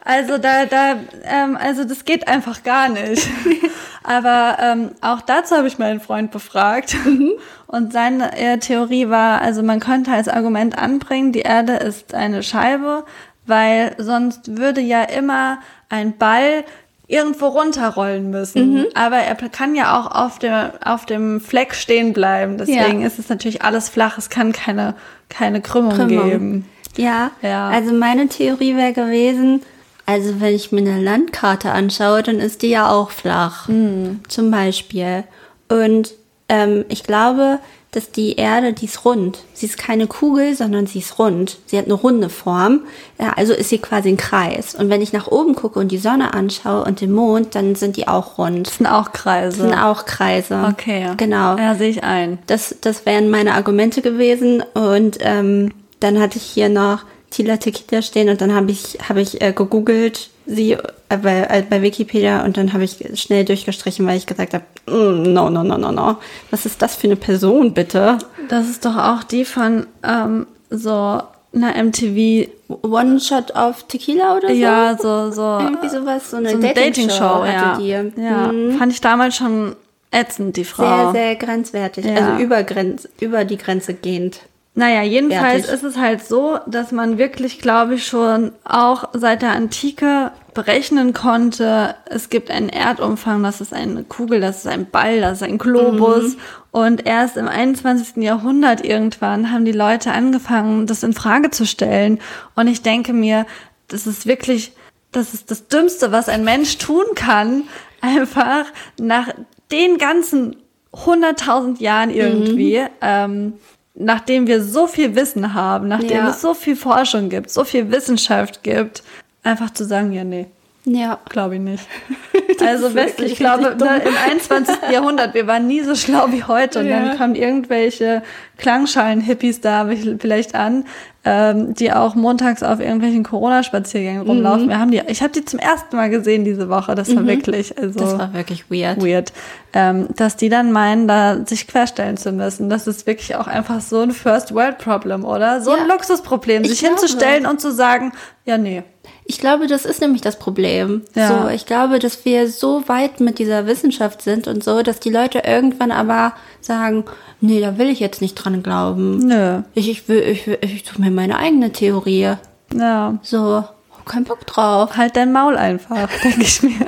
Also 0.04 0.38
da, 0.38 0.66
da, 0.66 1.00
ähm, 1.24 1.56
also 1.56 1.84
das 1.84 2.04
geht 2.04 2.28
einfach 2.28 2.62
gar 2.62 2.88
nicht. 2.88 3.26
Aber 4.02 4.56
ähm, 4.62 4.90
auch 5.02 5.20
dazu 5.20 5.56
habe 5.56 5.68
ich 5.68 5.78
meinen 5.78 6.00
Freund 6.00 6.30
befragt. 6.30 6.96
Und 7.66 7.92
seine 7.92 8.36
äh, 8.36 8.58
Theorie 8.58 9.08
war, 9.08 9.40
also 9.42 9.62
man 9.62 9.78
könnte 9.80 10.10
als 10.12 10.28
Argument 10.28 10.76
anbringen, 10.78 11.32
die 11.32 11.40
Erde 11.42 11.74
ist 11.74 12.14
eine 12.14 12.42
Scheibe, 12.42 13.04
weil 13.46 13.94
sonst 13.98 14.56
würde 14.56 14.80
ja 14.80 15.02
immer 15.02 15.58
ein 15.88 16.16
Ball 16.16 16.64
irgendwo 17.06 17.48
runterrollen 17.48 18.30
müssen. 18.30 18.86
Aber 18.94 19.16
er 19.16 19.34
kann 19.34 19.74
ja 19.74 19.98
auch 20.00 20.06
auf 20.14 20.38
dem, 20.38 20.54
auf 20.84 21.06
dem 21.06 21.40
Fleck 21.40 21.74
stehen 21.74 22.12
bleiben. 22.12 22.56
Deswegen 22.56 23.00
Ja. 23.00 23.06
ist 23.06 23.18
es 23.18 23.28
natürlich 23.28 23.62
alles 23.62 23.88
flach. 23.88 24.16
Es 24.16 24.30
kann 24.30 24.52
keine, 24.52 24.94
keine 25.28 25.60
Krümmung, 25.60 25.94
Krümmung. 25.94 26.30
geben. 26.30 26.68
Ja, 26.96 27.30
Ja. 27.42 27.68
also 27.68 27.92
meine 27.92 28.28
Theorie 28.28 28.76
wäre 28.76 28.92
gewesen, 28.92 29.62
also 30.10 30.40
wenn 30.40 30.54
ich 30.54 30.72
mir 30.72 30.80
eine 30.80 31.00
Landkarte 31.00 31.70
anschaue, 31.70 32.22
dann 32.22 32.40
ist 32.40 32.62
die 32.62 32.70
ja 32.70 32.90
auch 32.90 33.10
flach. 33.10 33.68
Hm. 33.68 34.20
Zum 34.28 34.50
Beispiel. 34.50 35.24
Und 35.68 36.12
ähm, 36.48 36.84
ich 36.88 37.04
glaube, 37.04 37.60
dass 37.92 38.12
die 38.12 38.36
Erde, 38.36 38.72
die 38.72 38.84
ist 38.84 39.04
rund. 39.04 39.38
Sie 39.52 39.66
ist 39.66 39.76
keine 39.76 40.06
Kugel, 40.06 40.54
sondern 40.54 40.86
sie 40.86 41.00
ist 41.00 41.18
rund. 41.18 41.58
Sie 41.66 41.76
hat 41.76 41.86
eine 41.86 41.94
runde 41.94 42.28
Form. 42.28 42.82
Ja, 43.18 43.32
also 43.36 43.52
ist 43.52 43.68
sie 43.68 43.78
quasi 43.78 44.10
ein 44.10 44.16
Kreis. 44.16 44.74
Und 44.74 44.90
wenn 44.90 45.02
ich 45.02 45.12
nach 45.12 45.26
oben 45.26 45.54
gucke 45.56 45.78
und 45.80 45.90
die 45.90 45.98
Sonne 45.98 46.34
anschaue 46.34 46.84
und 46.84 47.00
den 47.00 47.12
Mond, 47.12 47.54
dann 47.54 47.74
sind 47.74 47.96
die 47.96 48.06
auch 48.06 48.38
rund. 48.38 48.68
Das 48.68 48.76
sind 48.76 48.86
auch 48.86 49.12
Kreise. 49.12 49.58
Das 49.58 49.68
sind 49.68 49.78
auch 49.78 50.06
Kreise. 50.06 50.68
Okay. 50.70 51.08
Genau. 51.16 51.56
Ja, 51.56 51.74
sehe 51.74 51.90
ich 51.90 52.04
ein. 52.04 52.38
Das, 52.46 52.76
das 52.80 53.06
wären 53.06 53.28
meine 53.28 53.54
Argumente 53.54 54.02
gewesen. 54.02 54.62
Und 54.74 55.18
ähm, 55.20 55.72
dann 55.98 56.20
hatte 56.20 56.38
ich 56.38 56.44
hier 56.44 56.68
noch 56.68 57.00
Tila 57.30 57.56
Tequila 57.56 58.02
stehen 58.02 58.28
und 58.28 58.40
dann 58.40 58.54
habe 58.54 58.70
ich, 58.70 58.98
hab 59.08 59.16
ich 59.16 59.40
äh, 59.40 59.52
gegoogelt, 59.52 60.30
sie 60.46 60.72
äh, 60.72 60.78
bei, 61.08 61.42
äh, 61.48 61.62
bei 61.68 61.80
Wikipedia 61.82 62.44
und 62.44 62.56
dann 62.56 62.72
habe 62.72 62.84
ich 62.84 62.96
schnell 63.14 63.44
durchgestrichen, 63.44 64.06
weil 64.06 64.16
ich 64.16 64.26
gesagt 64.26 64.54
habe, 64.54 64.64
mm, 64.86 65.32
no, 65.32 65.48
no, 65.48 65.62
no, 65.62 65.78
no, 65.78 65.92
no. 65.92 66.16
Was 66.50 66.66
ist 66.66 66.82
das 66.82 66.96
für 66.96 67.06
eine 67.06 67.16
Person, 67.16 67.72
bitte? 67.72 68.18
Das 68.48 68.68
ist 68.68 68.84
doch 68.84 68.96
auch 68.96 69.22
die 69.22 69.44
von 69.44 69.86
ähm, 70.02 70.46
so 70.70 71.22
einer 71.52 71.82
MTV. 71.82 72.48
One 72.82 73.18
Shot 73.18 73.50
of 73.56 73.82
Tequila 73.88 74.36
oder 74.36 74.48
so? 74.48 74.54
Ja, 74.54 74.96
so, 74.96 75.32
so. 75.32 75.42
Irgendwie 75.60 75.88
sowas, 75.88 76.30
so 76.30 76.36
eine, 76.36 76.50
so 76.50 76.56
eine 76.56 76.72
Dating-Show 76.72 77.08
Dating-Show, 77.08 77.44
hatte 77.44 77.82
ja. 77.82 78.02
die. 78.04 78.22
Ja, 78.22 78.52
Mhm. 78.52 78.78
fand 78.78 78.92
ich 78.92 79.00
damals 79.00 79.36
schon 79.36 79.74
ätzend, 80.12 80.56
die 80.56 80.64
Frau. 80.64 81.10
Sehr, 81.10 81.12
sehr 81.12 81.36
grenzwertig. 81.36 82.04
Ja. 82.04 82.14
Also 82.14 82.42
über, 82.42 82.62
Grenz, 82.62 83.08
über 83.20 83.44
die 83.44 83.58
Grenze 83.58 83.94
gehend. 83.94 84.40
Naja, 84.74 85.02
jedenfalls 85.02 85.66
Fertig. 85.66 85.74
ist 85.74 85.82
es 85.82 85.96
halt 85.98 86.24
so, 86.24 86.58
dass 86.66 86.92
man 86.92 87.18
wirklich, 87.18 87.58
glaube 87.58 87.96
ich, 87.96 88.06
schon 88.06 88.52
auch 88.64 89.08
seit 89.12 89.42
der 89.42 89.50
Antike 89.50 90.30
berechnen 90.54 91.12
konnte, 91.12 91.94
es 92.06 92.28
gibt 92.28 92.50
einen 92.50 92.68
Erdumfang, 92.68 93.42
das 93.42 93.60
ist 93.60 93.72
eine 93.72 94.04
Kugel, 94.04 94.40
das 94.40 94.58
ist 94.58 94.66
ein 94.66 94.88
Ball, 94.88 95.20
das 95.20 95.38
ist 95.38 95.42
ein 95.42 95.58
Globus. 95.58 96.36
Und 96.70 97.06
erst 97.06 97.36
im 97.36 97.48
21. 97.48 98.22
Jahrhundert 98.22 98.84
irgendwann 98.84 99.52
haben 99.52 99.64
die 99.64 99.72
Leute 99.72 100.12
angefangen, 100.12 100.86
das 100.86 101.02
in 101.02 101.12
Frage 101.12 101.50
zu 101.50 101.66
stellen. 101.66 102.20
Und 102.54 102.68
ich 102.68 102.82
denke 102.82 103.12
mir, 103.12 103.46
das 103.88 104.06
ist 104.06 104.26
wirklich, 104.26 104.72
das 105.10 105.34
ist 105.34 105.50
das 105.50 105.68
Dümmste, 105.68 106.12
was 106.12 106.28
ein 106.28 106.44
Mensch 106.44 106.78
tun 106.78 107.04
kann, 107.16 107.64
einfach 108.00 108.66
nach 109.00 109.28
den 109.72 109.98
ganzen 109.98 110.56
100.000 110.92 111.80
Jahren 111.80 112.10
irgendwie, 112.10 112.82
ähm, 113.00 113.54
nachdem 114.00 114.46
wir 114.46 114.62
so 114.62 114.86
viel 114.86 115.14
Wissen 115.14 115.54
haben, 115.54 115.88
nachdem 115.88 116.10
Ja. 116.18 116.28
es 116.30 116.40
so 116.40 116.54
viel 116.54 116.76
Forschung 116.76 117.28
gibt, 117.28 117.50
so 117.50 117.64
viel 117.64 117.90
Wissenschaft 117.90 118.62
gibt, 118.62 119.02
einfach 119.42 119.70
zu 119.70 119.84
sagen, 119.84 120.12
ja, 120.12 120.24
nee, 120.24 120.46
Ja. 120.84 121.18
glaube 121.28 121.54
ich 121.56 121.60
nicht. 121.60 121.86
Also 122.66 122.94
wirklich 122.94 123.32
ich 123.32 123.38
glaube, 123.38 123.74
da 123.78 123.96
im 123.96 124.14
21. 124.30 124.74
Jahrhundert, 124.92 125.34
wir 125.34 125.46
waren 125.46 125.66
nie 125.66 125.82
so 125.82 125.94
schlau 125.94 126.26
wie 126.30 126.44
heute 126.44 126.80
und 126.80 126.86
Ja. 126.86 127.00
dann 127.00 127.16
kommen 127.18 127.34
irgendwelche 127.34 128.22
Klangschalen-Hippies 128.58 129.60
da 129.60 129.88
vielleicht 130.18 130.54
an, 130.54 130.84
ähm, 131.24 131.74
die 131.74 131.92
auch 131.92 132.14
montags 132.14 132.62
auf 132.62 132.80
irgendwelchen 132.80 133.24
Corona-Spaziergängen 133.24 134.22
rumlaufen. 134.22 134.64
Mhm. 134.66 134.68
Wir 134.70 134.78
haben 134.78 134.90
die, 134.90 135.02
ich 135.08 135.22
habe 135.22 135.32
die 135.32 135.44
zum 135.44 135.58
ersten 135.58 135.94
Mal 135.96 136.08
gesehen 136.08 136.44
diese 136.44 136.68
Woche, 136.70 136.94
das 136.94 137.14
war 137.14 137.26
wirklich, 137.26 137.76
also 137.78 137.98
Das 137.98 138.18
war 138.18 138.32
wirklich 138.32 138.70
weird. 138.70 139.02
weird, 139.04 139.32
ähm, 139.74 140.08
dass 140.16 140.36
die 140.36 140.48
dann 140.48 140.72
meinen, 140.72 141.06
da 141.08 141.44
sich 141.46 141.66
querstellen 141.66 142.16
zu 142.16 142.32
müssen. 142.32 142.70
Das 142.70 142.86
ist 142.86 143.06
wirklich 143.06 143.36
auch 143.36 143.46
einfach 143.46 143.80
so 143.82 144.00
ein 144.00 144.12
First 144.12 144.54
World 144.54 144.78
Problem, 144.78 145.24
oder? 145.24 145.60
So 145.60 145.72
ein 145.72 145.86
Ja. 145.86 145.94
Luxusproblem, 145.94 146.62
Ich 146.62 146.70
sich 146.70 146.78
glaube. 146.80 146.96
hinzustellen 146.96 147.46
und 147.46 147.60
zu 147.60 147.70
sagen, 147.72 148.12
ja, 148.46 148.56
nee. 148.56 148.82
Ich 149.24 149.38
glaube, 149.38 149.66
das 149.66 149.84
ist 149.84 150.00
nämlich 150.00 150.22
das 150.22 150.38
Problem. 150.38 151.02
Ja. 151.14 151.28
So, 151.28 151.48
ich 151.48 151.66
glaube, 151.66 151.98
dass 151.98 152.24
wir 152.24 152.48
so 152.48 152.88
weit 152.88 153.20
mit 153.20 153.38
dieser 153.38 153.66
Wissenschaft 153.66 154.22
sind 154.22 154.48
und 154.48 154.64
so, 154.64 154.82
dass 154.82 154.98
die 154.98 155.10
Leute 155.10 155.42
irgendwann 155.46 155.92
aber 155.92 156.34
sagen, 156.60 157.04
nee, 157.40 157.60
da 157.60 157.78
will 157.78 157.88
ich 157.88 158.00
jetzt 158.00 158.20
nicht 158.20 158.34
dran 158.34 158.62
glauben. 158.62 159.18
Nö. 159.18 159.62
Ich, 159.74 159.88
ich 159.88 160.08
will, 160.08 160.20
ich, 160.20 160.46
will, 160.46 160.58
ich 160.62 160.84
suche 160.84 161.00
mir 161.00 161.10
meine 161.10 161.38
eigene 161.38 161.70
Theorie. 161.70 162.34
Ja. 162.74 163.18
So, 163.22 163.64
kein 164.04 164.24
Bock 164.24 164.46
drauf. 164.46 164.96
Halt 164.96 165.16
dein 165.16 165.32
Maul 165.32 165.56
einfach, 165.56 166.08
denke 166.24 166.42
ich 166.42 166.62
mir. 166.62 166.86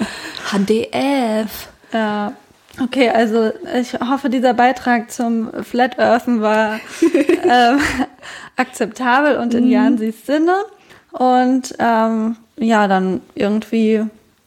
HDF. 0.50 1.68
Ja. 1.92 2.32
Okay, 2.82 3.10
also 3.10 3.52
ich 3.78 3.94
hoffe, 3.94 4.30
dieser 4.30 4.54
Beitrag 4.54 5.10
zum 5.10 5.50
Flat 5.62 5.98
Earthen 5.98 6.40
war 6.40 6.80
ähm, 7.44 7.78
akzeptabel 8.56 9.36
und 9.36 9.54
in 9.54 9.68
Jansis 9.68 10.26
Sinne. 10.26 10.56
Und 11.12 11.74
ähm, 11.78 12.36
ja, 12.56 12.88
dann 12.88 13.20
irgendwie 13.34 14.04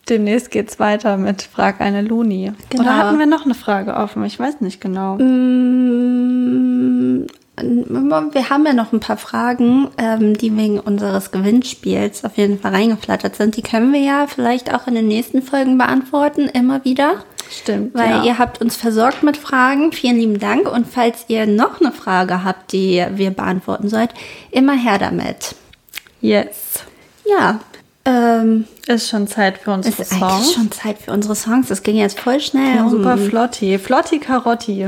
demnächst 0.10 0.52
geht's 0.52 0.80
weiter 0.80 1.18
mit 1.18 1.42
Frag 1.42 1.82
eine 1.82 2.02
Luni. 2.02 2.52
Genau. 2.70 2.84
Oder 2.84 2.98
hatten 2.98 3.20
wir 3.20 3.26
noch 3.26 3.46
eine 3.46 3.56
Frage 3.56 3.96
offen? 3.96 4.24
Ich 4.26 4.40
weiß 4.40 4.62
nicht 4.62 4.82
genau. 4.82 5.16
Mm, 5.16 7.26
Wir 7.58 8.50
haben 8.50 8.66
ja 8.66 8.74
noch 8.74 8.94
ein 8.94 9.00
paar 9.00 9.18
Fragen, 9.18 9.88
ähm, 9.98 10.38
die 10.38 10.56
wegen 10.56 10.80
unseres 10.80 11.32
Gewinnspiels 11.32 12.26
auf 12.26 12.38
jeden 12.38 12.60
Fall 12.60 12.74
reingeflattert 12.74 13.36
sind. 13.36 13.58
Die 13.58 13.62
können 13.62 13.94
wir 13.94 14.02
ja 14.02 14.28
vielleicht 14.28 14.74
auch 14.74 14.88
in 14.88 14.96
den 14.96 15.08
nächsten 15.08 15.42
Folgen 15.42 15.78
beantworten, 15.78 16.48
immer 16.48 16.84
wieder. 16.86 17.24
Stimmt. 17.50 17.94
Weil 17.94 18.10
ja. 18.10 18.24
ihr 18.24 18.40
habt 18.40 18.62
uns 18.62 18.76
versorgt 18.76 19.24
mit 19.24 19.38
Fragen. 19.38 19.92
Vielen 19.92 20.18
lieben 20.18 20.40
Dank. 20.40 20.72
Und 20.72 20.88
falls 20.88 21.26
ihr 21.28 21.46
noch 21.46 21.80
eine 21.80 21.92
Frage 21.92 22.44
habt, 22.44 22.74
die 22.74 23.06
wir 23.14 23.32
beantworten 23.32 23.88
sollt, 23.88 24.10
immer 24.52 24.74
her 24.74 24.98
damit. 24.98 25.56
Yes. 26.26 26.84
Ja, 27.28 27.60
ähm, 28.06 28.66
Ist 28.88 29.10
schon 29.10 29.28
Zeit 29.28 29.58
für 29.58 29.72
es 29.72 29.78
unsere 29.88 30.02
ist 30.04 30.10
Songs. 30.12 30.54
schon 30.54 30.72
Zeit 30.72 30.98
für 31.00 31.12
unsere 31.12 31.36
Songs. 31.36 31.68
Das 31.70 31.84
ging 31.84 31.96
jetzt 31.98 32.20
voll 32.20 32.40
schnell. 32.40 32.76
Ja, 32.76 32.84
um. 32.84 32.90
super 32.92 33.18
Flotti. 33.18 33.78
Flotti 33.80 34.20
Karotti. 34.20 34.88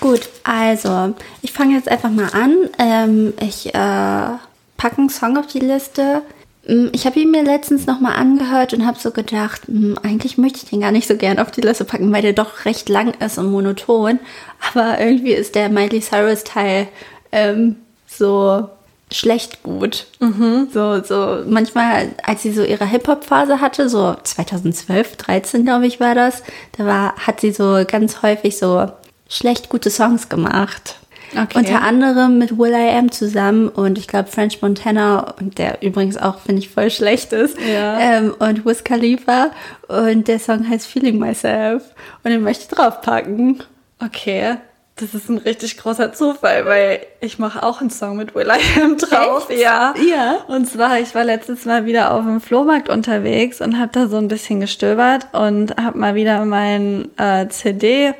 Gut, 0.00 0.28
also 0.44 1.14
ich 1.42 1.52
fange 1.52 1.74
jetzt 1.74 1.88
einfach 1.88 2.10
mal 2.10 2.28
an. 2.32 2.54
Ähm, 2.78 3.32
ich 3.40 3.66
äh, 3.68 3.72
packe 4.76 4.98
einen 4.98 5.10
Song 5.10 5.36
auf 5.36 5.46
die 5.46 5.58
Liste. 5.58 6.22
Mm, 6.66 6.86
Ich 6.92 7.04
habe 7.04 7.20
ihn 7.20 7.30
mir 7.30 7.42
letztens 7.42 7.86
nochmal 7.86 8.14
angehört 8.14 8.72
und 8.72 8.86
habe 8.86 8.98
so 8.98 9.10
gedacht, 9.10 9.62
mm, 9.68 9.96
eigentlich 10.02 10.38
möchte 10.38 10.60
ich 10.62 10.70
den 10.70 10.80
gar 10.80 10.90
nicht 10.92 11.06
so 11.06 11.16
gern 11.16 11.38
auf 11.38 11.50
die 11.50 11.60
Liste 11.60 11.84
packen, 11.84 12.10
weil 12.12 12.22
der 12.22 12.32
doch 12.32 12.64
recht 12.64 12.88
lang 12.88 13.12
ist 13.20 13.36
und 13.38 13.50
monoton. 13.50 14.20
Aber 14.72 14.98
irgendwie 15.00 15.32
ist 15.32 15.54
der 15.54 15.68
Miley 15.68 16.00
Cyrus 16.00 16.44
Teil 16.44 16.88
ähm, 17.32 17.76
so 18.06 18.68
schlecht 19.12 19.62
gut. 19.62 20.06
So, 20.72 21.02
so 21.02 21.42
manchmal, 21.46 22.10
als 22.22 22.42
sie 22.42 22.52
so 22.52 22.62
ihre 22.62 22.86
Hip-Hop-Phase 22.86 23.60
hatte, 23.60 23.88
so 23.88 24.16
2012, 24.22 25.16
13 25.16 25.64
glaube 25.64 25.86
ich 25.86 26.00
war 26.00 26.14
das, 26.14 26.42
da 26.76 26.86
war, 26.86 27.14
hat 27.16 27.40
sie 27.40 27.52
so 27.52 27.84
ganz 27.86 28.22
häufig 28.22 28.58
so 28.58 28.90
schlecht 29.28 29.68
gute 29.68 29.90
Songs 29.90 30.28
gemacht. 30.28 30.96
Okay. 31.32 31.58
Unter 31.58 31.82
anderem 31.82 32.38
mit 32.38 32.58
Will 32.58 32.72
I 32.72 32.90
Am 32.96 33.12
zusammen 33.12 33.68
und 33.68 33.98
ich 33.98 34.08
glaube 34.08 34.28
French 34.28 34.62
Montana, 34.62 35.34
und 35.40 35.58
der 35.58 35.80
übrigens 35.80 36.16
auch, 36.16 36.40
finde 36.40 36.60
ich, 36.60 36.70
voll 36.70 36.90
schlecht 36.90 37.32
ist. 37.32 37.56
Ja. 37.60 38.00
Ähm, 38.00 38.34
und 38.36 38.66
Wiz 38.66 38.82
Khalifa. 38.82 39.52
Und 39.86 40.26
der 40.26 40.40
Song 40.40 40.68
heißt 40.68 40.88
Feeling 40.88 41.18
Myself. 41.18 41.94
Und 42.24 42.32
den 42.32 42.42
möchte 42.42 42.64
ich 42.64 42.68
draufpacken. 42.68 43.62
Okay, 44.04 44.56
das 45.00 45.14
ist 45.14 45.28
ein 45.28 45.38
richtig 45.38 45.76
großer 45.78 46.12
Zufall, 46.12 46.66
weil 46.66 47.00
ich 47.20 47.38
mache 47.38 47.62
auch 47.62 47.80
einen 47.80 47.90
Song 47.90 48.16
mit 48.16 48.34
Will 48.34 48.48
I 48.48 48.80
Am 48.82 48.96
drauf. 48.98 49.48
Echt? 49.48 49.60
Ja. 49.60 49.94
Ja. 49.98 50.44
Und 50.48 50.66
zwar, 50.66 50.98
ich 51.00 51.14
war 51.14 51.24
letztes 51.24 51.64
Mal 51.64 51.86
wieder 51.86 52.12
auf 52.12 52.24
dem 52.24 52.40
Flohmarkt 52.40 52.88
unterwegs 52.88 53.60
und 53.60 53.78
habe 53.78 53.90
da 53.92 54.08
so 54.08 54.16
ein 54.16 54.28
bisschen 54.28 54.60
gestöbert 54.60 55.28
und 55.32 55.76
habe 55.76 55.98
mal 55.98 56.14
wieder 56.14 56.44
mein 56.44 57.08
äh, 57.18 57.48
CD 57.48 58.14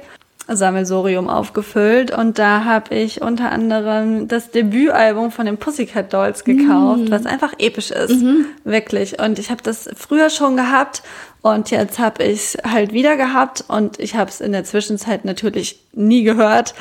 Sammelsorium 0.57 1.29
aufgefüllt 1.29 2.11
und 2.11 2.39
da 2.39 2.65
habe 2.65 2.95
ich 2.95 3.23
unter 3.23 3.51
anderem 3.53 4.29
das 4.29 4.51
Debütalbum 4.51 5.31
von 5.31 5.47
den 5.47 5.57
Pussycat 5.59 6.13
Dolls 6.13 6.45
gekauft, 6.45 7.11
was 7.11 7.27
einfach 7.27 7.53
episch 7.59 7.91
ist, 7.91 8.23
wirklich. 8.65 9.21
Und 9.21 9.39
ich 9.39 9.51
habe 9.51 9.63
das 9.63 9.89
früher 9.97 10.31
schon 10.31 10.57
gehabt 10.57 11.03
und 11.43 11.71
jetzt 11.71 11.99
habe 11.99 12.23
ich 12.25 12.57
halt 12.65 12.93
wieder 12.93 13.17
gehabt 13.17 13.65
und 13.69 13.99
ich 13.99 14.15
habe 14.17 14.31
es 14.31 14.41
in 14.41 14.53
der 14.53 14.65
Zwischenzeit 14.65 15.25
natürlich 15.25 15.81
nie 15.93 16.23
gehört. 16.23 16.75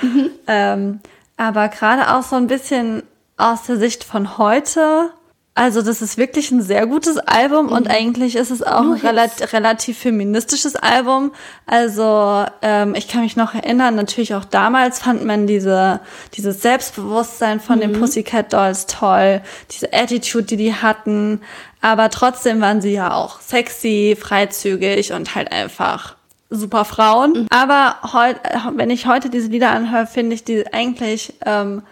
Ähm, 0.47 0.99
aber 1.37 1.69
gerade 1.69 2.13
auch 2.13 2.23
so 2.23 2.35
ein 2.35 2.47
bisschen 2.47 3.03
aus 3.37 3.63
der 3.63 3.77
Sicht 3.77 4.03
von 4.03 4.37
heute. 4.37 5.11
Also 5.59 5.81
das 5.81 6.01
ist 6.01 6.17
wirklich 6.17 6.51
ein 6.51 6.61
sehr 6.61 6.87
gutes 6.87 7.17
Album 7.17 7.67
und 7.67 7.89
eigentlich 7.89 8.37
ist 8.37 8.49
es 8.49 8.63
auch 8.63 8.81
Nur 8.81 8.95
ein 8.95 9.01
relat 9.01 9.51
relativ 9.51 9.97
feministisches 9.97 10.77
Album. 10.77 11.33
Also 11.65 12.45
ähm, 12.61 12.95
ich 12.95 13.09
kann 13.09 13.23
mich 13.23 13.35
noch 13.35 13.53
erinnern, 13.53 13.95
natürlich 13.95 14.35
auch 14.35 14.45
damals 14.45 14.99
fand 14.99 15.25
man 15.25 15.47
diese 15.47 15.99
dieses 16.35 16.61
Selbstbewusstsein 16.61 17.59
von 17.59 17.81
den 17.81 17.91
Pussycat 17.91 18.53
Dolls 18.53 18.85
toll, 18.85 19.41
diese 19.69 19.91
Attitude, 19.91 20.45
die 20.45 20.55
die 20.55 20.73
hatten. 20.73 21.41
Aber 21.81 22.09
trotzdem 22.09 22.61
waren 22.61 22.79
sie 22.79 22.93
ja 22.93 23.11
auch 23.11 23.41
sexy, 23.41 24.15
freizügig 24.17 25.11
und 25.11 25.35
halt 25.35 25.51
einfach 25.51 26.15
super 26.49 26.85
Frauen. 26.85 27.47
Aber 27.49 27.97
heute, 28.13 28.39
wenn 28.75 28.89
ich 28.89 29.07
heute 29.07 29.29
diese 29.29 29.49
Lieder 29.49 29.71
anhöre, 29.71 30.07
finde 30.07 30.35
ich 30.35 30.45
die 30.45 30.71
eigentlich 30.71 31.33
ähm, 31.45 31.83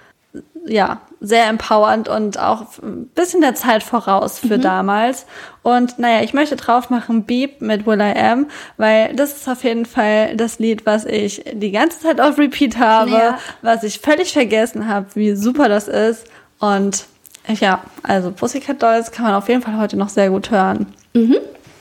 ja, 0.66 1.02
sehr 1.22 1.48
empowernd 1.48 2.10
und 2.10 2.38
auch 2.40 2.66
ein 2.84 3.08
bisschen 3.16 3.42
der 3.42 3.56
Zeit 3.56 3.84
voraus 3.84 4.38
für 4.40 4.60
damals. 4.60 5.26
Und 5.64 5.98
naja, 5.98 6.22
ich 6.24 6.34
möchte 6.34 6.56
drauf 6.58 6.90
machen 6.90 7.24
Beep 7.24 7.62
mit 7.62 7.86
Will 7.88 8.00
I 8.02 8.14
Am, 8.20 8.48
weil 8.78 9.14
das 9.16 9.34
ist 9.34 9.48
auf 9.48 9.64
jeden 9.64 9.86
Fall 9.86 10.36
das 10.36 10.60
Lied, 10.60 10.86
was 10.86 11.06
ich 11.06 11.44
die 11.54 11.72
ganze 11.72 12.00
Zeit 12.02 12.20
auf 12.22 12.38
Repeat 12.38 12.78
habe, 12.78 13.12
Ja. 13.12 13.40
was 13.62 13.84
ich 13.84 14.00
völlig 14.00 14.34
vergessen 14.34 14.88
habe, 14.88 15.08
wie 15.16 15.36
super 15.36 15.70
das 15.70 15.88
ist. 15.88 16.26
Und 16.60 17.06
ja, 17.48 17.82
also 18.04 18.32
Pussycat 18.32 18.84
Dolls 18.84 19.12
kann 19.12 19.26
man 19.26 19.34
auf 19.36 19.48
jeden 19.48 19.62
Fall 19.62 19.78
heute 19.78 19.96
noch 19.98 20.10
sehr 20.10 20.30
gut 20.30 20.52
hören. 20.52 20.88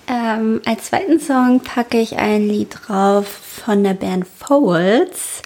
Ähm, 0.08 0.60
als 0.64 0.84
zweiten 0.86 1.18
Song 1.18 1.60
packe 1.60 1.98
ich 1.98 2.16
ein 2.16 2.46
Lied 2.46 2.76
drauf 2.86 3.26
von 3.26 3.82
der 3.82 3.94
Band 3.94 4.24
Folds. 4.26 5.42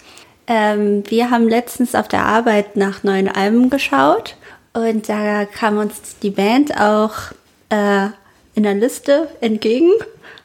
Ähm, 0.53 1.05
wir 1.09 1.30
haben 1.30 1.48
letztens 1.48 1.94
auf 1.94 2.09
der 2.09 2.24
Arbeit 2.26 2.76
nach 2.76 3.05
neuen 3.05 3.28
Alben 3.28 3.70
geschaut 3.70 4.34
und 4.72 5.09
da 5.09 5.44
kam 5.44 5.78
uns 5.78 6.16
die 6.22 6.30
Band 6.30 6.78
auch 6.78 7.14
äh, 7.68 8.07
in 8.57 8.64
der 8.64 8.74
Liste 8.74 9.28
entgegen. 9.40 9.90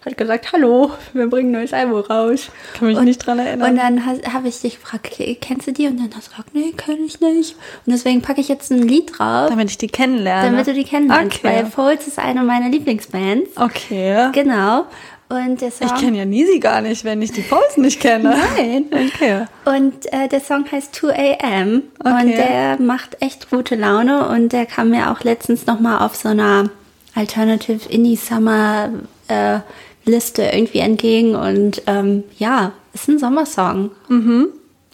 Hat 0.06 0.16
gesagt, 0.18 0.52
hallo, 0.54 0.92
wir 1.14 1.28
bringen 1.28 1.50
ein 1.50 1.54
neues 1.54 1.74
Album 1.74 2.02
raus. 2.02 2.52
Kann 2.78 2.90
mich 2.90 3.00
nicht 3.00 3.26
dran 3.26 3.40
erinnern. 3.40 3.72
Und 3.72 3.78
dann 3.78 4.06
habe 4.06 4.48
ich 4.48 4.62
dich 4.62 4.80
gefragt, 4.80 5.20
kennst 5.42 5.66
du 5.66 5.72
die? 5.74 5.88
Und 5.88 5.98
dann 5.98 6.12
hast 6.16 6.28
du 6.28 6.32
gesagt, 6.32 6.54
nee, 6.54 6.74
kenn 6.78 7.04
ich 7.04 7.22
nicht. 7.22 7.56
Und 7.88 7.92
deswegen 7.94 8.22
packe 8.22 8.40
ich 8.40 8.48
jetzt 8.48 8.72
ein 8.72 8.88
Lied 8.88 9.18
drauf, 9.18 9.50
Damit 9.50 9.72
ich 9.72 9.80
die 9.80 9.88
kennenlerne. 9.88 10.52
damit 10.52 10.68
du 10.68 10.76
die 10.76 10.84
kennenlernst. 10.84 11.40
Okay. 11.40 11.48
Weil 11.48 11.66
Folds 11.66 12.06
ist 12.06 12.20
eine 12.20 12.44
meiner 12.44 12.70
Lieblingsbands. 12.70 13.58
Okay. 13.58 14.30
Genau. 14.34 14.86
Und 15.28 15.60
der 15.60 15.72
Song, 15.72 15.88
Ich 15.88 16.02
kenne 16.02 16.18
ja 16.20 16.26
Nisi 16.26 16.60
gar 16.60 16.82
nicht, 16.82 17.04
wenn 17.04 17.22
ich 17.22 17.32
die 17.32 17.42
Pausen 17.42 17.82
nicht 17.82 18.00
kenne. 18.00 18.36
Nein. 18.58 18.86
Okay. 19.16 19.46
Und 19.66 20.06
äh, 20.14 20.28
der 20.28 20.40
Song 20.40 20.66
heißt 20.72 20.94
2 20.96 21.40
AM 21.42 21.82
Okay. 22.00 22.22
und 22.22 22.28
der 22.38 22.80
macht 22.80 23.18
echt 23.22 23.50
gute 23.50 23.76
Laune 23.76 24.28
und 24.30 24.54
der 24.54 24.66
kam 24.66 24.92
mir 24.92 25.12
auch 25.12 25.24
letztens 25.24 25.66
nochmal 25.66 26.00
auf 26.06 26.16
so 26.16 26.30
einer 26.30 26.70
Alternative 27.16 27.90
Indie 27.90 28.18
Summer 28.18 28.90
äh, 29.28 29.60
Liste 30.06 30.44
irgendwie 30.44 30.80
entgegen 30.80 31.36
und 31.36 31.82
ähm, 31.88 32.24
ja, 32.38 32.74
ist 32.94 33.08
ein 33.10 33.18
Sommersong. 33.18 33.90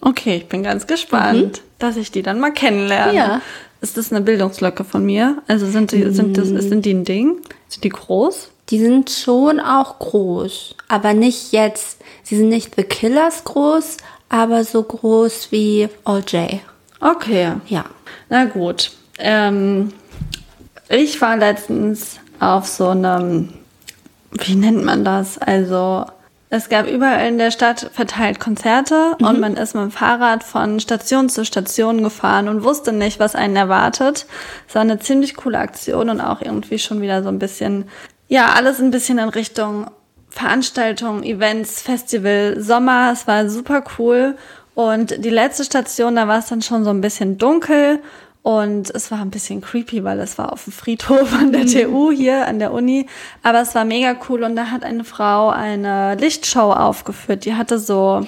Okay, 0.00 0.36
ich 0.36 0.46
bin 0.48 0.62
ganz 0.62 0.86
gespannt, 0.86 1.60
dass 1.78 1.96
ich 1.98 2.10
die 2.10 2.22
dann 2.22 2.40
mal 2.40 2.52
kennenlerne. 2.52 3.14
Ja. 3.14 3.40
Ist 3.82 3.96
das 3.98 4.10
eine 4.12 4.20
Bildungslücke 4.22 4.84
von 4.84 5.04
mir? 5.04 5.42
Also 5.48 5.66
sind 5.66 5.92
die, 5.92 6.10
sind 6.12 6.38
das, 6.38 6.48
sind 6.48 6.86
die 6.86 6.94
ein 6.94 7.04
Ding? 7.04 7.38
Sind 7.68 7.84
die 7.84 7.88
groß? 7.90 8.50
Die 8.72 8.78
sind 8.78 9.10
schon 9.10 9.60
auch 9.60 9.98
groß, 9.98 10.76
aber 10.88 11.12
nicht 11.12 11.52
jetzt, 11.52 11.98
sie 12.22 12.38
sind 12.38 12.48
nicht 12.48 12.74
The 12.74 12.84
Killers 12.84 13.44
groß, 13.44 13.98
aber 14.30 14.64
so 14.64 14.82
groß 14.82 15.52
wie 15.52 15.90
All 16.04 16.24
J. 16.26 16.60
Okay. 16.98 17.52
Ja. 17.66 17.84
Na 18.30 18.46
gut. 18.46 18.92
Ähm, 19.18 19.92
ich 20.88 21.20
war 21.20 21.36
letztens 21.36 22.18
auf 22.40 22.66
so 22.66 22.88
einem, 22.88 23.50
wie 24.30 24.54
nennt 24.54 24.82
man 24.84 25.04
das? 25.04 25.36
Also, 25.36 26.06
es 26.54 26.68
gab 26.68 26.86
überall 26.86 27.28
in 27.28 27.38
der 27.38 27.50
Stadt 27.50 27.90
verteilt 27.94 28.38
Konzerte 28.38 29.16
und 29.20 29.40
man 29.40 29.56
ist 29.56 29.74
mit 29.74 29.84
dem 29.84 29.90
Fahrrad 29.90 30.44
von 30.44 30.80
Station 30.80 31.30
zu 31.30 31.46
Station 31.46 32.02
gefahren 32.02 32.46
und 32.46 32.62
wusste 32.62 32.92
nicht, 32.92 33.18
was 33.18 33.34
einen 33.34 33.56
erwartet. 33.56 34.26
Es 34.68 34.74
war 34.74 34.82
eine 34.82 34.98
ziemlich 34.98 35.34
coole 35.34 35.58
Aktion 35.58 36.10
und 36.10 36.20
auch 36.20 36.42
irgendwie 36.42 36.78
schon 36.78 37.00
wieder 37.00 37.22
so 37.22 37.30
ein 37.30 37.38
bisschen, 37.38 37.88
ja, 38.32 38.54
alles 38.54 38.80
ein 38.80 38.90
bisschen 38.90 39.18
in 39.18 39.28
Richtung 39.28 39.90
Veranstaltungen, 40.30 41.22
Events, 41.22 41.82
Festival, 41.82 42.58
Sommer. 42.58 43.10
Es 43.12 43.26
war 43.26 43.50
super 43.50 43.84
cool. 43.98 44.38
Und 44.74 45.22
die 45.22 45.28
letzte 45.28 45.64
Station, 45.64 46.16
da 46.16 46.26
war 46.28 46.38
es 46.38 46.46
dann 46.46 46.62
schon 46.62 46.82
so 46.82 46.88
ein 46.88 47.02
bisschen 47.02 47.36
dunkel 47.36 48.00
und 48.40 48.88
es 48.94 49.10
war 49.10 49.20
ein 49.20 49.28
bisschen 49.28 49.60
creepy, 49.60 50.02
weil 50.02 50.18
es 50.18 50.38
war 50.38 50.50
auf 50.50 50.64
dem 50.64 50.72
Friedhof 50.72 51.34
an 51.34 51.52
der 51.52 51.66
TU 51.66 52.10
hier 52.10 52.46
an 52.48 52.58
der 52.58 52.72
Uni. 52.72 53.06
Aber 53.42 53.60
es 53.60 53.74
war 53.74 53.84
mega 53.84 54.16
cool 54.30 54.44
und 54.44 54.56
da 54.56 54.70
hat 54.70 54.82
eine 54.82 55.04
Frau 55.04 55.50
eine 55.50 56.14
Lichtshow 56.14 56.72
aufgeführt. 56.72 57.44
Die 57.44 57.54
hatte 57.54 57.78
so 57.78 58.26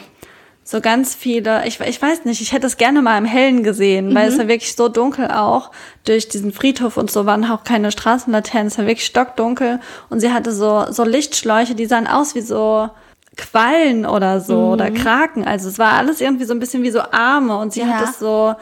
so 0.67 0.81
ganz 0.81 1.15
viele, 1.15 1.67
ich, 1.67 1.79
ich 1.81 2.01
weiß 2.01 2.25
nicht, 2.25 2.41
ich 2.41 2.53
hätte 2.53 2.67
es 2.67 2.79
gerne 2.79 3.03
mal 3.03 3.19
im 3.19 3.27
Hellen 3.27 3.63
gesehen, 3.63 4.15
weil 4.15 4.29
es 4.29 4.39
war 4.39 4.49
wirklich 4.49 4.75
so 4.75 4.89
dunkel 4.89 5.31
auch. 5.31 5.71
Durch 6.07 6.29
diesen 6.29 6.53
Friedhof 6.53 6.97
und 6.97 7.11
so 7.11 7.27
waren 7.27 7.45
auch 7.45 7.65
keine 7.65 7.93
Straßenlaternen, 7.93 8.69
es 8.69 8.79
war 8.79 8.87
wirklich 8.87 9.05
stockdunkel. 9.07 9.79
Und 10.09 10.21
sie 10.21 10.33
hatte 10.33 10.53
so, 10.53 10.87
so 10.91 11.05
Lichtschläuche, 11.05 11.75
die 11.75 11.85
sahen 11.87 12.07
aus 12.07 12.35
wie 12.35 12.41
so 12.41 12.89
Quallen 13.37 14.07
oder 14.07 14.41
so 14.41 14.69
oder 14.69 14.91
Kraken. 14.91 15.45
Also 15.45 15.69
es 15.69 15.79
war 15.79 15.93
alles 15.95 16.21
irgendwie 16.21 16.45
so 16.45 16.55
ein 16.55 16.61
bisschen 16.61 16.83
wie 16.83 16.91
so 16.91 17.01
Arme 17.11 17.59
und 17.59 17.73
sie 17.73 17.81
Ja. 17.81 17.87
hat 17.89 18.09
es 18.09 18.19
so 18.19 18.55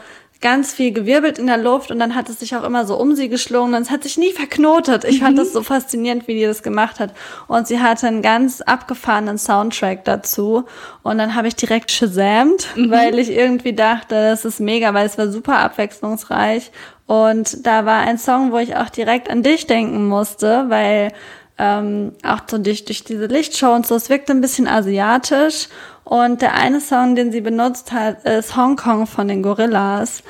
ganz 0.43 0.73
viel 0.73 0.91
gewirbelt 0.91 1.39
in 1.39 1.47
der 1.47 1.57
Luft 1.57 1.89
und 1.89 1.97
dann 1.97 2.13
hat 2.13 2.29
es 2.29 2.39
sich 2.39 2.55
auch 2.55 2.63
immer 2.63 2.85
so 2.85 2.99
um 2.99 3.15
sie 3.15 3.29
geschlungen 3.29 3.73
und 3.73 3.81
es 3.81 3.89
hat 3.89 4.03
sich 4.03 4.17
nie 4.17 4.31
verknotet. 4.31 5.05
Ich 5.05 5.21
fand 5.21 5.39
das 5.39 5.53
so 5.53 5.63
faszinierend, 5.63 6.27
wie 6.27 6.35
die 6.35 6.43
das 6.43 6.61
gemacht 6.61 6.99
hat. 6.99 7.13
Und 7.47 7.65
sie 7.65 7.79
hatte 7.79 8.07
einen 8.07 8.21
ganz 8.21 8.61
abgefahrenen 8.61 9.39
Soundtrack 9.39 10.03
dazu 10.03 10.65
und 11.01 11.17
dann 11.17 11.33
habe 11.33 11.47
ich 11.47 11.55
direkt 11.55 11.89
shazamt, 11.89 12.67
weil 12.75 13.17
ich 13.17 13.31
irgendwie 13.31 13.73
dachte, 13.73 14.15
das 14.15 14.45
ist 14.45 14.59
mega, 14.59 14.93
weil 14.93 15.07
es 15.07 15.17
war 15.17 15.29
super 15.29 15.57
abwechslungsreich 15.57 16.71
und 17.07 17.65
da 17.65 17.85
war 17.85 18.01
ein 18.01 18.17
Song, 18.17 18.51
wo 18.51 18.57
ich 18.57 18.75
auch 18.75 18.89
direkt 18.89 19.29
an 19.29 19.43
dich 19.43 19.65
denken 19.65 20.05
musste, 20.07 20.65
weil 20.67 21.11
ähm, 21.57 22.13
auch 22.23 22.41
so 22.49 22.57
durch, 22.57 22.85
durch 22.85 23.03
diese 23.03 23.27
Lichtshow 23.27 23.73
und 23.73 23.87
so, 23.87 23.95
es 23.95 24.09
wirkte 24.09 24.33
ein 24.33 24.41
bisschen 24.41 24.67
asiatisch. 24.67 25.69
Und 26.05 26.41
der 26.41 26.53
eine 26.55 26.81
Song, 26.81 27.15
den 27.15 27.31
sie 27.31 27.39
benutzt 27.41 27.93
hat, 27.93 28.23
ist 28.25 28.57
Hong 28.57 28.75
Kong 28.75 29.07
von 29.07 29.27
den 29.29 29.41
Gorillas. 29.41 30.21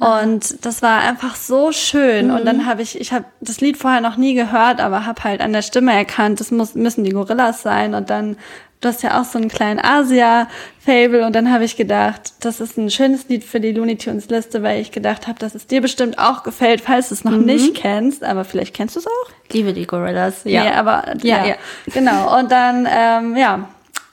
Ah, 0.00 0.20
Und 0.22 0.64
das 0.64 0.80
war 0.80 1.00
einfach 1.00 1.36
so 1.36 1.70
schön. 1.70 2.30
Und 2.30 2.46
dann 2.46 2.64
habe 2.66 2.80
ich, 2.82 2.98
ich 2.98 3.12
habe 3.12 3.26
das 3.40 3.60
Lied 3.60 3.76
vorher 3.76 4.00
noch 4.00 4.16
nie 4.16 4.34
gehört, 4.34 4.80
aber 4.80 5.04
habe 5.04 5.22
halt 5.24 5.40
an 5.42 5.52
der 5.52 5.62
Stimme 5.62 5.92
erkannt, 5.92 6.40
das 6.40 6.50
muss, 6.50 6.74
müssen 6.74 7.04
die 7.04 7.10
Gorillas 7.12 7.62
sein. 7.62 7.94
Und 7.94 8.08
dann, 8.08 8.36
du 8.80 8.88
hast 8.88 9.02
ja 9.02 9.20
auch 9.20 9.24
so 9.24 9.38
einen 9.38 9.48
kleinen 9.48 9.78
Asia-Fable. 9.80 11.26
Und 11.26 11.34
dann 11.36 11.52
habe 11.52 11.64
ich 11.64 11.76
gedacht, 11.76 12.32
das 12.40 12.60
ist 12.60 12.78
ein 12.78 12.90
schönes 12.90 13.28
Lied 13.28 13.44
für 13.44 13.60
die 13.60 13.72
Looney 13.72 13.96
Tunes 13.98 14.28
Liste, 14.30 14.62
weil 14.62 14.80
ich 14.80 14.92
gedacht 14.92 15.26
habe, 15.26 15.38
dass 15.38 15.54
es 15.54 15.66
dir 15.66 15.82
bestimmt 15.82 16.18
auch 16.18 16.42
gefällt, 16.42 16.80
falls 16.80 17.08
du 17.08 17.14
es 17.14 17.24
noch 17.24 17.32
nicht 17.32 17.74
kennst. 17.74 18.24
Aber 18.24 18.44
vielleicht 18.44 18.74
kennst 18.74 18.96
du 18.96 19.00
es 19.00 19.06
auch. 19.06 19.52
Liebe 19.52 19.74
die 19.74 19.86
Gorillas. 19.86 20.40
Ja, 20.44 20.64
nee, 20.64 20.70
aber 20.70 21.04
ja, 21.22 21.38
Ja, 21.38 21.46
ja. 21.48 21.54
genau. 21.92 22.38
Und 22.38 22.50
dann, 22.50 22.88
ähm, 22.90 23.36
ja, 23.36 23.68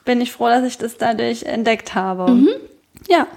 bin 0.06 0.22
ich 0.22 0.32
froh, 0.32 0.48
dass 0.48 0.64
ich 0.64 0.78
das 0.78 0.98
dadurch 0.98 1.44
entdeckt 1.44 1.96
habe. 1.96 2.38
Ja. 3.10 3.28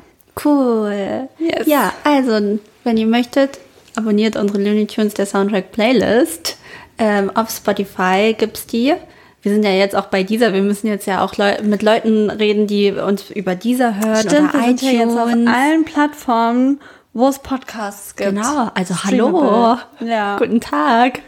Cool. 0.44 1.28
Yes. 1.38 1.66
Ja, 1.66 1.92
also, 2.04 2.60
wenn 2.84 2.96
ihr 2.96 3.06
möchtet, 3.06 3.58
abonniert 3.96 4.36
unsere 4.36 4.62
Looney 4.62 4.86
Tunes 4.86 5.14
der 5.14 5.26
Soundtrack 5.26 5.72
Playlist. 5.72 6.56
Ähm, 6.98 7.30
auf 7.34 7.50
Spotify 7.50 8.34
gibt's 8.38 8.66
die. 8.66 8.94
Wir 9.42 9.52
sind 9.52 9.64
ja 9.64 9.70
jetzt 9.70 9.96
auch 9.96 10.06
bei 10.06 10.22
dieser. 10.22 10.52
Wir 10.52 10.62
müssen 10.62 10.86
jetzt 10.88 11.06
ja 11.06 11.24
auch 11.24 11.36
Leu 11.36 11.56
mit 11.62 11.82
Leuten 11.82 12.28
reden, 12.30 12.66
die 12.66 12.92
uns 12.92 13.30
über 13.30 13.54
dieser 13.54 13.96
hören 13.96 14.28
Stimmt, 14.28 14.52
wir 14.52 14.60
oder 14.60 14.64
sind 14.64 14.82
ja 14.82 14.90
iTunes. 14.90 15.14
jetzt 15.14 15.18
auf 15.18 15.54
allen 15.54 15.84
Plattformen, 15.84 16.80
wo 17.14 17.28
es 17.28 17.38
Podcasts 17.38 18.16
gibt. 18.16 18.30
genau, 18.30 18.70
also 18.74 18.94
hallo. 19.04 19.76
Ja. 20.00 20.38
Guten 20.38 20.60
Tag. 20.60 21.20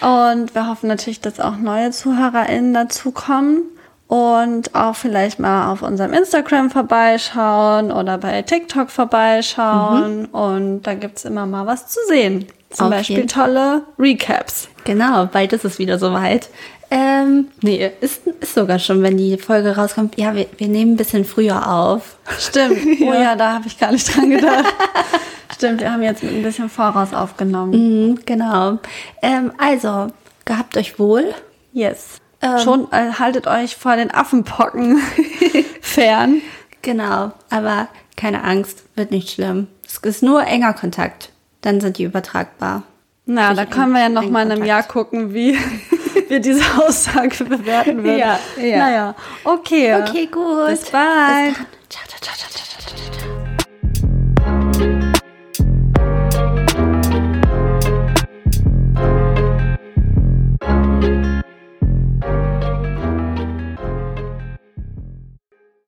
Und 0.00 0.54
wir 0.54 0.68
hoffen 0.68 0.88
natürlich, 0.88 1.20
dass 1.20 1.40
auch 1.40 1.56
neue 1.56 1.90
ZuhörerInnen 1.90 2.74
dazukommen 2.74 3.62
und 4.10 4.74
auch 4.74 4.96
vielleicht 4.96 5.38
mal 5.38 5.70
auf 5.70 5.82
unserem 5.82 6.12
Instagram 6.12 6.68
vorbeischauen 6.68 7.92
oder 7.92 8.18
bei 8.18 8.42
TikTok 8.42 8.90
vorbeischauen. 8.90 10.24
Und 10.24 10.82
da 10.82 10.94
gibt's 10.94 11.24
immer 11.24 11.46
mal 11.46 11.64
was 11.64 11.86
zu 11.86 12.00
sehen. 12.08 12.46
Zum 12.70 12.86
Auf 12.86 12.90
Beispiel 12.90 13.26
tolle 13.26 13.84
Recaps. 14.00 14.66
Genau, 14.82 15.26
bald 15.26 15.52
ist 15.52 15.64
es 15.64 15.78
wieder 15.78 16.00
soweit. 16.00 16.48
Ähm, 16.90 17.50
nee, 17.62 17.88
ist, 18.00 18.26
ist 18.26 18.54
sogar 18.54 18.80
schon, 18.80 19.00
wenn 19.04 19.16
die 19.16 19.38
Folge 19.38 19.76
rauskommt. 19.76 20.18
Ja, 20.18 20.34
wir, 20.34 20.46
wir 20.58 20.66
nehmen 20.66 20.94
ein 20.94 20.96
bisschen 20.96 21.24
früher 21.24 21.70
auf. 21.70 22.16
Stimmt. 22.36 22.78
Oh 23.02 23.12
ja, 23.12 23.36
da 23.36 23.52
habe 23.54 23.68
ich 23.68 23.78
gar 23.78 23.92
nicht 23.92 24.12
dran 24.12 24.30
gedacht. 24.30 24.74
Stimmt, 25.54 25.82
wir 25.82 25.92
haben 25.92 26.02
jetzt 26.02 26.24
mit 26.24 26.32
ein 26.32 26.42
bisschen 26.42 26.68
Voraus 26.68 27.14
aufgenommen. 27.14 27.70
Mhm, 28.08 28.18
genau. 28.26 28.78
Ähm, 29.22 29.52
also, 29.56 30.08
gehabt 30.44 30.76
euch 30.76 30.98
wohl. 30.98 31.32
Yes. 31.72 32.20
Ähm, 32.42 32.58
Schon 32.58 32.92
äh, 32.92 33.12
haltet 33.18 33.46
euch 33.46 33.76
vor 33.76 33.96
den 33.96 34.10
Affenpocken 34.10 34.98
fern. 35.80 36.40
Genau, 36.82 37.32
aber 37.50 37.88
keine 38.16 38.42
Angst, 38.44 38.82
wird 38.96 39.10
nicht 39.10 39.30
schlimm. 39.30 39.66
Es 39.86 39.98
ist 39.98 40.22
nur 40.22 40.44
enger 40.44 40.72
Kontakt, 40.72 41.30
dann 41.60 41.80
sind 41.80 41.98
die 41.98 42.04
übertragbar. 42.04 42.84
Na, 43.26 43.54
da 43.54 43.66
können 43.66 43.92
wir 43.92 44.00
ja 44.00 44.08
noch 44.08 44.28
mal 44.28 44.44
in 44.46 44.52
einem 44.52 44.64
Jahr 44.64 44.82
gucken, 44.82 45.34
wie 45.34 45.56
wir 46.28 46.40
diese 46.40 46.64
Aussage 46.82 47.44
bewerten 47.44 48.02
würden. 48.02 48.18
Ja, 48.18 48.38
ja. 48.60 48.78
Naja, 48.78 49.14
okay. 49.44 49.94
Okay, 50.02 50.26
gut. 50.26 50.68
Bis 50.68 50.90
bald. 50.90 51.54
Bis 51.54 51.56
dann. 51.56 51.66
Ciao, 51.88 52.04
ciao, 52.08 52.20
ciao, 52.20 52.34
ciao, 52.36 52.50
ciao, 54.78 54.98
ciao. 55.00 55.09